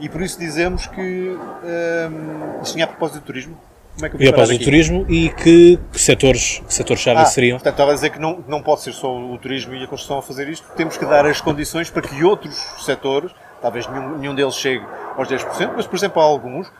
E 0.00 0.08
por 0.08 0.22
isso 0.22 0.38
dizemos 0.38 0.86
que 0.86 1.00
um, 1.00 2.62
isto 2.62 2.72
tinha 2.72 2.84
a 2.84 2.88
propósito 2.88 3.20
do 3.20 3.26
turismo. 3.26 3.58
Como 3.94 4.06
é 4.06 4.10
que 4.10 4.16
eu 4.16 4.20
e 4.20 4.28
a 4.28 4.32
propósito 4.32 4.60
do 4.60 4.64
turismo 4.64 5.06
e 5.08 5.28
que, 5.30 5.78
que 5.92 6.00
setores, 6.00 6.62
que 6.66 6.72
setores-chave 6.72 7.20
ah, 7.20 7.24
seriam? 7.26 7.58
Portanto, 7.58 7.74
estava 7.74 7.90
a 7.90 7.94
dizer 7.94 8.10
que 8.10 8.20
não, 8.20 8.44
não 8.46 8.62
pode 8.62 8.82
ser 8.82 8.92
só 8.92 9.12
o 9.12 9.36
turismo 9.38 9.74
e 9.74 9.82
a 9.82 9.88
construção 9.88 10.18
a 10.18 10.22
fazer 10.22 10.48
isto, 10.48 10.64
temos 10.76 10.96
que 10.96 11.04
dar 11.04 11.26
as 11.26 11.40
condições 11.40 11.90
para 11.90 12.02
que 12.02 12.22
outros 12.22 12.54
setores, 12.84 13.32
talvez 13.60 13.88
nenhum, 13.88 14.18
nenhum 14.18 14.34
deles 14.36 14.54
chegue 14.54 14.84
aos 15.16 15.28
10%, 15.28 15.72
mas 15.74 15.86
por 15.86 15.96
exemplo 15.96 16.22
há 16.22 16.24
alguns, 16.24 16.70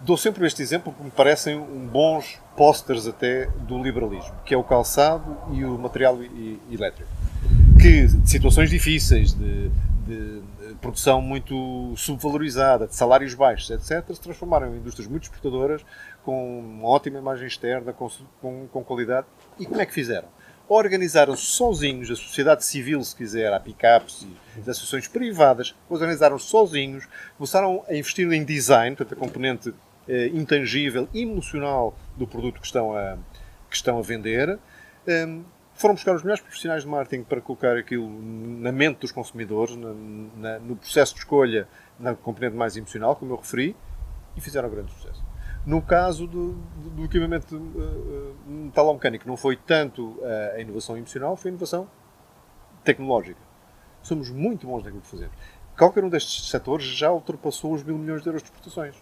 dou 0.00 0.16
sempre 0.16 0.46
este 0.46 0.62
exemplo 0.62 0.90
porque 0.90 1.04
me 1.04 1.10
parecem 1.10 1.60
bons 1.92 2.38
pósteres 2.56 3.06
até 3.06 3.46
do 3.58 3.82
liberalismo, 3.82 4.32
que 4.46 4.54
é 4.54 4.56
o 4.56 4.64
calçado 4.64 5.36
e 5.52 5.66
o 5.66 5.78
material 5.78 6.18
elétrico. 6.70 7.10
Que 7.78 8.06
de 8.06 8.30
situações 8.30 8.70
difíceis, 8.70 9.34
de, 9.34 9.68
de 10.06 10.42
produção 10.84 11.22
muito 11.22 11.94
subvalorizada, 11.96 12.86
de 12.86 12.94
salários 12.94 13.32
baixos, 13.32 13.70
etc., 13.70 14.14
se 14.14 14.20
transformaram 14.20 14.74
em 14.74 14.76
indústrias 14.76 15.08
muito 15.08 15.22
exportadoras, 15.22 15.82
com 16.22 16.60
uma 16.60 16.86
ótima 16.86 17.18
imagem 17.18 17.46
externa, 17.46 17.90
com, 17.90 18.10
com, 18.38 18.68
com 18.68 18.84
qualidade. 18.84 19.26
E 19.58 19.64
como 19.64 19.80
é 19.80 19.86
que 19.86 19.94
fizeram? 19.94 20.28
Organizaram-se 20.68 21.42
sozinhos, 21.42 22.10
a 22.10 22.16
sociedade 22.16 22.66
civil, 22.66 23.02
se 23.02 23.16
quiser, 23.16 23.50
a 23.52 23.58
picapes 23.58 24.26
e 24.56 24.60
as 24.60 24.68
associações 24.68 25.08
privadas, 25.08 25.74
organizaram-se 25.88 26.46
sozinhos, 26.46 27.08
começaram 27.38 27.82
a 27.88 27.94
investir 27.94 28.30
em 28.30 28.44
design, 28.44 28.94
portanto, 28.94 29.16
a 29.18 29.20
componente 29.20 29.74
eh, 30.06 30.26
intangível, 30.34 31.08
emocional 31.14 31.96
do 32.14 32.26
produto 32.26 32.60
que 32.60 32.66
estão 32.66 32.94
a, 32.94 33.16
que 33.70 33.76
estão 33.76 33.98
a 33.98 34.02
vender. 34.02 34.58
Um, 35.08 35.44
foram 35.74 35.94
buscar 35.94 36.14
os 36.14 36.22
melhores 36.22 36.40
profissionais 36.40 36.82
de 36.82 36.88
marketing 36.88 37.24
para 37.24 37.40
colocar 37.40 37.76
aquilo 37.76 38.08
na 38.08 38.72
mente 38.72 39.00
dos 39.00 39.12
consumidores, 39.12 39.76
na, 39.76 39.92
na, 40.36 40.58
no 40.60 40.76
processo 40.76 41.14
de 41.14 41.20
escolha, 41.20 41.68
na 41.98 42.14
componente 42.14 42.56
mais 42.56 42.76
emocional, 42.76 43.16
como 43.16 43.32
eu 43.32 43.36
referi, 43.36 43.76
e 44.36 44.40
fizeram 44.40 44.68
um 44.68 44.70
grande 44.70 44.92
sucesso. 44.92 45.24
No 45.66 45.82
caso 45.82 46.26
do, 46.26 46.52
do 46.52 47.04
equipamento 47.04 47.56
uh, 47.56 48.36
metalomecânico, 48.46 49.26
não 49.26 49.36
foi 49.36 49.56
tanto 49.56 50.10
uh, 50.20 50.56
a 50.56 50.60
inovação 50.60 50.96
emocional, 50.96 51.36
foi 51.36 51.50
a 51.50 51.52
inovação 51.52 51.88
tecnológica. 52.84 53.40
Somos 54.02 54.30
muito 54.30 54.66
bons 54.66 54.84
naquilo 54.84 55.00
que 55.00 55.08
fazemos. 55.08 55.34
Qualquer 55.76 56.04
um 56.04 56.08
destes 56.08 56.50
setores 56.50 56.86
já 56.86 57.10
ultrapassou 57.10 57.72
os 57.72 57.82
mil 57.82 57.98
milhões 57.98 58.22
de 58.22 58.28
euros 58.28 58.42
de 58.42 58.48
exportações. 58.48 58.94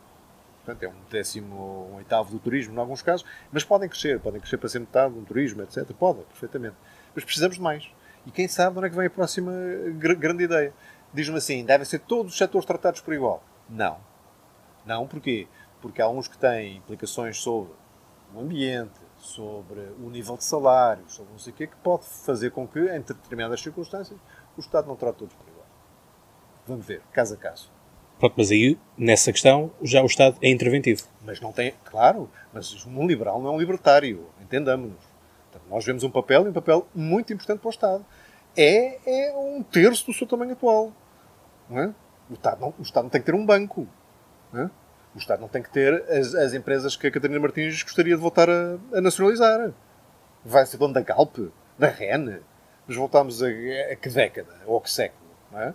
Portanto, 0.64 0.82
é 0.84 0.88
um 0.88 1.10
décimo, 1.10 1.88
um 1.90 1.96
oitavo 1.96 2.30
do 2.30 2.38
turismo, 2.38 2.74
em 2.74 2.78
alguns 2.78 3.02
casos, 3.02 3.26
mas 3.50 3.64
podem 3.64 3.88
crescer, 3.88 4.20
podem 4.20 4.40
crescer 4.40 4.58
para 4.58 4.68
ser 4.68 4.78
metade 4.78 5.12
do 5.12 5.22
turismo, 5.22 5.62
etc. 5.62 5.84
Pode, 5.92 6.20
perfeitamente. 6.24 6.76
Mas 7.14 7.24
precisamos 7.24 7.56
de 7.56 7.62
mais. 7.62 7.90
E 8.24 8.30
quem 8.30 8.46
sabe 8.46 8.78
onde 8.78 8.86
é 8.86 8.90
que 8.90 8.96
vem 8.96 9.06
a 9.06 9.10
próxima 9.10 9.52
grande 9.98 10.44
ideia? 10.44 10.72
Diz-me 11.12 11.36
assim, 11.36 11.64
devem 11.64 11.84
ser 11.84 11.98
todos 11.98 12.32
os 12.32 12.38
setores 12.38 12.64
tratados 12.64 13.00
por 13.00 13.12
igual. 13.12 13.42
Não. 13.68 13.98
Não, 14.86 15.06
porquê? 15.06 15.48
Porque 15.80 16.00
há 16.00 16.08
uns 16.08 16.28
que 16.28 16.38
têm 16.38 16.76
implicações 16.76 17.38
sobre 17.40 17.72
o 18.32 18.40
ambiente, 18.40 19.00
sobre 19.18 19.80
o 20.00 20.08
nível 20.08 20.36
de 20.36 20.44
salários, 20.44 21.12
sobre 21.12 21.32
não 21.32 21.38
sei 21.38 21.52
o 21.52 21.56
quê, 21.56 21.66
que 21.66 21.76
pode 21.76 22.04
fazer 22.04 22.50
com 22.50 22.66
que, 22.66 22.80
em 22.80 23.00
determinadas 23.00 23.60
circunstâncias, 23.60 24.18
o 24.56 24.60
Estado 24.60 24.86
não 24.86 24.96
trate 24.96 25.18
todos 25.18 25.34
por 25.34 25.46
igual. 25.48 25.66
Vamos 26.66 26.86
ver, 26.86 27.02
caso 27.12 27.34
a 27.34 27.36
caso. 27.36 27.70
Pronto, 28.22 28.34
mas 28.36 28.52
aí, 28.52 28.78
nessa 28.96 29.32
questão, 29.32 29.72
já 29.82 30.00
o 30.00 30.06
Estado 30.06 30.36
é 30.40 30.48
interventivo. 30.48 31.02
Mas 31.24 31.40
não 31.40 31.50
tem, 31.50 31.74
claro, 31.84 32.30
mas 32.52 32.86
um 32.86 33.04
liberal 33.04 33.42
não 33.42 33.50
é 33.50 33.52
um 33.54 33.58
libertário, 33.58 34.28
entendamos-nos. 34.40 35.02
Nós 35.68 35.84
vemos 35.84 36.04
um 36.04 36.10
papel, 36.10 36.46
e 36.46 36.48
um 36.48 36.52
papel 36.52 36.86
muito 36.94 37.32
importante 37.32 37.58
para 37.58 37.66
o 37.66 37.70
Estado. 37.72 38.06
É, 38.56 39.26
é 39.28 39.36
um 39.36 39.60
terço 39.60 40.06
do 40.06 40.12
seu 40.12 40.24
tamanho 40.24 40.52
atual. 40.52 40.92
É? 41.72 41.86
o, 42.30 42.34
Estado 42.34 42.60
não, 42.60 42.72
o 42.78 42.82
Estado 42.82 43.02
não 43.02 43.10
tem 43.10 43.20
que 43.20 43.26
ter 43.26 43.34
um 43.34 43.44
banco. 43.44 43.88
É? 44.54 44.70
O 45.16 45.18
Estado 45.18 45.40
não 45.40 45.48
tem 45.48 45.60
que 45.60 45.70
ter 45.70 45.92
as, 46.08 46.32
as 46.32 46.54
empresas 46.54 46.94
que 46.94 47.08
a 47.08 47.10
Catarina 47.10 47.40
Martins 47.40 47.82
gostaria 47.82 48.14
de 48.14 48.22
voltar 48.22 48.48
a, 48.48 48.78
a 48.94 49.00
nacionalizar. 49.00 49.72
Vai 50.44 50.64
ser 50.64 50.76
dono 50.76 50.94
da 50.94 51.00
Galp, 51.00 51.38
da 51.76 51.88
REN. 51.88 52.38
Mas 52.86 52.96
voltamos 52.96 53.42
a, 53.42 53.48
a 53.48 53.96
que 53.96 54.08
década, 54.08 54.60
ou 54.64 54.78
a 54.78 54.80
que 54.80 54.90
século. 54.92 55.28
Não 55.50 55.60
é? 55.60 55.74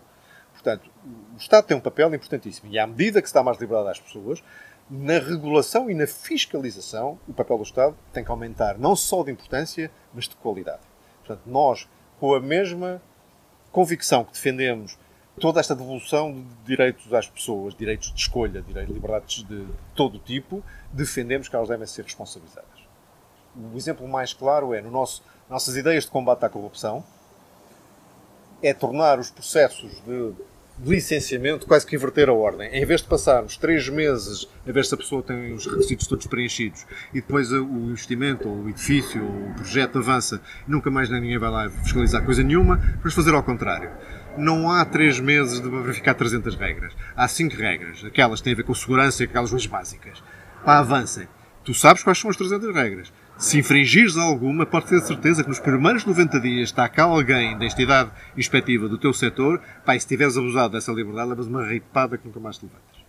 Portanto, 0.58 0.90
o 1.36 1.38
Estado 1.38 1.68
tem 1.68 1.78
um 1.78 1.80
papel 1.80 2.14
importantíssimo 2.14 2.72
e 2.72 2.80
à 2.80 2.88
medida 2.88 3.22
que 3.22 3.28
se 3.28 3.34
dá 3.34 3.44
mais 3.44 3.60
liberdade 3.60 3.92
às 3.92 4.00
pessoas, 4.00 4.44
na 4.90 5.20
regulação 5.20 5.90
e 5.90 5.94
na 5.94 6.08
fiscalização, 6.08 7.20
o 7.28 7.34
papel 7.34 7.58
do 7.58 7.64
Estado 7.64 7.96
tem 8.12 8.24
que 8.24 8.32
aumentar 8.32 8.78
não 8.80 8.96
só 8.96 9.24
de 9.24 9.32
importância, 9.32 9.92
mas 10.14 10.28
de 10.28 10.36
qualidade. 10.36 10.82
Portanto, 11.24 11.42
nós, 11.46 11.88
com 12.20 12.34
a 12.34 12.40
mesma 12.40 13.02
convicção 13.72 14.24
que 14.24 14.32
defendemos 14.32 14.98
toda 15.40 15.60
esta 15.60 15.76
devolução 15.76 16.34
de 16.34 16.66
direitos 16.66 17.14
às 17.14 17.28
pessoas, 17.28 17.76
direitos 17.76 18.12
de 18.12 18.20
escolha, 18.20 18.60
direitos, 18.62 18.96
liberdades 18.96 19.44
de 19.44 19.68
todo 19.94 20.18
tipo, 20.18 20.64
defendemos 20.92 21.48
que 21.48 21.56
elas 21.56 21.70
devem 21.70 21.86
ser 21.86 22.04
responsabilizadas. 22.04 22.88
O 23.56 23.78
exemplo 23.78 24.08
mais 24.08 24.34
claro 24.34 24.74
é 24.74 24.82
no 24.82 24.90
nosso 24.90 25.22
nossas 25.48 25.78
ideias 25.78 26.04
de 26.04 26.12
combate 26.12 26.44
à 26.44 26.50
corrupção, 26.50 27.04
é 28.62 28.74
tornar 28.74 29.20
os 29.20 29.30
processos 29.30 30.02
de 30.06 30.34
licenciamento 30.86 31.66
quase 31.66 31.86
que 31.86 31.96
inverter 31.96 32.30
a 32.30 32.34
ordem. 32.34 32.70
Em 32.72 32.86
vez 32.86 33.02
de 33.02 33.08
passarmos 33.08 33.58
três 33.58 33.90
meses 33.90 34.48
a 34.68 34.72
ver 34.72 34.86
se 34.86 34.94
a 34.94 34.98
pessoa 34.98 35.24
tem 35.24 35.54
os 35.54 35.66
requisitos 35.66 36.08
todos 36.08 36.28
preenchidos 36.28 36.86
e 37.14 37.22
depois 37.22 37.52
o 37.52 37.64
investimento, 37.64 38.48
ou 38.48 38.64
o 38.64 38.70
edifício, 38.70 39.24
ou 39.24 39.50
o 39.50 39.54
projeto 39.56 39.98
avança 39.98 40.42
nunca 40.68 40.92
mais 40.92 41.10
ninguém 41.10 41.38
vai 41.38 41.50
lá 41.50 41.70
fiscalizar 41.70 42.24
coisa 42.24 42.44
nenhuma, 42.44 42.78
vamos 42.98 43.14
fazer 43.14 43.34
ao 43.34 43.44
contrário. 43.44 43.90
Não 44.38 44.72
há 44.72 44.86
três 44.86 45.20
meses 45.20 45.60
de 45.60 45.68
verificar 45.68 46.14
300 46.14 46.56
regras. 46.56 46.94
Há 47.16 47.28
cinco 47.28 47.56
regras. 47.56 48.06
Aquelas 48.06 48.40
que 48.40 48.44
têm 48.44 48.54
a 48.54 48.58
ver 48.58 48.64
com 48.64 48.74
segurança 48.76 49.24
e 49.24 49.26
aquelas 49.26 49.52
mais 49.52 49.66
básicas. 49.66 50.22
Pá, 50.64 50.78
avancem. 50.78 51.28
Tu 51.64 51.74
sabes 51.74 52.04
quais 52.04 52.20
são 52.20 52.30
as 52.30 52.38
300 52.38 52.74
regras. 52.76 53.12
Se 53.38 53.60
infringires 53.60 54.18
alguma, 54.18 54.66
pode 54.66 54.88
ter 54.88 55.00
certeza 55.02 55.44
que 55.44 55.50
nos 55.50 55.60
primeiros 55.60 56.04
90 56.04 56.40
dias 56.40 56.70
está 56.70 56.90
cá 56.90 57.04
alguém 57.04 57.56
da 57.56 57.66
entidade 57.66 58.12
inspectiva 58.36 58.90
do 58.90 58.98
teu 58.98 59.14
setor, 59.14 59.62
e 59.88 60.00
se 60.00 60.08
tiveres 60.08 60.36
abusado 60.36 60.74
dessa 60.74 60.92
liberdade, 60.92 61.30
levas 61.30 61.46
uma 61.46 61.64
ripada 61.64 62.18
que 62.18 62.26
nunca 62.26 62.40
mais 62.40 62.58
te 62.58 62.66
levantas. 62.66 63.06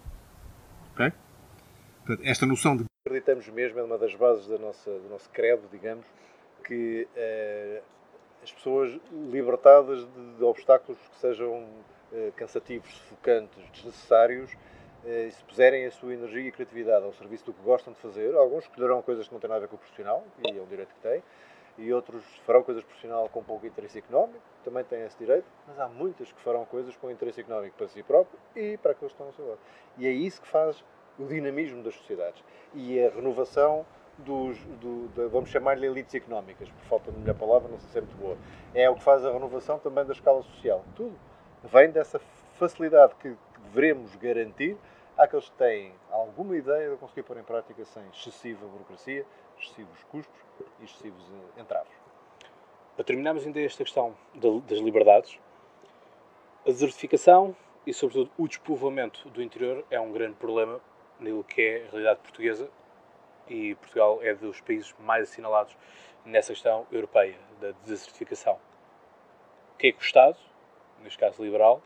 Ok? 0.93 1.13
Portanto, 2.05 2.29
esta 2.29 2.45
noção 2.45 2.77
de. 2.77 2.85
Acreditamos 3.07 3.49
mesmo, 3.49 3.79
é 3.79 3.83
uma 3.83 3.97
das 3.97 4.15
bases 4.17 4.47
da 4.47 4.59
nossa, 4.59 4.91
do 4.91 5.09
nosso 5.09 5.31
credo, 5.31 5.63
digamos, 5.73 6.05
que 6.63 7.09
uh, 7.17 7.83
as 8.43 8.53
pessoas 8.53 9.01
libertadas 9.33 10.01
de, 10.01 10.37
de, 10.37 10.45
obstáculos 10.45 11.01
que 11.11 11.21
sejam 11.21 11.63
uh, 12.13 12.33
cansativos, 12.37 12.93
sufocantes, 12.93 13.65
desnecessários, 13.73 14.51
eh, 14.53 14.57
se 15.05 15.45
puserem 15.45 15.87
a 15.87 15.91
sua 15.91 16.13
energia 16.13 16.49
e 16.49 16.53
criatividade 16.53 17.05
ao 17.05 17.13
serviço 17.13 17.47
do 17.47 17.53
que 17.53 17.63
gostam 17.63 17.93
de 17.93 17.99
fazer, 18.01 18.35
alguns 18.35 18.65
escolherão 18.65 19.01
coisas 19.03 19.27
que 19.27 19.33
não 19.33 19.41
têm 19.41 19.49
nada 19.49 19.59
a 19.59 19.61
ver 19.63 19.69
com 19.69 19.77
o 19.77 19.79
profissional, 19.79 20.25
e 20.45 20.59
é 20.59 20.61
um 20.61 20.67
direito 20.67 20.95
que 20.95 21.01
têm, 21.01 21.23
e 21.79 21.93
outros 21.93 22.25
farão 22.45 22.63
coisas 22.63 22.83
profissional 22.83 23.29
com 23.29 23.43
pouco 23.43 23.65
interesse 23.65 23.99
económico, 23.99 24.41
também 24.65 24.83
têm 24.85 25.03
esse 25.05 25.17
direito, 25.17 25.47
mas 25.67 25.79
há 25.79 25.89
muitas 25.89 26.33
que 26.33 26.41
farão 26.41 26.65
coisas 26.65 26.97
com 26.97 27.11
interesse 27.11 27.41
económico 27.41 27.77
para 27.77 27.87
si 27.87 28.03
próprio 28.03 28.39
e 28.57 28.77
para 28.77 28.93
aqueles 28.93 29.13
que 29.13 29.23
estão 29.23 29.27
ao 29.29 29.33
seu 29.33 29.49
lado. 29.49 29.61
E 29.97 30.07
é 30.07 30.11
isso 30.11 30.43
que 30.43 30.49
faz 30.49 30.85
o 31.19 31.25
dinamismo 31.25 31.83
das 31.83 31.95
sociedades 31.95 32.43
e 32.75 33.01
a 33.01 33.11
renovação 33.11 33.87
dos, 34.19 34.59
do, 34.81 35.09
de, 35.15 35.27
vamos 35.29 35.51
chamar-lhe 35.51 35.87
elites 35.87 36.15
económicas, 36.15 36.69
por 36.69 36.85
falta 36.87 37.13
de 37.13 37.19
melhor 37.19 37.37
palavra, 37.37 37.69
não 37.69 37.79
sei 37.79 37.89
se 37.91 37.99
é 37.99 38.01
muito 38.01 38.17
boa. 38.17 38.37
É 38.75 38.91
o 38.91 38.97
que 38.97 39.03
faz 39.03 39.25
a 39.25 39.33
renovação 39.33 39.79
também 39.79 40.05
da 40.05 40.13
escala 40.13 40.43
social. 40.43 40.85
Tudo 40.97 41.17
vem 41.63 41.91
dessa 41.91 42.19
facilidade 42.55 43.15
que 43.17 43.37
devemos 43.65 44.15
garantir 44.17 44.77
àqueles 45.17 45.49
que 45.49 45.57
têm 45.57 45.93
alguma 46.11 46.57
ideia 46.57 46.91
de 46.91 46.97
conseguir 46.97 47.23
pôr 47.23 47.39
em 47.39 47.43
prática 47.43 47.85
sem 47.85 48.03
excessiva 48.11 48.67
burocracia, 48.67 49.27
excessivos 49.59 50.05
custos 50.05 50.41
e 50.81 50.85
excessivos 50.85 51.25
eh, 51.57 51.61
entraves. 51.61 51.93
Para 52.95 53.05
terminarmos 53.05 53.47
ainda 53.47 53.61
esta 53.61 53.85
questão 53.85 54.17
das 54.35 54.79
liberdades, 54.79 55.39
a 56.67 56.71
desertificação 56.71 57.55
e, 57.87 57.95
sobretudo, 57.95 58.31
o 58.37 58.47
despovoamento 58.47 59.29
do 59.31 59.43
interior 59.43 59.85
é 59.91 60.01
um 60.01 60.13
grande 60.13 60.35
problema 60.35 60.81
naquilo 61.19 61.45
que 61.45 61.63
é 61.63 61.87
a 61.87 61.91
realidade 61.91 62.21
portuguesa 62.21 62.69
e 63.49 63.75
Portugal 63.77 64.19
é 64.23 64.35
dos 64.35 64.61
países 64.61 64.95
mais 65.01 65.31
assinalados 65.31 65.77
nessa 66.25 66.53
questão 66.53 66.87
europeia 66.93 67.37
da 67.61 67.73
desertificação. 67.85 68.59
O 69.75 69.79
que 69.79 69.89
é 69.89 69.93
que 69.93 69.99
o 69.99 70.03
Estado, 70.03 70.37
neste 71.03 71.19
caso 71.19 71.43
liberal, 71.43 71.83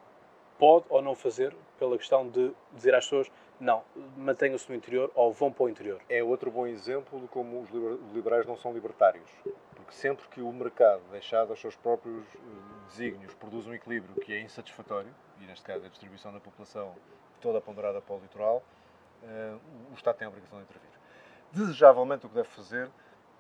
pode 0.63 0.87
ou 0.91 1.03
não 1.03 1.17
fazer 1.17 1.53
pela 1.77 1.99
questão 1.99 2.29
de 2.29 2.55
dizer 2.73 2.95
às 2.95 3.05
pessoas 3.05 3.29
não, 3.59 3.83
mantenham-se 4.17 4.71
no 4.71 4.77
interior 4.77 5.11
ou 5.13 5.33
vão 5.33 5.51
para 5.51 5.65
o 5.65 5.69
interior. 5.69 6.01
É 6.09 6.23
outro 6.23 6.53
bom 6.53 6.69
exemplo 6.69 7.19
de 7.19 7.27
como 7.27 7.63
os 7.63 7.69
liberais 8.15 8.47
não 8.47 8.57
são 8.57 8.73
libertários. 8.73 9.29
Porque 9.75 9.91
sempre 9.91 10.25
que 10.29 10.41
o 10.41 10.53
mercado, 10.53 11.03
deixado 11.11 11.51
aos 11.51 11.61
seus 11.61 11.75
próprios 11.75 12.25
eh, 12.37 12.39
desígnios, 12.87 13.35
produz 13.35 13.67
um 13.67 13.75
equilíbrio 13.75 14.15
que 14.25 14.33
é 14.33 14.41
insatisfatório, 14.41 15.13
e 15.41 15.47
neste 15.47 15.65
caso 15.65 15.85
a 15.85 15.89
distribuição 15.89 16.33
da 16.33 16.39
população 16.39 16.95
toda 17.41 17.61
ponderada 17.61 18.01
para 18.01 18.15
o 18.15 18.21
litoral, 18.21 18.63
eh, 19.25 19.57
o 19.91 19.95
Estado 19.95 20.19
tem 20.19 20.27
a 20.27 20.29
obrigação 20.29 20.59
de 20.59 20.65
intervir. 20.65 20.91
Desejavelmente 21.51 22.27
o 22.27 22.29
que 22.29 22.37
deve 22.37 22.49
fazer 22.51 22.89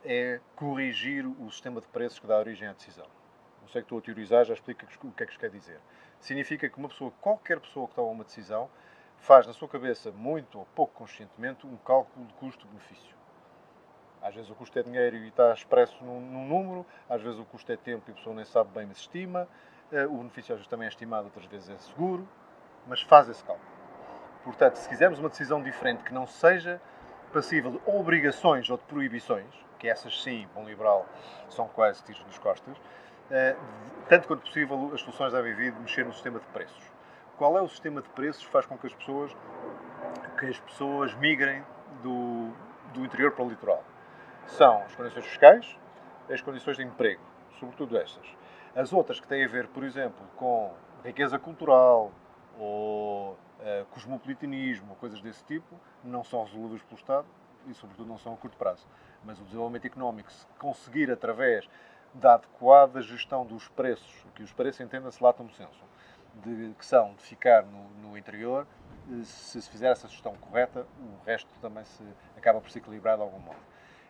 é 0.04 0.40
corrigir 0.56 1.24
o 1.24 1.48
sistema 1.52 1.80
de 1.80 1.86
preços 1.86 2.18
que 2.18 2.26
dá 2.26 2.36
origem 2.36 2.66
à 2.66 2.72
decisão. 2.72 3.06
Não 3.62 3.68
sei 3.68 3.80
que 3.80 3.86
estou 3.86 3.98
a 3.98 4.02
teorizar, 4.02 4.44
já 4.44 4.54
explica 4.54 4.84
o 4.84 5.12
que 5.12 5.22
é 5.22 5.26
que 5.26 5.32
isto 5.32 5.40
quer 5.40 5.50
dizer. 5.50 5.80
Significa 6.20 6.68
que 6.68 6.78
uma 6.78 6.88
pessoa, 6.88 7.12
qualquer 7.20 7.60
pessoa 7.60 7.88
que 7.88 7.94
toma 7.94 8.10
uma 8.10 8.24
decisão, 8.24 8.68
faz 9.18 9.46
na 9.46 9.52
sua 9.52 9.68
cabeça, 9.68 10.10
muito 10.10 10.58
ou 10.58 10.66
pouco 10.74 10.92
conscientemente, 10.94 11.66
um 11.66 11.76
cálculo 11.76 12.26
de 12.26 12.34
custo-benefício. 12.34 13.16
Às 14.20 14.34
vezes 14.34 14.50
o 14.50 14.54
custo 14.54 14.78
é 14.78 14.82
dinheiro 14.82 15.16
e 15.16 15.28
está 15.28 15.52
expresso 15.52 16.04
num, 16.04 16.20
num, 16.20 16.46
número, 16.46 16.86
às 17.08 17.22
vezes 17.22 17.38
o 17.38 17.44
custo 17.44 17.70
é 17.72 17.76
tempo 17.76 18.04
e 18.08 18.12
a 18.12 18.14
pessoa 18.14 18.34
nem 18.34 18.44
sabe 18.44 18.70
bem, 18.72 18.86
mas 18.86 18.98
estima. 18.98 19.48
Uh, 19.90 20.12
o 20.12 20.18
benefício 20.18 20.52
às 20.52 20.60
vezes 20.60 20.68
também 20.68 20.86
é 20.86 20.88
estimado, 20.88 21.24
outras 21.24 21.44
vezes 21.46 21.68
é 21.70 21.76
seguro, 21.78 22.28
mas 22.86 23.02
faz 23.02 23.28
esse 23.28 23.42
cálculo. 23.44 23.70
Portanto, 24.44 24.76
se 24.76 24.88
quisermos 24.88 25.18
uma 25.18 25.28
decisão 25.28 25.62
diferente 25.62 26.02
que 26.02 26.12
não 26.12 26.26
seja 26.26 26.80
passível 27.32 27.72
de 27.72 27.80
obrigações 27.86 28.68
ou 28.70 28.76
de 28.76 28.84
proibições, 28.84 29.46
que 29.78 29.88
essas 29.88 30.22
sim, 30.22 30.48
bom 30.54 30.64
liberal, 30.64 31.06
são 31.48 31.66
quase 31.68 32.02
tiros 32.04 32.24
nos 32.24 32.38
costas, 32.38 32.76
tanto 34.08 34.28
quanto 34.28 34.42
possível 34.42 34.90
as 34.92 35.00
soluções 35.00 35.32
devem 35.32 35.54
vir 35.54 35.72
de 35.72 35.80
mexer 35.80 36.04
no 36.04 36.12
sistema 36.12 36.38
de 36.38 36.46
preços. 36.46 36.82
Qual 37.36 37.56
é 37.56 37.62
o 37.62 37.68
sistema 37.68 38.02
de 38.02 38.08
preços 38.10 38.44
que 38.44 38.52
faz 38.52 38.66
com 38.66 38.76
que 38.76 38.86
as 38.86 38.94
pessoas, 38.94 39.34
que 40.38 40.46
as 40.46 40.60
pessoas 40.60 41.14
migrem 41.14 41.64
do, 42.02 42.50
do 42.92 43.04
interior 43.04 43.32
para 43.32 43.44
o 43.44 43.48
litoral? 43.48 43.82
são 44.46 44.82
as 44.82 44.94
condições 44.94 45.24
fiscais 45.24 45.78
as 46.30 46.40
condições 46.40 46.76
de 46.76 46.82
emprego, 46.82 47.20
sobretudo 47.58 47.96
estas. 47.98 48.26
As 48.74 48.92
outras 48.92 49.20
que 49.20 49.26
têm 49.26 49.44
a 49.44 49.48
ver, 49.48 49.68
por 49.68 49.84
exemplo, 49.84 50.24
com 50.36 50.72
riqueza 51.04 51.38
cultural 51.38 52.10
ou 52.58 53.32
uh, 53.32 53.84
cosmopolitanismo, 53.90 54.94
coisas 54.96 55.20
desse 55.20 55.44
tipo, 55.44 55.78
não 56.02 56.24
são 56.24 56.44
resolvidas 56.44 56.82
pelo 56.82 56.98
Estado 56.98 57.26
e, 57.66 57.74
sobretudo, 57.74 58.08
não 58.08 58.18
são 58.18 58.32
a 58.32 58.36
curto 58.36 58.56
prazo. 58.56 58.86
Mas 59.24 59.38
o 59.40 59.44
desenvolvimento 59.44 59.84
económico, 59.84 60.32
se 60.32 60.46
conseguir 60.58 61.10
através 61.10 61.68
da 62.14 62.34
adequada 62.34 63.00
gestão 63.00 63.44
dos 63.46 63.68
preços, 63.68 64.26
que 64.34 64.42
os 64.42 64.52
preços 64.52 64.80
entenda-se 64.80 65.22
lá 65.22 65.32
como 65.32 65.50
senso, 65.52 65.84
de, 66.34 66.74
que 66.78 66.84
são 66.84 67.14
de 67.14 67.22
ficar 67.22 67.64
no, 67.64 67.88
no 68.02 68.18
interior, 68.18 68.66
eh, 69.10 69.22
se 69.24 69.60
se 69.60 69.70
fizer 69.70 69.90
essa 69.90 70.08
gestão 70.08 70.34
correta, 70.36 70.86
o 70.98 71.26
resto 71.26 71.50
também 71.60 71.84
se 71.84 72.02
acaba 72.36 72.60
por 72.60 72.70
se 72.70 72.78
equilibrar 72.78 73.16
de 73.16 73.22
algum 73.22 73.38
modo. 73.38 73.60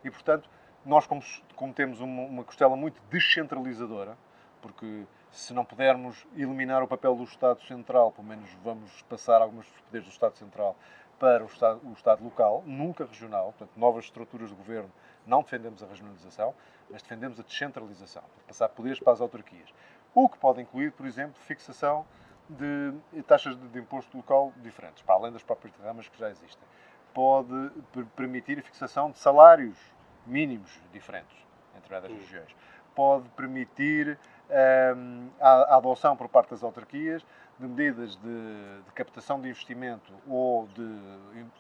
E, 0.05 0.11
portanto, 0.11 0.49
nós, 0.85 1.07
como, 1.07 1.23
como 1.55 1.73
temos 1.73 2.01
uma, 2.01 2.23
uma 2.23 2.45
costela 2.45 2.77
muito 2.77 3.01
descentralizadora, 3.11 4.17
porque 4.61 5.05
se 5.31 5.53
não 5.55 5.65
pudermos 5.65 6.27
eliminar 6.37 6.83
o 6.83 6.89
papel 6.89 7.15
do 7.17 7.25
Estado 7.25 7.61
Central, 7.63 8.13
pelo 8.13 8.27
menos 8.27 8.49
vamos 8.63 9.03
passar 9.03 9.41
alguns 9.41 9.67
dos 9.67 9.81
poderes 9.81 10.07
do 10.07 10.13
Estado 10.13 10.37
Central 10.37 10.77
para 11.19 11.43
o 11.43 11.47
Estado, 11.47 11.81
o 11.85 11.93
Estado 11.93 12.25
local, 12.25 12.63
nunca 12.67 13.05
regional, 13.05 13.53
portanto, 13.57 13.79
novas 13.79 14.05
estruturas 14.05 14.49
de 14.49 14.55
governo, 14.55 14.91
não 15.27 15.43
defendemos 15.43 15.83
a 15.83 15.87
regionalização, 15.87 16.55
mas 16.91 17.03
defendemos 17.03 17.39
a 17.39 17.43
descentralização, 17.43 18.23
passar 18.47 18.69
poderes 18.69 18.99
para 18.99 19.13
as 19.13 19.21
autarquias. 19.21 19.73
O 20.15 20.29
que 20.29 20.39
pode 20.39 20.61
incluir, 20.61 20.93
por 20.93 21.07
exemplo, 21.07 21.35
fixação 21.43 22.05
de 22.49 23.23
taxas 23.23 23.57
de, 23.57 23.69
de 23.69 23.79
imposto 23.79 24.17
local 24.17 24.53
diferentes, 24.59 25.03
para 25.03 25.15
além 25.15 25.33
das 25.33 25.43
próprias 25.43 25.75
derramas 25.75 26.09
que 26.09 26.19
já 26.19 26.29
existem. 26.31 26.67
Pode 27.15 27.71
permitir 28.17 28.59
a 28.59 28.63
fixação 28.63 29.11
de 29.11 29.19
salários 29.19 29.77
mínimos 30.27 30.71
diferentes 30.93 31.37
entre 31.77 31.89
várias 31.89 32.13
regiões. 32.13 32.55
Pode 32.95 33.29
permitir 33.31 34.19
um, 34.97 35.29
a, 35.41 35.49
a, 35.49 35.77
adoção 35.77 36.17
por 36.17 36.29
parte 36.29 36.51
das 36.51 36.63
autarquias 36.63 37.25
de 37.59 37.67
medidas 37.67 38.17
de, 38.17 38.83
de, 38.85 38.93
captação 38.95 39.41
de 39.41 39.49
investimento 39.49 40.13
ou 40.27 40.67
de 40.69 40.83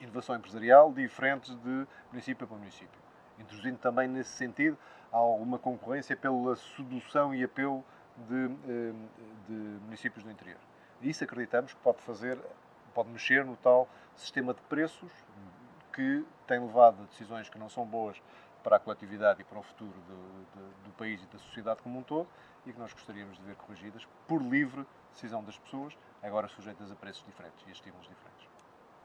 inovação 0.00 0.36
empresarial 0.36 0.92
diferentes 0.92 1.54
de 1.54 1.86
município 2.10 2.46
para 2.46 2.56
município. 2.56 3.01
Introduzindo 3.42 3.78
também 3.78 4.08
nesse 4.08 4.30
sentido 4.30 4.78
alguma 5.10 5.58
concorrência 5.58 6.16
pela 6.16 6.56
sedução 6.56 7.34
e 7.34 7.44
apelo 7.44 7.84
de, 8.28 8.34
hum, 8.34 9.08
de 9.48 9.54
municípios 9.84 10.24
do 10.24 10.30
interior. 10.30 10.58
Isso 11.02 11.24
acreditamos 11.24 11.72
que 11.72 11.80
pode 11.80 12.00
fazer, 12.02 12.38
pode 12.94 13.10
mexer 13.10 13.44
no 13.44 13.56
tal 13.56 13.88
sistema 14.14 14.54
de 14.54 14.60
preços 14.62 15.10
que 15.92 16.24
tem 16.46 16.60
levado 16.60 17.02
a 17.02 17.06
decisões 17.06 17.48
que 17.48 17.58
não 17.58 17.68
são 17.68 17.84
boas 17.84 18.20
para 18.62 18.76
a 18.76 18.78
coletividade 18.78 19.42
e 19.42 19.44
para 19.44 19.58
o 19.58 19.62
futuro 19.62 19.92
do, 19.92 20.14
do, 20.14 20.84
do, 20.84 20.92
país 20.92 21.22
e 21.22 21.26
da 21.26 21.38
sociedade 21.38 21.82
como 21.82 21.98
um 21.98 22.02
todo 22.02 22.28
e 22.64 22.72
que 22.72 22.78
nós 22.78 22.92
gostaríamos 22.92 23.36
de 23.36 23.42
ver 23.42 23.56
corrigidas 23.56 24.06
por 24.28 24.40
livre 24.40 24.86
decisão 25.12 25.42
das 25.44 25.58
pessoas, 25.58 25.96
agora 26.22 26.48
sujeitas 26.48 26.90
a 26.90 26.94
preços 26.94 27.24
diferentes 27.26 27.62
e 27.66 27.70
a 27.70 27.72
estímulos 27.72 28.08
diferentes. 28.08 28.48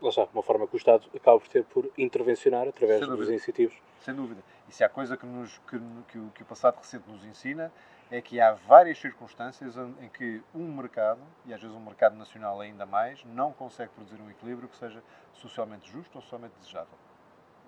Lá 0.02 0.10
está, 0.10 0.28
uma 0.34 0.44
forma 0.44 0.68
que 0.68 0.76
o 0.76 0.78
Estado 0.78 1.08
acaba 1.16 1.40
por 1.40 1.48
ter 1.48 1.64
por 1.66 1.92
intervencionar 1.98 2.68
através 2.68 3.02
dos 3.08 3.30
incentivos. 3.30 3.76
Sem 4.02 4.14
dúvida. 4.14 4.42
E 4.70 4.72
se 4.72 4.84
há 4.84 4.90
coisa 4.90 5.18
que, 5.18 5.26
nos, 5.26 5.58
que, 5.70 5.80
que, 6.10 6.18
o, 6.20 6.30
que 6.30 6.44
o 6.44 6.46
passado 6.46 6.78
recente 6.78 7.10
nos 7.10 7.26
ensina 7.26 7.72
é 8.12 8.22
que 8.22 8.40
há 8.40 8.54
várias 8.54 9.00
circunstâncias 9.00 9.76
em 10.02 10.10
que 10.10 10.42
um 10.54 10.72
mercado, 10.74 11.20
e 11.46 11.54
às 11.54 11.62
vezes 11.62 11.76
um 11.76 11.84
mercado 11.84 12.16
nacional 12.16 12.62
ainda 12.62 12.86
mais, 12.86 13.24
não 13.26 13.52
consegue 13.52 13.92
produzir 13.92 14.22
um 14.22 14.30
equilíbrio 14.30 14.70
que 14.70 14.78
seja 14.78 15.04
socialmente 15.34 15.92
justo 15.92 16.16
ou 16.16 16.22
socialmente 16.22 16.54
desejável 16.60 16.98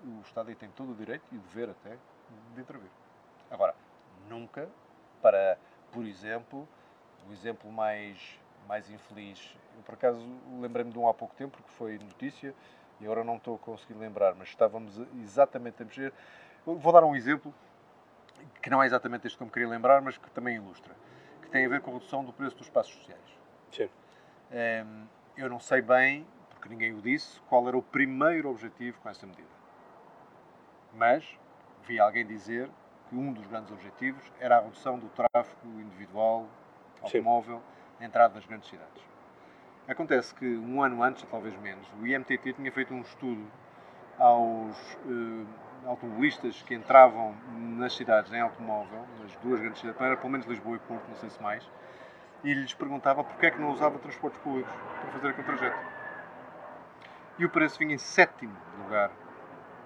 o 0.04 0.20
Estado 0.22 0.48
aí 0.48 0.54
tem 0.54 0.70
todo 0.70 0.92
o 0.92 0.94
direito 0.94 1.24
e 1.32 1.36
o 1.36 1.40
dever 1.40 1.70
até 1.70 1.96
de 2.54 2.60
intervir. 2.60 2.90
Agora, 3.50 3.74
nunca 4.28 4.68
para, 5.20 5.58
por 5.92 6.04
exemplo, 6.04 6.66
o 7.28 7.32
exemplo 7.32 7.70
mais, 7.70 8.38
mais 8.66 8.90
infeliz. 8.90 9.54
Eu, 9.76 9.82
por 9.82 9.94
acaso, 9.94 10.20
lembrei-me 10.60 10.92
de 10.92 10.98
um 10.98 11.08
há 11.08 11.14
pouco 11.14 11.34
tempo, 11.34 11.56
porque 11.56 11.70
foi 11.72 11.98
notícia, 11.98 12.54
e 13.00 13.04
agora 13.04 13.24
não 13.24 13.36
estou 13.36 13.56
a 13.56 13.58
conseguir 13.58 13.94
lembrar, 13.94 14.34
mas 14.34 14.48
estávamos 14.48 14.98
exatamente 15.20 15.82
a 15.82 15.86
mexer. 15.86 16.12
Vou 16.64 16.92
dar 16.92 17.04
um 17.04 17.16
exemplo 17.16 17.52
que 18.62 18.70
não 18.70 18.82
é 18.82 18.86
exatamente 18.86 19.26
este 19.26 19.36
que 19.36 19.42
eu 19.42 19.46
me 19.46 19.52
queria 19.52 19.68
lembrar, 19.68 20.00
mas 20.02 20.18
que 20.18 20.30
também 20.30 20.56
ilustra, 20.56 20.94
que 21.42 21.48
tem 21.48 21.64
a 21.64 21.68
ver 21.68 21.80
com 21.80 21.90
a 21.90 21.94
redução 21.94 22.24
do 22.24 22.32
preço 22.32 22.56
dos 22.56 22.66
espaços 22.66 22.94
sociais. 22.94 23.38
Sim. 23.70 23.88
Um, 24.52 25.06
eu 25.36 25.48
não 25.48 25.58
sei 25.58 25.80
bem, 25.80 26.26
porque 26.50 26.68
ninguém 26.68 26.92
o 26.92 27.00
disse, 27.00 27.40
qual 27.48 27.66
era 27.66 27.76
o 27.76 27.82
primeiro 27.82 28.50
objetivo 28.50 29.00
com 29.00 29.08
essa 29.08 29.26
medida. 29.26 29.48
Mas 30.92 31.38
vi 31.84 31.98
alguém 31.98 32.26
dizer 32.26 32.68
que 33.08 33.16
um 33.16 33.32
dos 33.32 33.46
grandes 33.46 33.72
objetivos 33.72 34.22
era 34.38 34.58
a 34.58 34.60
redução 34.60 34.98
do 34.98 35.08
tráfego 35.08 35.80
individual, 35.80 36.46
automóvel, 37.02 37.58
Sim. 37.58 37.62
na 38.00 38.06
entrada 38.06 38.34
das 38.34 38.44
grandes 38.44 38.68
cidades. 38.68 39.09
Acontece 39.90 40.32
que 40.32 40.46
um 40.46 40.80
ano 40.80 41.02
antes, 41.02 41.26
talvez 41.28 41.52
menos, 41.58 41.84
o 42.00 42.06
IMTT 42.06 42.52
tinha 42.52 42.70
feito 42.70 42.94
um 42.94 43.00
estudo 43.00 43.44
aos 44.16 44.76
eh, 45.04 45.44
automobilistas 45.84 46.62
que 46.62 46.76
entravam 46.76 47.34
nas 47.56 47.96
cidades 47.96 48.32
em 48.32 48.40
automóvel, 48.40 49.04
nas 49.20 49.34
duas 49.42 49.58
grandes 49.58 49.80
cidades, 49.80 50.00
era 50.00 50.16
pelo 50.16 50.30
menos 50.30 50.46
Lisboa 50.46 50.76
e 50.76 50.78
Porto, 50.78 51.02
não 51.08 51.16
sei 51.16 51.28
se 51.28 51.42
mais, 51.42 51.68
e 52.44 52.54
lhes 52.54 52.72
perguntava 52.72 53.24
porque 53.24 53.46
é 53.46 53.50
que 53.50 53.60
não 53.60 53.72
usava 53.72 53.98
transportes 53.98 54.40
públicos 54.42 54.72
para 55.00 55.10
fazer 55.10 55.28
aquele 55.30 55.46
trajeto. 55.48 55.78
E 57.36 57.44
o 57.44 57.50
preço 57.50 57.76
vinha 57.76 57.96
em 57.96 57.98
sétimo 57.98 58.56
lugar 58.84 59.10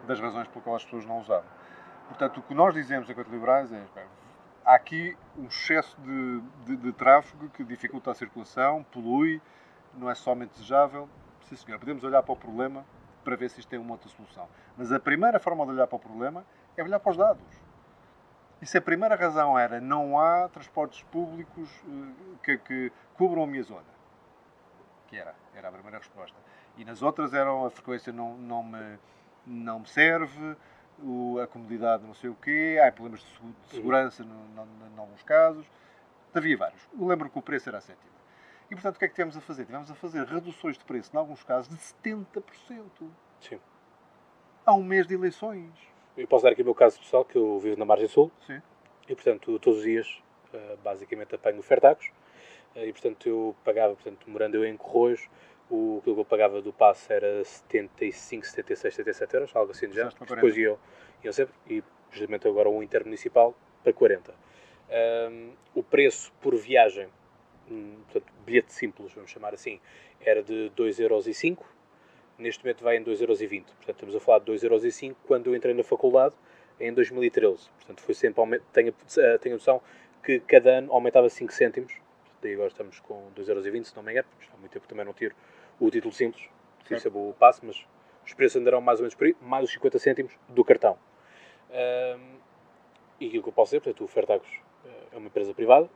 das 0.06 0.20
razões 0.20 0.46
pelas 0.48 0.64
quais 0.64 0.76
as 0.76 0.84
pessoas 0.84 1.06
não 1.06 1.20
usavam. 1.20 1.48
Portanto, 2.08 2.40
o 2.40 2.42
que 2.42 2.52
nós 2.52 2.74
dizemos 2.74 3.08
enquanto 3.08 3.28
liberais 3.28 3.72
é 3.72 3.82
há 4.66 4.74
aqui 4.74 5.16
um 5.38 5.46
excesso 5.46 5.98
de, 6.02 6.42
de, 6.66 6.76
de, 6.76 6.92
tráfego 6.92 7.48
que 7.48 7.64
dificulta 7.64 8.10
a 8.10 8.14
circulação, 8.14 8.84
polui, 8.92 9.40
não 9.96 10.10
é 10.10 10.14
somente 10.14 10.50
desejável. 10.50 11.08
Sim, 11.48 11.56
senhor, 11.56 11.78
podemos 11.78 12.02
olhar 12.04 12.22
para 12.22 12.32
o 12.32 12.36
problema 12.36 12.84
para 13.22 13.36
ver 13.36 13.48
se 13.48 13.60
isto 13.60 13.68
tem 13.68 13.78
uma 13.78 13.92
outra 13.92 14.08
solução. 14.08 14.48
Mas 14.76 14.92
a 14.92 15.00
primeira 15.00 15.38
forma 15.40 15.64
de 15.64 15.72
olhar 15.72 15.86
para 15.86 15.96
o 15.96 15.98
problema 15.98 16.44
é 16.76 16.82
olhar 16.82 17.00
para 17.00 17.10
os 17.10 17.16
dados. 17.16 17.64
E 18.60 18.66
se 18.66 18.78
a 18.78 18.82
primeira 18.82 19.14
razão 19.14 19.58
era 19.58 19.80
não 19.80 20.18
há 20.18 20.48
transportes 20.48 21.02
públicos 21.04 21.68
eh, 21.86 22.36
que, 22.42 22.58
que 22.58 22.92
cubram 23.14 23.44
a 23.44 23.46
minha 23.46 23.62
zona, 23.62 23.84
que 25.08 25.16
era, 25.16 25.34
era 25.54 25.68
a 25.68 25.72
primeira 25.72 25.98
resposta. 25.98 26.36
E 26.76 26.84
nas 26.84 27.02
outras 27.02 27.34
eram 27.34 27.64
a 27.64 27.70
frequência 27.70 28.12
não, 28.12 28.36
não 28.36 28.62
me 28.62 28.98
não 29.46 29.80
me 29.80 29.86
serve, 29.86 30.56
o, 31.02 31.38
a 31.38 31.46
comodidade 31.46 32.04
não 32.04 32.14
sei 32.14 32.30
o 32.30 32.34
quê, 32.34 32.80
há 32.82 32.90
problemas 32.90 33.20
de, 33.20 33.26
de 33.26 33.68
segurança 33.68 34.22
em 34.22 34.98
alguns 34.98 35.22
casos. 35.22 35.66
Havia 36.34 36.56
vários. 36.56 36.88
Eu 36.98 37.06
lembro 37.06 37.30
que 37.30 37.38
o 37.38 37.42
preço 37.42 37.68
era 37.68 37.78
a 37.78 37.80
sétima. 37.80 38.12
E, 38.74 38.82
portanto, 38.82 38.96
o 38.96 38.98
que 38.98 39.04
é 39.04 39.08
que 39.08 39.14
tivemos 39.14 39.36
a 39.36 39.40
fazer? 39.40 39.64
Tivemos 39.64 39.88
a 39.88 39.94
fazer 39.94 40.24
reduções 40.24 40.76
de 40.76 40.84
preço, 40.84 41.10
em 41.14 41.16
alguns 41.16 41.44
casos, 41.44 41.68
de 41.68 41.76
70%. 41.76 42.42
Sim. 43.40 43.60
Há 44.66 44.74
um 44.74 44.82
mês 44.82 45.06
de 45.06 45.14
eleições. 45.14 45.70
Eu 46.16 46.26
posso 46.26 46.42
dar 46.42 46.50
aqui 46.50 46.62
o 46.62 46.64
meu 46.64 46.74
caso 46.74 46.98
pessoal, 46.98 47.24
que 47.24 47.36
eu 47.36 47.60
vivo 47.60 47.78
na 47.78 47.84
Margem 47.84 48.08
Sul. 48.08 48.32
Sim. 48.44 48.60
E, 49.08 49.14
portanto, 49.14 49.60
todos 49.60 49.78
os 49.78 49.84
dias, 49.84 50.20
eh, 50.52 50.76
basicamente, 50.82 51.36
apanho 51.36 51.60
ofertacos. 51.60 52.10
Eh, 52.74 52.88
e, 52.88 52.92
portanto, 52.92 53.28
eu 53.28 53.54
pagava, 53.64 53.94
portanto, 53.94 54.28
morando 54.28 54.56
eu 54.56 54.64
em 54.64 54.76
Corroios, 54.76 55.28
o 55.70 56.00
que 56.02 56.10
eu 56.10 56.24
pagava 56.24 56.60
do 56.60 56.72
passe 56.72 57.12
era 57.12 57.44
75, 57.44 58.44
76, 58.44 58.94
77 58.94 59.34
euros, 59.34 59.54
algo 59.54 59.70
assim 59.70 59.88
de 59.88 59.94
género. 59.94 60.16
Depois 60.18 60.56
iam, 60.56 60.76
iam 61.22 61.32
sempre, 61.32 61.54
e 61.68 61.82
justamente 62.10 62.48
agora 62.48 62.68
o 62.68 62.82
intermunicipal 62.82 63.54
para 63.84 63.92
40. 63.92 64.34
Um, 64.90 65.52
o 65.74 65.82
preço 65.82 66.32
por 66.40 66.56
viagem, 66.56 67.08
portanto, 67.66 68.32
bilhete 68.44 68.72
simples, 68.72 69.12
vamos 69.12 69.30
chamar 69.30 69.54
assim, 69.54 69.80
era 70.20 70.42
de 70.42 70.70
2,05 70.76 71.00
euros. 71.00 71.26
Neste 72.36 72.64
momento 72.64 72.82
vai 72.82 72.96
em 72.96 73.04
2,20 73.04 73.20
euros. 73.20 73.38
Portanto, 73.38 73.94
estamos 73.94 74.16
a 74.16 74.20
falar 74.20 74.40
de 74.40 74.52
2,05 74.52 74.64
euros. 74.64 75.16
Quando 75.26 75.46
eu 75.46 75.56
entrei 75.56 75.74
na 75.74 75.84
faculdade, 75.84 76.34
em 76.80 76.92
2013. 76.92 77.70
Portanto, 77.78 78.02
foi 78.02 78.14
sempre 78.14 78.60
tenho, 78.72 78.94
eh, 79.18 79.38
tenho 79.38 79.54
a 79.54 79.58
noção 79.58 79.80
que 80.22 80.40
cada 80.40 80.78
ano 80.78 80.92
aumentava 80.92 81.28
5 81.28 81.52
cêntimos. 81.52 81.92
Daí 82.42 82.54
agora 82.54 82.68
estamos 82.68 83.00
com 83.00 83.30
2,20€, 83.34 83.84
se 83.84 83.96
não 83.96 84.02
me 84.02 84.12
engano, 84.12 84.28
porque 84.36 84.50
há 84.52 84.58
muito 84.58 84.72
tempo 84.72 84.86
também 84.86 85.04
não 85.04 85.12
tiro 85.12 85.34
o 85.80 85.90
título 85.90 86.12
simples, 86.12 86.48
tive 86.84 87.00
sempre 87.00 87.18
o 87.18 87.34
passe, 87.38 87.64
mas 87.64 87.86
os 88.24 88.34
preços 88.34 88.60
andarão 88.60 88.80
mais 88.80 88.98
ou 88.98 89.04
menos 89.04 89.14
por 89.14 89.26
aí, 89.26 89.36
mais 89.40 89.64
os 89.64 89.72
50 89.72 89.98
cêntimos 89.98 90.32
do 90.48 90.64
cartão. 90.64 90.98
Um, 91.70 92.36
e 93.20 93.26
aquilo 93.28 93.42
que 93.42 93.48
eu 93.48 93.52
posso 93.52 93.70
dizer, 93.70 93.80
portanto, 93.80 94.04
o 94.04 94.08
Fertagos 94.08 94.48
eh, 94.84 94.88
é 95.12 95.16
uma 95.16 95.26
empresa 95.28 95.54
privada, 95.54 95.88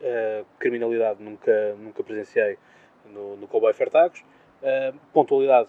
uh, 0.00 0.46
criminalidade 0.58 1.22
nunca, 1.22 1.74
nunca 1.74 2.02
presenciei 2.02 2.58
no, 3.06 3.36
no 3.36 3.46
Cowboy 3.46 3.72
Fertagos, 3.72 4.20
uh, 4.62 4.96
pontualidade 5.12 5.68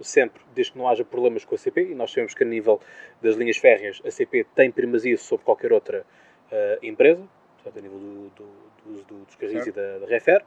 sempre, 0.00 0.42
desde 0.54 0.72
que 0.72 0.78
não 0.78 0.88
haja 0.88 1.04
problemas 1.04 1.44
com 1.44 1.54
a 1.54 1.58
CP, 1.58 1.92
e 1.92 1.94
nós 1.94 2.10
sabemos 2.10 2.34
que 2.34 2.44
a 2.44 2.46
nível 2.46 2.80
das 3.22 3.34
linhas 3.36 3.56
férreas 3.56 4.02
a 4.04 4.10
CP 4.10 4.44
tem 4.54 4.70
primazia 4.70 5.16
sobre 5.16 5.44
qualquer 5.44 5.72
outra 5.72 6.04
uh, 6.52 6.86
empresa, 6.86 7.22
portanto, 7.54 7.78
a 7.78 7.82
nível 7.82 7.98
do, 7.98 8.28
do, 8.28 8.44
do, 8.84 9.02
do 9.04 9.24
dos 9.24 9.36
carris 9.36 9.66
e 9.66 9.72
da, 9.72 9.98
da 9.98 10.06
Refer, 10.06 10.44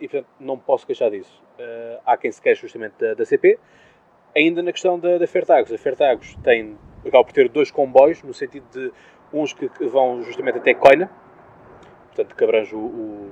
e 0.00 0.08
portanto 0.08 0.28
não 0.40 0.58
posso 0.58 0.84
queixar 0.84 1.10
disso. 1.12 1.40
Há 2.04 2.16
quem 2.16 2.32
se 2.32 2.42
queixe 2.42 2.62
justamente 2.62 2.94
da, 2.98 3.14
da, 3.14 3.24
CP. 3.24 3.56
Ainda 4.34 4.64
na 4.64 4.72
questão 4.72 4.98
da, 4.98 5.16
da 5.16 5.26
Fertagos, 5.28 5.72
a 5.72 5.78
Fertagos 5.78 6.34
tem, 6.42 6.76
acaba 7.06 7.22
por 7.22 7.32
ter 7.32 7.48
dois 7.48 7.70
comboios, 7.70 8.20
no 8.24 8.34
sentido 8.34 8.66
de 8.72 8.92
uns 9.32 9.52
que, 9.52 9.68
que 9.68 9.86
vão 9.86 10.24
justamente 10.24 10.58
até 10.58 10.74
Coina, 10.74 11.08
portanto 12.20 12.36
que 12.36 12.44
abrange 12.44 12.74
o, 12.74 12.78
o, 12.78 13.30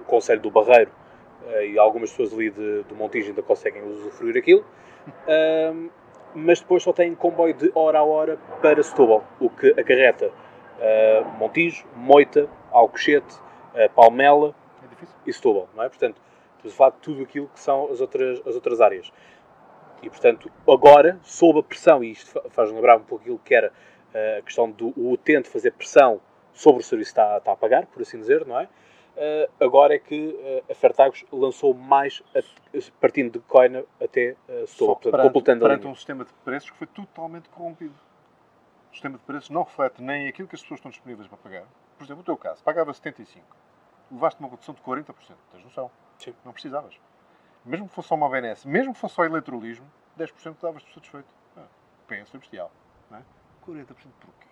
o 0.00 0.04
Conselho 0.04 0.40
do 0.40 0.50
Barreiro, 0.50 0.90
e 1.62 1.78
algumas 1.78 2.10
pessoas 2.10 2.32
ali 2.32 2.50
de, 2.50 2.82
do 2.84 2.96
Montijo 2.96 3.28
ainda 3.28 3.42
conseguem 3.42 3.82
usufruir 3.84 4.36
aquilo. 4.36 4.64
mas 6.34 6.60
depois 6.60 6.82
só 6.82 6.92
tem 6.92 7.14
comboio 7.14 7.54
de 7.54 7.70
hora 7.74 8.00
a 8.00 8.02
hora 8.02 8.36
para 8.60 8.82
Setúbal, 8.82 9.24
o 9.40 9.48
que 9.48 9.68
acarreta 9.70 10.26
uh, 10.76 11.38
Montijo, 11.38 11.86
Moita, 11.94 12.48
Alcochete, 12.70 13.34
uh, 13.34 13.90
Palmela 13.94 14.54
é 14.82 15.06
e 15.26 15.32
Setúbal, 15.32 15.68
não 15.74 15.84
é? 15.84 15.88
Portanto, 15.88 16.20
estamos 16.56 16.74
a 16.74 16.76
falar 16.76 16.90
de 16.90 16.98
tudo 16.98 17.22
aquilo 17.22 17.48
que 17.48 17.60
são 17.60 17.90
as 17.90 18.00
outras, 18.00 18.40
as 18.46 18.54
outras 18.54 18.80
áreas. 18.80 19.10
E, 20.02 20.10
portanto, 20.10 20.50
agora, 20.68 21.18
sob 21.22 21.60
a 21.60 21.62
pressão, 21.62 22.04
e 22.04 22.10
isto 22.10 22.40
faz 22.50 22.70
lembrar 22.70 22.96
um 22.96 23.02
pouco 23.04 23.22
aquilo 23.22 23.40
que 23.42 23.54
era 23.54 23.68
uh, 23.68 24.38
a 24.38 24.42
questão 24.42 24.70
do 24.70 24.92
utente 24.96 25.48
fazer 25.48 25.72
pressão 25.72 26.20
sobre 26.56 26.82
o 26.82 26.84
serviço 26.84 27.14
que 27.14 27.20
está, 27.20 27.38
está 27.38 27.52
a 27.52 27.56
pagar, 27.56 27.86
por 27.86 28.02
assim 28.02 28.18
dizer, 28.18 28.46
não 28.46 28.58
é? 28.58 28.64
Uh, 29.16 29.64
agora 29.64 29.94
é 29.94 29.98
que 29.98 30.28
uh, 30.28 30.70
a 30.70 30.74
Fertagos 30.74 31.24
lançou 31.32 31.72
mais, 31.72 32.22
a, 32.34 32.40
partindo 33.00 33.32
de 33.32 33.38
Coina 33.40 33.84
até 34.02 34.36
uh, 34.48 34.66
Setúbal, 34.66 34.96
portanto, 34.96 35.10
perante, 35.12 35.26
completando 35.28 35.60
perante 35.60 35.78
a 35.78 35.82
linha. 35.82 35.92
um 35.92 35.94
sistema 35.94 36.24
de 36.24 36.32
preços 36.44 36.70
que 36.70 36.76
foi 36.76 36.86
totalmente 36.88 37.48
corrompido 37.48 37.94
o 38.90 38.94
sistema 38.96 39.18
de 39.18 39.24
preços 39.24 39.50
não 39.50 39.62
reflete 39.62 40.02
nem 40.02 40.26
aquilo 40.26 40.48
que 40.48 40.54
as 40.54 40.62
pessoas 40.62 40.78
estão 40.78 40.90
disponíveis 40.90 41.28
para 41.28 41.36
pagar. 41.36 41.64
Por 41.98 42.04
exemplo, 42.04 42.22
o 42.22 42.24
teu 42.24 42.36
caso, 42.36 42.62
pagava 42.62 42.94
75, 42.94 43.44
levaste 44.10 44.40
uma 44.40 44.48
redução 44.48 44.74
de 44.74 44.80
40%, 44.80 45.12
tens 45.52 45.64
noção? 45.64 45.90
Sim. 46.18 46.34
Não 46.42 46.52
precisavas. 46.52 46.98
Mesmo 47.62 47.88
que 47.88 47.94
fosse 47.94 48.08
só 48.08 48.14
uma 48.14 48.28
BNS, 48.30 48.66
mesmo 48.66 48.94
que 48.94 48.98
fosse 48.98 49.14
só 49.14 49.24
eletrolismo, 49.24 49.86
10% 50.18 50.56
davas-te 50.62 50.94
satisfeito. 50.94 51.28
Ah, 51.58 51.66
PS 52.06 52.30
foi 52.30 52.40
bestial. 52.40 52.72
Não 53.10 53.18
é? 53.18 53.22
40% 53.66 53.84
porquê? 54.18 54.48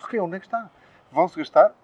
Porque 0.00 0.18
onde 0.18 0.36
é 0.36 0.40
que 0.40 0.46
está? 0.46 0.68
Vão-se 1.12 1.36
gastar, 1.36 1.74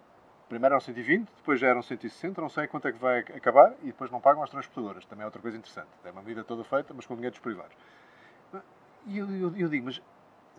primeiro 0.49 0.75
eram 0.75 0.81
120, 0.81 1.29
depois 1.37 1.61
já 1.61 1.69
eram 1.69 1.83
160, 1.83 2.41
não 2.41 2.49
sei 2.49 2.67
quanto 2.67 2.89
é 2.89 2.93
que 2.93 2.99
vai 2.99 3.19
acabar, 3.21 3.75
e 3.83 3.87
depois 3.87 4.11
não 4.11 4.21
pagam 4.21 4.43
as 4.43 4.51
transportadoras. 4.51 5.05
Também 5.05 5.23
é 5.23 5.27
outra 5.27 5.41
coisa 5.41 5.57
interessante. 5.57 5.89
É 6.05 6.11
uma 6.11 6.23
medida 6.23 6.43
toda 6.43 6.65
feita, 6.65 6.95
mas 6.95 7.07
com 7.07 7.15
dinheiro 7.15 7.33
dos 7.33 7.41
privados. 7.41 7.77
E 9.07 9.19
eu, 9.19 9.31
eu, 9.31 9.57
eu 9.57 9.69
digo, 9.69 9.85
mas 9.85 10.03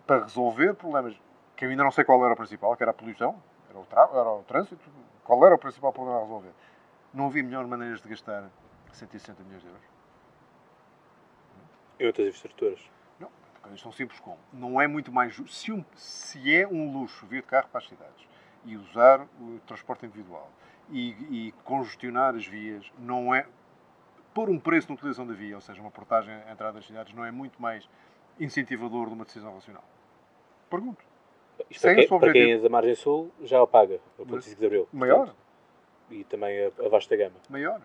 para 0.06 0.22
resolver 0.22 0.72
problemas 0.74 1.20
que 1.56 1.64
eu 1.64 1.70
ainda 1.70 1.82
não 1.82 1.90
sei 1.90 2.04
qual 2.04 2.24
era 2.24 2.32
o 2.32 2.36
principal, 2.36 2.76
que 2.76 2.82
era 2.82 2.92
a 2.92 2.94
poluição, 2.94 3.42
era 3.68 3.78
o, 3.78 3.86
era 4.18 4.30
o 4.30 4.42
trânsito, 4.44 4.78
qual 5.24 5.44
era 5.44 5.54
o 5.54 5.58
principal 5.58 5.92
problema 5.92 6.18
a 6.18 6.22
resolver. 6.22 6.52
Não 7.12 7.26
havia 7.26 7.42
melhor 7.42 7.66
maneiras 7.66 8.00
de 8.00 8.08
gastar 8.08 8.48
160 8.92 9.42
milhões 9.42 9.62
de 9.62 9.68
euros? 9.68 9.82
Em 11.98 12.06
outras 12.06 12.28
infraestruturas? 12.28 12.97
Coisas 13.68 13.82
tão 13.82 13.92
simples 13.92 14.18
como. 14.20 14.38
Não 14.52 14.80
é 14.80 14.86
muito 14.86 15.12
mais. 15.12 15.36
Se, 15.48 15.70
um, 15.70 15.84
se 15.94 16.54
é 16.54 16.66
um 16.66 16.92
luxo 16.92 17.26
vir 17.26 17.42
de 17.42 17.48
carro 17.48 17.68
para 17.68 17.80
as 17.80 17.88
cidades 17.88 18.26
e 18.64 18.76
usar 18.76 19.26
o 19.40 19.60
transporte 19.66 20.06
individual 20.06 20.50
e, 20.90 21.10
e 21.30 21.52
congestionar 21.64 22.34
as 22.34 22.46
vias, 22.46 22.90
não 22.98 23.34
é. 23.34 23.46
Pôr 24.32 24.48
um 24.48 24.58
preço 24.58 24.88
na 24.88 24.94
utilização 24.94 25.26
da 25.26 25.34
via, 25.34 25.54
ou 25.54 25.60
seja, 25.60 25.80
uma 25.80 25.90
portagem 25.90 26.32
à 26.32 26.52
entrada 26.52 26.74
das 26.74 26.86
cidades, 26.86 27.12
não 27.12 27.24
é 27.24 27.30
muito 27.30 27.60
mais 27.60 27.88
incentivador 28.38 29.08
de 29.08 29.14
uma 29.14 29.24
decisão 29.24 29.52
racional. 29.54 29.84
Pergunto. 30.70 31.04
Isto 31.68 31.80
Sem 31.82 31.94
para, 31.94 32.06
quem, 32.06 32.18
para 32.20 32.32
quem 32.32 32.52
é 32.52 32.58
da 32.58 32.68
margem 32.68 32.94
sul 32.94 33.32
já 33.42 33.60
o 33.60 33.66
paga, 33.66 34.00
o 34.16 34.24
25 34.24 34.60
de 34.60 34.66
Abril. 34.66 34.88
Maior. 34.92 35.26
Portanto, 35.26 35.36
e 36.10 36.24
também 36.24 36.64
a, 36.64 36.86
a 36.86 36.88
vasta 36.88 37.16
gama. 37.16 37.36
Maior. 37.50 37.80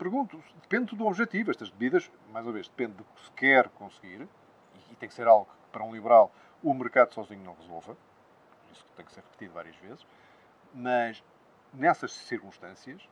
Pergunto, 0.00 0.42
depende 0.62 0.96
do 0.96 1.06
objetivo. 1.06 1.50
Estas 1.50 1.70
medidas, 1.70 2.10
mais 2.32 2.46
uma 2.46 2.54
vez, 2.54 2.66
depende 2.68 2.94
do 2.94 3.04
que 3.04 3.20
se 3.22 3.30
quer 3.32 3.68
conseguir, 3.68 4.26
e 4.90 4.94
tem 4.94 5.06
que 5.06 5.14
ser 5.14 5.26
algo 5.26 5.44
que, 5.44 5.70
para 5.70 5.84
um 5.84 5.92
liberal, 5.92 6.32
o 6.62 6.72
mercado 6.72 7.12
sozinho 7.12 7.44
não 7.44 7.52
resolva. 7.52 7.94
Isso 8.72 8.86
tem 8.96 9.04
que 9.04 9.12
ser 9.12 9.20
repetido 9.20 9.52
várias 9.52 9.76
vezes. 9.76 10.06
Mas, 10.72 11.22
nessas 11.74 12.12
circunstâncias, 12.12 13.06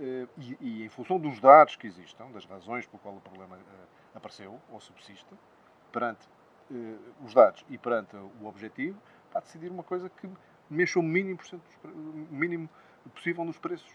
eh, 0.00 0.26
e, 0.38 0.82
em 0.82 0.88
função 0.88 1.20
dos 1.20 1.40
dados 1.40 1.76
que 1.76 1.86
existam, 1.86 2.30
das 2.30 2.46
razões 2.46 2.86
pelo 2.86 3.00
qual 3.00 3.14
o 3.14 3.20
problema 3.20 3.58
eh, 3.58 3.84
apareceu 4.14 4.58
ou 4.70 4.80
subsiste, 4.80 5.34
perante 5.92 6.26
uh, 6.70 6.98
os 7.22 7.34
dados 7.34 7.66
e 7.68 7.76
perante 7.76 8.16
o 8.16 8.46
objetivo, 8.46 8.98
para 9.30 9.42
decidir 9.42 9.70
uma 9.70 9.82
coisa 9.82 10.08
que 10.08 10.30
mexa 10.70 10.98
o 10.98 11.02
mínimo, 11.02 11.38
mínimo 12.30 12.70
possível 13.14 13.44
nos 13.44 13.58
preços. 13.58 13.92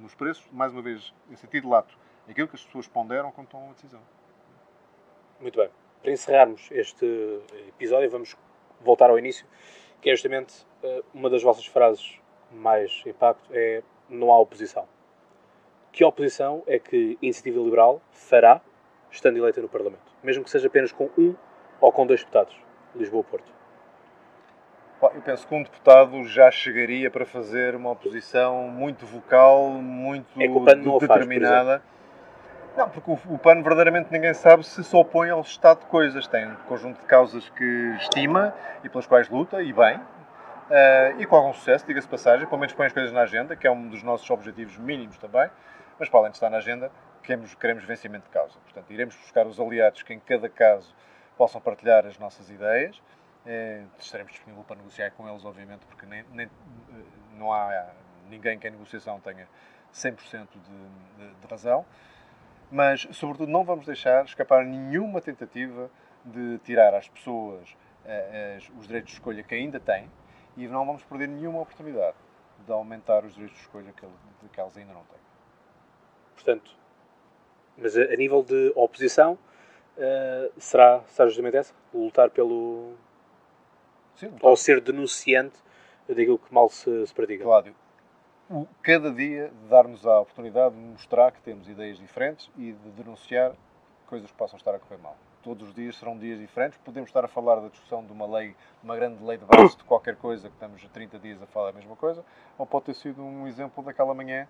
Nos 0.00 0.14
preços, 0.14 0.44
mais 0.50 0.72
uma 0.72 0.82
vez, 0.82 1.12
em 1.30 1.36
sentido 1.36 1.68
lato, 1.68 1.96
aquilo 2.28 2.48
que 2.48 2.56
as 2.56 2.64
pessoas 2.64 2.88
ponderam 2.88 3.30
quando 3.30 3.48
tomam 3.48 3.70
a 3.70 3.72
decisão. 3.72 4.00
Muito 5.40 5.58
bem. 5.58 5.68
Para 6.00 6.10
encerrarmos 6.10 6.68
este 6.70 7.06
episódio, 7.68 8.10
vamos 8.10 8.36
voltar 8.80 9.10
ao 9.10 9.18
início, 9.18 9.46
que 10.00 10.10
é 10.10 10.14
justamente 10.14 10.64
uh, 10.82 11.04
uma 11.12 11.28
das 11.28 11.42
vossas 11.42 11.66
frases 11.66 12.18
mais 12.50 13.02
impacto 13.06 13.50
é 13.52 13.82
não 14.08 14.32
há 14.32 14.38
oposição. 14.38 14.88
Que 15.92 16.04
oposição 16.04 16.62
é 16.66 16.78
que 16.78 17.18
a 17.20 17.24
Iniciativa 17.24 17.60
Liberal 17.60 18.00
fará 18.10 18.60
estando 19.10 19.36
eleita 19.36 19.60
no 19.60 19.68
Parlamento, 19.68 20.12
mesmo 20.22 20.42
que 20.42 20.50
seja 20.50 20.68
apenas 20.68 20.90
com 20.90 21.10
um 21.18 21.34
ou 21.80 21.92
com 21.92 22.06
dois 22.06 22.20
deputados, 22.20 22.56
Lisboa-Porto? 22.94 23.61
Eu 25.02 25.22
penso 25.22 25.46
que 25.46 25.54
um 25.54 25.62
deputado 25.62 26.24
já 26.24 26.50
chegaria 26.50 27.10
para 27.10 27.26
fazer 27.26 27.74
uma 27.74 27.90
oposição 27.90 28.68
muito 28.68 29.04
vocal, 29.04 29.70
muito 29.70 30.40
é 30.40 30.46
determinada. 31.00 31.80
Faz, 31.80 31.92
não, 32.76 32.88
porque 32.88 33.10
o, 33.10 33.34
o 33.34 33.38
PAN 33.38 33.62
verdadeiramente 33.62 34.10
ninguém 34.10 34.32
sabe 34.32 34.64
se 34.64 34.82
se 34.82 34.96
opõe 34.96 35.28
ao 35.28 35.40
estado 35.40 35.80
de 35.80 35.86
coisas. 35.86 36.26
Tem 36.26 36.46
um 36.46 36.54
conjunto 36.68 37.00
de 37.00 37.06
causas 37.06 37.48
que 37.50 37.94
estima 37.98 38.54
e 38.84 38.88
pelas 38.88 39.06
quais 39.06 39.28
luta, 39.28 39.60
e 39.60 39.72
bem, 39.72 39.96
uh, 39.96 41.20
e 41.20 41.26
com 41.26 41.36
algum 41.36 41.52
sucesso, 41.52 41.86
diga-se 41.86 42.08
passagem, 42.08 42.46
pelo 42.46 42.58
menos 42.58 42.72
põe 42.74 42.86
as 42.86 42.92
coisas 42.92 43.12
na 43.12 43.22
agenda, 43.22 43.56
que 43.56 43.66
é 43.66 43.70
um 43.70 43.88
dos 43.88 44.02
nossos 44.02 44.28
objetivos 44.30 44.78
mínimos 44.78 45.18
também, 45.18 45.50
mas 45.98 46.08
para 46.08 46.20
além 46.20 46.30
de 46.30 46.36
estar 46.36 46.48
na 46.48 46.58
agenda, 46.58 46.90
queremos, 47.22 47.54
queremos 47.54 47.84
vencimento 47.84 48.24
de 48.24 48.30
causa. 48.30 48.58
Portanto, 48.64 48.90
iremos 48.90 49.16
buscar 49.16 49.46
os 49.46 49.60
aliados 49.60 50.02
que 50.02 50.14
em 50.14 50.20
cada 50.20 50.48
caso 50.48 50.94
possam 51.36 51.60
partilhar 51.60 52.06
as 52.06 52.18
nossas 52.18 52.50
ideias. 52.50 53.00
É, 53.44 53.84
estaremos 53.98 54.32
disponíveis 54.32 54.66
para 54.66 54.76
negociar 54.76 55.10
com 55.12 55.28
eles, 55.28 55.44
obviamente, 55.44 55.84
porque 55.86 56.06
nem, 56.06 56.24
nem, 56.32 56.50
não 57.36 57.52
há 57.52 57.92
ninguém 58.28 58.58
que 58.58 58.68
em 58.68 58.70
negociação 58.70 59.18
tenha 59.20 59.48
100% 59.92 60.48
de, 60.48 61.26
de, 61.26 61.34
de 61.34 61.46
razão. 61.48 61.84
Mas, 62.70 63.06
sobretudo, 63.12 63.50
não 63.50 63.64
vamos 63.64 63.84
deixar 63.84 64.24
escapar 64.24 64.64
nenhuma 64.64 65.20
tentativa 65.20 65.90
de 66.24 66.58
tirar 66.58 66.94
às 66.94 67.08
pessoas 67.08 67.76
eh, 68.04 68.56
as, 68.56 68.70
os 68.78 68.86
direitos 68.86 69.10
de 69.10 69.18
escolha 69.18 69.42
que 69.42 69.54
ainda 69.54 69.78
têm 69.78 70.08
e 70.56 70.66
não 70.66 70.86
vamos 70.86 71.04
perder 71.04 71.28
nenhuma 71.28 71.60
oportunidade 71.60 72.16
de 72.64 72.72
aumentar 72.72 73.24
os 73.24 73.34
direitos 73.34 73.56
de 73.58 73.64
escolha 73.64 73.92
que, 73.92 74.06
que 74.48 74.60
elas 74.60 74.76
ainda 74.76 74.92
não 74.92 75.02
têm. 75.04 75.20
Portanto, 76.34 76.70
mas 77.76 77.96
a, 77.96 78.02
a 78.02 78.16
nível 78.16 78.42
de 78.42 78.72
oposição, 78.74 79.34
uh, 79.96 80.52
será, 80.58 81.02
será 81.08 81.28
justamente 81.28 81.56
essa? 81.56 81.74
Lutar 81.92 82.30
pelo. 82.30 82.94
Sim, 84.16 84.32
ou 84.40 84.56
ser 84.56 84.80
denunciante 84.80 85.56
daquilo 86.08 86.38
que 86.38 86.52
mal 86.52 86.68
se, 86.68 87.06
se 87.06 87.14
pratica? 87.14 87.44
Cláudio, 87.44 87.74
cada 88.82 89.10
dia 89.10 89.52
dar-nos 89.68 90.06
a 90.06 90.20
oportunidade 90.20 90.74
de 90.74 90.80
mostrar 90.80 91.32
que 91.32 91.40
temos 91.40 91.68
ideias 91.68 91.98
diferentes 91.98 92.50
e 92.56 92.72
de 92.72 92.90
denunciar 92.90 93.52
coisas 94.06 94.30
que 94.30 94.36
possam 94.36 94.58
estar 94.58 94.74
a 94.74 94.78
correr 94.78 95.00
mal. 95.00 95.16
Todos 95.42 95.68
os 95.68 95.74
dias 95.74 95.96
serão 95.96 96.16
dias 96.18 96.38
diferentes. 96.38 96.78
Podemos 96.84 97.08
estar 97.08 97.24
a 97.24 97.28
falar 97.28 97.56
da 97.56 97.68
discussão 97.68 98.04
de 98.04 98.12
uma 98.12 98.26
lei, 98.26 98.54
uma 98.82 98.94
grande 98.94 99.24
lei 99.24 99.38
de 99.38 99.44
base 99.44 99.76
de 99.76 99.84
qualquer 99.84 100.16
coisa, 100.16 100.48
que 100.48 100.54
estamos 100.54 100.84
há 100.84 100.88
30 100.88 101.18
dias 101.18 101.42
a 101.42 101.46
falar 101.46 101.70
a 101.70 101.72
mesma 101.72 101.96
coisa, 101.96 102.24
ou 102.58 102.66
pode 102.66 102.84
ter 102.86 102.94
sido 102.94 103.22
um 103.22 103.46
exemplo 103.48 103.82
daquela 103.82 104.14
manhã 104.14 104.46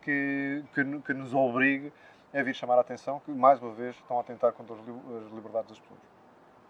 que, 0.00 0.64
que, 0.74 1.00
que 1.00 1.14
nos 1.14 1.32
obrigue 1.32 1.92
é 2.32 2.42
vir 2.42 2.54
chamar 2.54 2.78
a 2.78 2.80
atenção 2.80 3.20
que, 3.20 3.30
mais 3.30 3.60
uma 3.60 3.72
vez, 3.72 3.94
estão 3.94 4.18
a 4.18 4.24
tentar 4.24 4.52
contra 4.52 4.74
as 4.74 5.32
liberdades 5.32 5.68
das 5.68 5.78
pessoas. 5.78 6.11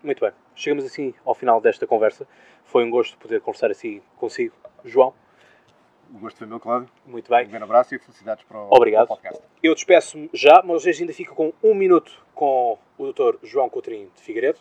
Muito 0.03 0.21
bem. 0.21 0.33
Chegamos 0.57 0.85
assim 0.85 1.15
ao 1.25 1.35
final 1.35 1.61
desta 1.61 1.87
conversa. 1.87 2.27
Foi 2.65 2.85
um 2.85 2.91
gosto 2.91 3.17
poder 3.19 3.41
conversar 3.41 3.71
assim 3.71 4.03
consigo. 4.17 4.55
João. 4.85 5.15
O 6.13 6.19
gosto 6.19 6.39
foi 6.39 6.47
meu, 6.47 6.59
Cláudio. 6.59 6.91
Muito 7.07 7.31
bem. 7.31 7.47
Um 7.47 7.51
grande 7.51 7.65
abraço 7.65 7.95
e 7.95 7.99
felicidades 7.99 8.45
para 8.45 8.59
o, 8.59 8.69
Obrigado. 8.73 9.07
Para 9.07 9.15
o 9.15 9.19
podcast. 9.19 9.45
Eu 9.63 9.75
despeço-me 9.75 10.29
já, 10.33 10.61
mas 10.65 10.85
hoje 10.85 11.03
ainda 11.03 11.13
fico 11.15 11.35
com 11.35 11.53
um 11.63 11.73
minuto 11.73 12.21
com 12.35 12.77
o 12.99 13.13
Dr. 13.13 13.39
João 13.45 13.71
Coutrinho 13.71 14.11
de 14.15 14.21
Figueiredo. 14.23 14.59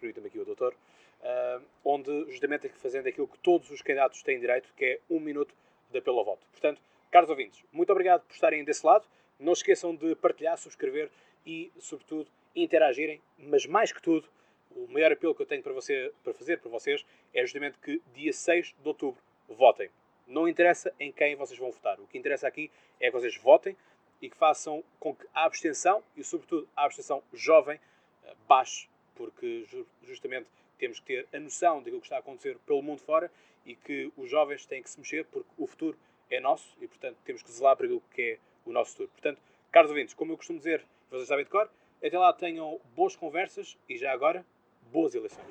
Permita-me 0.00 0.28
aqui 0.28 0.38
o 0.38 0.44
doutor. 0.44 0.74
Uh, 1.20 1.62
onde 1.84 2.26
justamente 2.30 2.68
é 2.68 2.70
fazendo 2.70 3.08
aquilo 3.08 3.26
que 3.26 3.38
todos 3.40 3.68
os 3.72 3.82
candidatos 3.82 4.22
têm 4.22 4.38
direito, 4.38 4.72
que 4.76 4.84
é 4.84 5.00
um 5.10 5.18
minuto 5.18 5.52
de 5.90 5.98
apelo 5.98 6.20
ao 6.20 6.24
voto. 6.24 6.46
Portanto, 6.52 6.80
caros 7.10 7.28
ouvintes, 7.28 7.64
muito 7.72 7.90
obrigado 7.90 8.22
por 8.22 8.32
estarem 8.32 8.62
desse 8.62 8.86
lado. 8.86 9.04
Não 9.38 9.52
se 9.54 9.62
esqueçam 9.62 9.94
de 9.94 10.14
partilhar, 10.14 10.56
subscrever 10.56 11.10
e, 11.44 11.72
sobretudo, 11.78 12.30
interagirem. 12.54 13.20
Mas 13.38 13.66
mais 13.66 13.92
que 13.92 14.02
tudo, 14.02 14.28
o 14.70 14.86
maior 14.88 15.12
apelo 15.12 15.34
que 15.34 15.42
eu 15.42 15.46
tenho 15.46 15.62
para, 15.62 15.72
você, 15.72 16.12
para 16.22 16.34
fazer 16.34 16.58
para 16.58 16.70
vocês 16.70 17.04
é 17.34 17.42
justamente 17.42 17.78
que 17.78 18.00
dia 18.14 18.32
6 18.32 18.74
de 18.80 18.88
outubro 18.88 19.20
votem. 19.48 19.90
Não 20.26 20.46
interessa 20.46 20.92
em 21.00 21.10
quem 21.10 21.34
vocês 21.36 21.58
vão 21.58 21.70
votar. 21.70 21.98
O 22.00 22.06
que 22.06 22.18
interessa 22.18 22.46
aqui 22.46 22.70
é 23.00 23.06
que 23.06 23.12
vocês 23.12 23.36
votem 23.36 23.76
e 24.20 24.28
que 24.28 24.36
façam 24.36 24.84
com 24.98 25.14
que 25.14 25.26
a 25.32 25.44
abstenção 25.44 26.02
e, 26.16 26.22
sobretudo, 26.22 26.68
a 26.76 26.84
abstenção 26.84 27.22
jovem 27.32 27.80
eh, 28.24 28.34
baixe, 28.46 28.88
porque 29.14 29.64
justamente 30.02 30.48
temos 30.78 31.00
que 31.00 31.06
ter 31.06 31.36
a 31.36 31.40
noção 31.40 31.78
daquilo 31.78 32.00
que 32.00 32.06
está 32.06 32.16
a 32.16 32.20
acontecer 32.20 32.58
pelo 32.66 32.82
mundo 32.82 33.00
fora 33.00 33.30
e 33.64 33.74
que 33.74 34.12
os 34.16 34.30
jovens 34.30 34.66
têm 34.66 34.82
que 34.82 34.90
se 34.90 34.98
mexer 34.98 35.24
porque 35.26 35.50
o 35.56 35.66
futuro 35.66 35.98
é 36.30 36.40
nosso 36.40 36.76
e, 36.80 36.86
portanto, 36.86 37.16
temos 37.24 37.42
que 37.42 37.50
zelar 37.50 37.76
para 37.76 37.86
aquilo 37.86 38.02
que 38.12 38.22
é 38.22 38.38
o 38.64 38.72
nosso 38.72 38.92
futuro. 38.92 39.10
Portanto, 39.10 39.40
caros 39.70 39.90
ouvintes, 39.90 40.14
como 40.14 40.32
eu 40.32 40.36
costumo 40.36 40.58
dizer, 40.58 40.84
vocês 41.10 41.28
sabem 41.28 41.44
de 41.44 41.50
cor, 41.50 41.70
até 42.04 42.18
lá 42.18 42.32
tenham 42.32 42.80
boas 42.94 43.16
conversas 43.16 43.76
e 43.88 43.96
já 43.96 44.12
agora, 44.12 44.44
boas 44.92 45.14
eleições. 45.14 45.46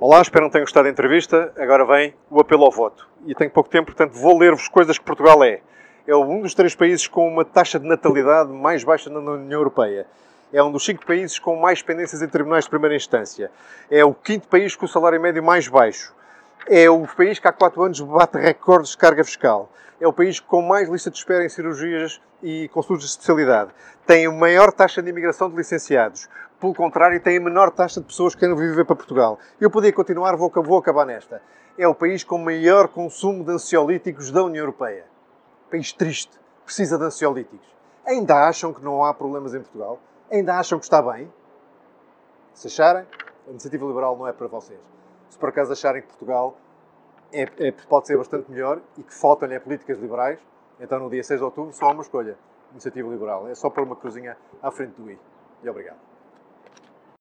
Olá, 0.00 0.20
espero 0.20 0.46
que 0.46 0.52
tenham 0.52 0.64
gostado 0.64 0.84
da 0.84 0.90
entrevista. 0.90 1.52
Agora 1.56 1.84
vem 1.84 2.14
o 2.28 2.40
apelo 2.40 2.64
ao 2.64 2.70
voto. 2.70 3.08
E 3.26 3.34
tenho 3.34 3.50
pouco 3.50 3.70
tempo, 3.70 3.86
portanto 3.86 4.14
vou 4.14 4.38
ler-vos 4.38 4.68
coisas 4.68 4.98
que 4.98 5.04
Portugal 5.04 5.42
é. 5.44 5.62
É 6.06 6.16
um 6.16 6.40
dos 6.40 6.54
três 6.54 6.74
países 6.74 7.06
com 7.06 7.28
uma 7.28 7.44
taxa 7.44 7.78
de 7.78 7.86
natalidade 7.86 8.50
mais 8.50 8.82
baixa 8.82 9.08
na 9.08 9.20
União 9.20 9.60
Europeia. 9.60 10.06
É 10.52 10.62
um 10.62 10.72
dos 10.72 10.84
cinco 10.84 11.06
países 11.06 11.38
com 11.38 11.56
mais 11.56 11.80
pendências 11.80 12.20
em 12.20 12.28
tribunais 12.28 12.64
de 12.64 12.70
primeira 12.70 12.96
instância. 12.96 13.50
É 13.88 14.04
o 14.04 14.12
quinto 14.12 14.48
país 14.48 14.74
com 14.74 14.84
o 14.84 14.88
salário 14.88 15.20
médio 15.20 15.42
mais 15.42 15.68
baixo. 15.68 16.12
É 16.68 16.88
o 16.88 17.06
país 17.06 17.38
que 17.38 17.48
há 17.48 17.52
quatro 17.52 17.82
anos 17.82 18.00
bate 18.00 18.38
recordes 18.38 18.90
de 18.92 18.98
carga 18.98 19.24
fiscal. 19.24 19.70
É 20.00 20.06
o 20.06 20.12
país 20.12 20.40
com 20.40 20.62
mais 20.62 20.88
lista 20.88 21.10
de 21.10 21.16
espera 21.16 21.44
em 21.44 21.48
cirurgias 21.48 22.20
e 22.42 22.68
consultas 22.68 23.04
de 23.04 23.10
especialidade. 23.10 23.70
Tem 24.06 24.26
a 24.26 24.32
maior 24.32 24.72
taxa 24.72 25.02
de 25.02 25.10
imigração 25.10 25.48
de 25.48 25.56
licenciados 25.56 26.28
pelo 26.62 26.74
contrário, 26.74 27.20
tem 27.20 27.38
a 27.38 27.40
menor 27.40 27.72
taxa 27.72 28.00
de 28.00 28.06
pessoas 28.06 28.36
que 28.36 28.40
querem 28.40 28.54
viver 28.54 28.84
para 28.84 28.94
Portugal. 28.94 29.36
Eu 29.60 29.68
podia 29.68 29.92
continuar, 29.92 30.36
vou, 30.36 30.48
vou 30.48 30.78
acabar 30.78 31.04
nesta. 31.04 31.42
É 31.76 31.88
o 31.88 31.94
país 31.94 32.22
com 32.22 32.38
maior 32.38 32.86
consumo 32.86 33.42
de 33.42 33.50
ansiolíticos 33.50 34.30
da 34.30 34.44
União 34.44 34.62
Europeia. 34.62 35.04
País 35.68 35.92
triste, 35.92 36.38
precisa 36.64 36.96
de 36.96 37.02
ansiolíticos. 37.02 37.66
Ainda 38.06 38.46
acham 38.46 38.72
que 38.72 38.80
não 38.80 39.04
há 39.04 39.12
problemas 39.12 39.54
em 39.54 39.58
Portugal? 39.58 39.98
Ainda 40.30 40.56
acham 40.56 40.78
que 40.78 40.84
está 40.84 41.02
bem? 41.02 41.28
Se 42.54 42.68
acharem, 42.68 43.08
a 43.48 43.50
iniciativa 43.50 43.84
liberal 43.84 44.16
não 44.16 44.28
é 44.28 44.32
para 44.32 44.46
vocês. 44.46 44.91
Se 45.32 45.38
por 45.38 45.48
acaso 45.48 45.72
acharem 45.72 46.02
que 46.02 46.08
Portugal 46.08 46.54
é, 47.32 47.44
é, 47.68 47.72
pode 47.88 48.06
ser 48.06 48.18
bastante 48.18 48.50
melhor 48.50 48.82
e 48.98 49.02
que 49.02 49.14
faltam-lhe 49.14 49.58
políticas 49.60 49.98
liberais, 49.98 50.38
então 50.78 50.98
no 50.98 51.08
dia 51.08 51.24
6 51.24 51.40
de 51.40 51.44
outubro 51.44 51.72
só 51.72 51.86
há 51.86 51.92
uma 51.92 52.02
escolha: 52.02 52.36
iniciativa 52.72 53.08
liberal. 53.08 53.48
É 53.48 53.54
só 53.54 53.70
pôr 53.70 53.82
uma 53.82 53.96
cruzinha 53.96 54.36
à 54.62 54.70
frente 54.70 54.92
do 54.92 55.10
I. 55.10 55.18
E 55.62 55.70
obrigado. 55.70 56.11